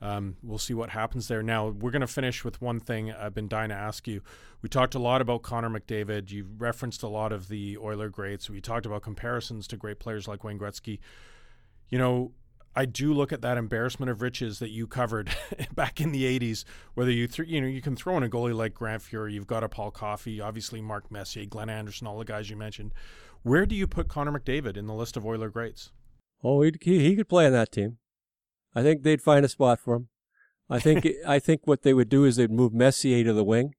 um, 0.02 0.38
we'll 0.42 0.58
see 0.58 0.74
what 0.74 0.90
happens 0.90 1.28
there. 1.28 1.44
Now, 1.44 1.68
we're 1.68 1.92
to 2.02 2.08
finish 2.08 2.46
with 2.46 2.62
one 2.62 2.80
thing 2.80 3.12
I've 3.12 3.34
been 3.34 3.48
dying 3.48 3.70
to 3.70 3.76
ask 3.76 4.08
you. 4.08 4.22
We 4.62 4.70
talked 4.70 4.96
a 4.96 5.00
lot 5.00 5.22
about 5.22 5.42
Connor 5.42 5.70
McDavid. 5.70 6.32
You 6.32 6.48
referenced 6.58 7.04
a 7.04 7.08
lot 7.08 7.32
of 7.32 7.50
the 7.50 7.78
Oiler 7.78 8.10
greats. 8.10 8.50
We 8.50 8.62
talked 8.62 8.86
about 8.86 9.02
comparisons 9.04 9.68
to 9.68 9.78
great 9.78 10.00
players 10.00 10.28
like 10.28 10.44
Wayne 10.44 10.60
Gretzky. 10.60 11.00
You 11.90 11.98
know, 11.98 12.32
I 12.76 12.86
do 12.86 13.14
look 13.14 13.32
at 13.32 13.42
that 13.42 13.58
embarrassment 13.58 14.10
of 14.10 14.22
riches 14.22 14.60
that 14.60 14.70
you 14.70 14.86
covered 14.86 15.30
back 15.76 16.02
in 16.02 16.12
the 16.12 16.40
80s. 16.40 16.66
Whether 16.94 17.12
you 17.12 17.28
th- 17.28 17.48
you 17.48 17.62
know 17.62 17.68
you 17.68 17.82
can 17.82 17.96
throw 17.96 18.18
in 18.18 18.24
a 18.24 18.30
goalie 18.30 18.56
like 18.56 18.74
Grant 18.74 19.02
Fuhr, 19.02 19.32
you've 19.32 19.48
got 19.48 19.64
a 19.64 19.70
Paul 19.70 19.92
Coffey, 19.92 20.42
obviously 20.42 20.82
Mark 20.82 21.10
Messier, 21.10 21.46
Glenn 21.46 21.70
Anderson, 21.70 22.08
all 22.08 22.20
the 22.20 22.26
guys 22.26 22.50
you 22.50 22.58
mentioned. 22.58 22.94
Where 23.44 23.66
do 23.66 23.76
you 23.76 23.88
put 23.88 24.08
Connor 24.08 24.38
McDavid 24.38 24.76
in 24.76 24.88
the 24.88 24.94
list 24.94 25.16
of 25.16 25.26
Oiler 25.26 25.50
greats? 25.50 25.92
Oh, 26.44 26.62
he 26.62 26.72
he 26.82 27.16
could 27.16 27.30
play 27.30 27.46
on 27.46 27.54
that 27.54 27.72
team. 27.72 27.98
I 28.76 28.84
think 28.84 29.04
they'd 29.04 29.22
find 29.22 29.46
a 29.46 29.50
spot 29.50 29.80
for 29.80 29.96
him. 29.96 30.10
I 30.70 30.80
think 30.80 31.08
I 31.28 31.40
think 31.40 31.62
what 31.66 31.84
they 31.84 31.94
would 31.94 32.10
do 32.10 32.26
is 32.26 32.36
they'd 32.36 32.52
move 32.52 32.74
Messier 32.74 33.24
to 33.24 33.34
the 33.34 33.44
wing. 33.44 33.74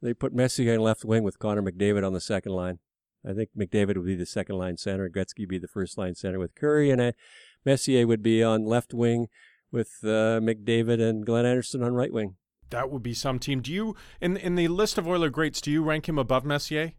They 0.00 0.14
put 0.14 0.32
Messier 0.32 0.74
in 0.74 0.80
left 0.80 1.04
wing 1.04 1.24
with 1.24 1.40
Connor 1.40 1.62
McDavid 1.62 2.06
on 2.06 2.12
the 2.12 2.20
second 2.20 2.52
line. 2.52 2.78
I 3.28 3.32
think 3.32 3.50
McDavid 3.58 3.96
would 3.96 4.06
be 4.06 4.14
the 4.14 4.26
second 4.26 4.56
line 4.56 4.76
center. 4.76 5.08
Gretzky 5.08 5.40
would 5.40 5.48
be 5.48 5.58
the 5.58 5.66
first 5.66 5.98
line 5.98 6.14
center 6.14 6.38
with 6.38 6.54
Kurri, 6.54 6.92
and 6.92 7.00
uh, 7.00 7.12
Messier 7.68 8.06
would 8.06 8.22
be 8.22 8.42
on 8.42 8.64
left 8.64 8.94
wing 8.94 9.26
with 9.70 9.90
uh, 10.02 10.40
McDavid 10.40 11.02
and 11.06 11.26
Glenn 11.26 11.44
Anderson 11.44 11.82
on 11.82 11.92
right 11.92 12.12
wing. 12.12 12.36
That 12.70 12.90
would 12.90 13.02
be 13.02 13.12
some 13.12 13.38
team. 13.38 13.60
Do 13.60 13.70
you 13.70 13.94
in 14.22 14.38
in 14.38 14.54
the 14.54 14.68
list 14.68 14.96
of 14.96 15.06
Oiler 15.06 15.28
greats? 15.28 15.60
Do 15.60 15.70
you 15.70 15.82
rank 15.82 16.08
him 16.08 16.18
above 16.18 16.46
Messier? 16.46 16.92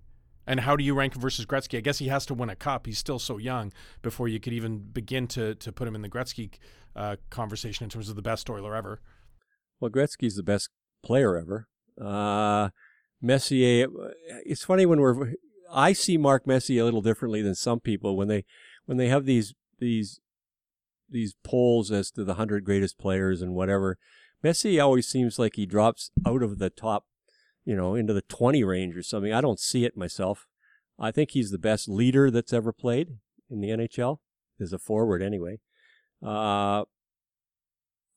And 0.46 0.62
how 0.62 0.76
do 0.76 0.84
you 0.84 0.94
rank 0.96 1.16
him 1.16 1.22
versus 1.22 1.46
Gretzky? 1.46 1.78
I 1.78 1.82
guess 1.82 2.00
he 2.00 2.08
has 2.08 2.26
to 2.28 2.34
win 2.34 2.50
a 2.50 2.56
cup. 2.56 2.88
He's 2.88 2.98
still 2.98 3.20
so 3.20 3.38
young 3.38 3.72
before 4.02 4.28
you 4.28 4.40
could 4.40 4.54
even 4.54 4.80
begin 4.80 5.28
to 5.30 5.56
to 5.56 5.72
put 5.72 5.88
him 5.88 5.96
in 5.96 6.04
the 6.04 6.10
Gretzky 6.10 6.52
uh, 6.96 7.16
conversation 7.32 7.84
in 7.84 7.90
terms 7.90 8.10
of 8.10 8.16
the 8.16 8.22
best 8.22 8.48
Oiler 8.50 8.76
ever. 8.76 9.02
Well, 9.80 9.92
Gretzky's 9.92 10.36
the 10.36 10.44
best 10.44 10.70
player 11.04 11.36
ever. 11.36 11.68
Uh, 12.00 12.70
Messier. 13.22 13.88
It's 14.46 14.64
funny 14.64 14.86
when 14.86 15.00
we're. 15.02 15.34
I 15.72 15.94
see 15.94 16.18
Mark 16.18 16.46
Messier 16.46 16.82
a 16.82 16.86
little 16.86 17.02
differently 17.02 17.42
than 17.42 17.56
some 17.56 17.80
people 17.80 18.16
when 18.16 18.28
they 18.28 18.46
when 18.86 18.98
they 18.98 19.08
have 19.08 19.26
these 19.26 19.54
these 19.80 20.20
these 21.12 21.36
polls 21.44 21.92
as 21.92 22.12
to 22.12 22.24
the 22.24 22.36
hundred 22.36 22.64
greatest 22.64 22.98
players 22.98 23.42
and 23.42 23.54
whatever. 23.54 23.98
Messi 24.44 24.82
always 24.82 25.08
seems 25.08 25.38
like 25.38 25.56
he 25.56 25.66
drops 25.66 26.12
out 26.26 26.42
of 26.42 26.60
the 26.60 26.70
top, 26.70 27.06
you 27.66 27.76
know, 27.76 27.96
into 27.96 28.14
the 28.14 28.22
20 28.22 28.64
range 28.64 28.96
or 28.96 29.04
something. 29.04 29.34
I 29.34 29.42
don't 29.42 29.60
see 29.60 29.84
it 29.84 29.98
myself. 29.98 30.48
I 30.98 31.12
think 31.12 31.32
he's 31.32 31.52
the 31.52 31.58
best 31.58 31.90
leader 31.90 32.32
that's 32.32 32.54
ever 32.54 32.72
played 32.72 33.18
in 33.50 33.62
the 33.62 33.70
NHL, 33.70 34.20
as 34.60 34.74
a 34.74 34.80
forward 34.80 35.22
anyway. 35.22 35.60
Uh, 36.24 36.84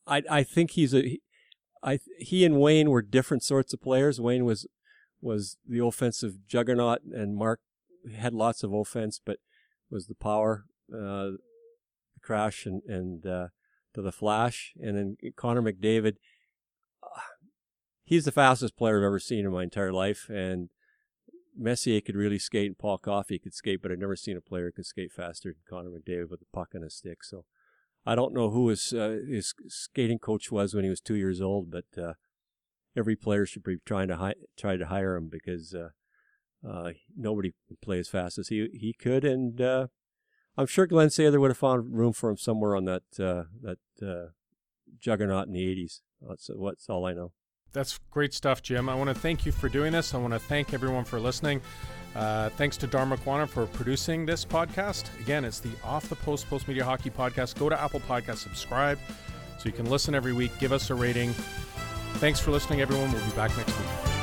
I 0.05 0.23
I 0.29 0.43
think 0.43 0.71
he's 0.71 0.93
a 0.93 1.19
I 1.81 1.99
he 2.17 2.45
and 2.45 2.59
Wayne 2.59 2.89
were 2.89 3.01
different 3.01 3.43
sorts 3.43 3.73
of 3.73 3.81
players. 3.81 4.19
Wayne 4.19 4.45
was 4.45 4.67
was 5.21 5.57
the 5.67 5.79
offensive 5.79 6.45
juggernaut, 6.47 6.99
and 7.11 7.35
Mark 7.37 7.61
had 8.17 8.33
lots 8.33 8.63
of 8.63 8.73
offense, 8.73 9.21
but 9.23 9.37
was 9.89 10.07
the 10.07 10.15
power, 10.15 10.65
uh, 10.93 11.31
crash, 12.23 12.65
and 12.65 12.81
and 12.83 13.25
uh, 13.25 13.47
to 13.93 14.01
the 14.01 14.11
flash. 14.11 14.73
And 14.81 14.97
then 14.97 15.17
Connor 15.35 15.61
McDavid, 15.61 16.15
uh, 17.03 17.19
he's 18.03 18.25
the 18.25 18.31
fastest 18.31 18.75
player 18.75 18.97
I've 18.97 19.05
ever 19.05 19.19
seen 19.19 19.45
in 19.45 19.51
my 19.51 19.63
entire 19.63 19.93
life, 19.93 20.29
and 20.29 20.69
Messier 21.55 22.01
could 22.01 22.15
really 22.15 22.39
skate, 22.39 22.67
and 22.67 22.77
Paul 22.77 22.97
Coffey 22.97 23.39
could 23.39 23.53
skate, 23.53 23.81
but 23.81 23.91
I've 23.91 23.99
never 23.99 24.15
seen 24.15 24.37
a 24.37 24.41
player 24.41 24.65
who 24.65 24.71
could 24.71 24.85
skate 24.85 25.11
faster 25.11 25.49
than 25.49 25.61
Connor 25.69 25.89
McDavid 25.89 26.29
with 26.29 26.41
a 26.41 26.55
puck 26.55 26.69
and 26.73 26.83
a 26.83 26.89
stick. 26.89 27.23
So 27.23 27.45
I 28.05 28.15
don't 28.15 28.33
know 28.33 28.49
who 28.49 28.69
his 28.69 28.93
uh, 28.93 29.19
his 29.27 29.53
skating 29.67 30.19
coach 30.19 30.51
was 30.51 30.73
when 30.73 30.83
he 30.83 30.89
was 30.89 31.01
two 31.01 31.15
years 31.15 31.41
old, 31.41 31.71
but 31.71 31.85
uh, 32.01 32.13
every 32.97 33.15
player 33.15 33.45
should 33.45 33.63
be 33.63 33.77
trying 33.85 34.07
to 34.09 34.17
hi- 34.17 34.35
try 34.57 34.77
to 34.77 34.87
hire 34.87 35.15
him 35.15 35.29
because 35.29 35.73
uh, 35.73 35.89
uh 36.67 36.91
nobody 37.15 37.53
can 37.67 37.77
play 37.81 37.99
as 37.99 38.09
fast 38.09 38.37
as 38.37 38.49
he 38.49 38.67
he 38.73 38.93
could, 38.93 39.23
and 39.23 39.61
uh, 39.61 39.87
I'm 40.57 40.67
sure 40.67 40.85
Glen 40.85 41.07
Sather 41.07 41.39
would 41.39 41.49
have 41.51 41.57
found 41.57 41.97
room 41.97 42.13
for 42.13 42.29
him 42.29 42.37
somewhere 42.37 42.75
on 42.75 42.85
that 42.85 43.03
uh, 43.19 43.43
that 43.61 44.31
juggernaut 44.99 45.47
in 45.47 45.53
the 45.53 45.65
'80s. 45.65 46.01
That's 46.21 46.49
what's 46.53 46.89
all 46.89 47.05
I 47.05 47.13
know. 47.13 47.31
That's 47.73 47.99
great 48.11 48.33
stuff, 48.33 48.61
Jim. 48.61 48.87
I 48.87 48.95
want 48.95 49.09
to 49.09 49.15
thank 49.15 49.45
you 49.47 49.51
for 49.51 49.67
doing 49.67 49.91
this. 49.91 50.13
I 50.13 50.17
want 50.17 50.33
to 50.33 50.39
thank 50.39 50.73
everyone 50.73 51.05
for 51.05 51.19
listening. 51.19 51.59
Uh, 52.15 52.49
thanks 52.49 52.77
to 52.77 52.87
Dharma 52.87 53.17
Kwana 53.17 53.49
for 53.49 53.65
producing 53.65 54.25
this 54.27 54.45
podcast. 54.45 55.05
Again, 55.19 55.43
it's 55.43 55.59
the 55.59 55.71
Off 55.83 56.07
the 56.07 56.15
Post 56.15 56.47
Post 56.47 56.67
Media 56.67 56.85
Hockey 56.85 57.09
Podcast. 57.09 57.57
Go 57.57 57.69
to 57.69 57.81
Apple 57.81 58.01
Podcast, 58.01 58.37
subscribe 58.37 58.99
so 59.57 59.65
you 59.65 59.71
can 59.71 59.89
listen 59.89 60.13
every 60.13 60.33
week. 60.33 60.51
Give 60.59 60.71
us 60.71 60.91
a 60.91 60.95
rating. 60.95 61.33
Thanks 62.15 62.39
for 62.39 62.51
listening, 62.51 62.81
everyone. 62.81 63.11
We'll 63.11 63.25
be 63.25 63.31
back 63.31 63.55
next 63.57 63.75
week. 63.79 64.22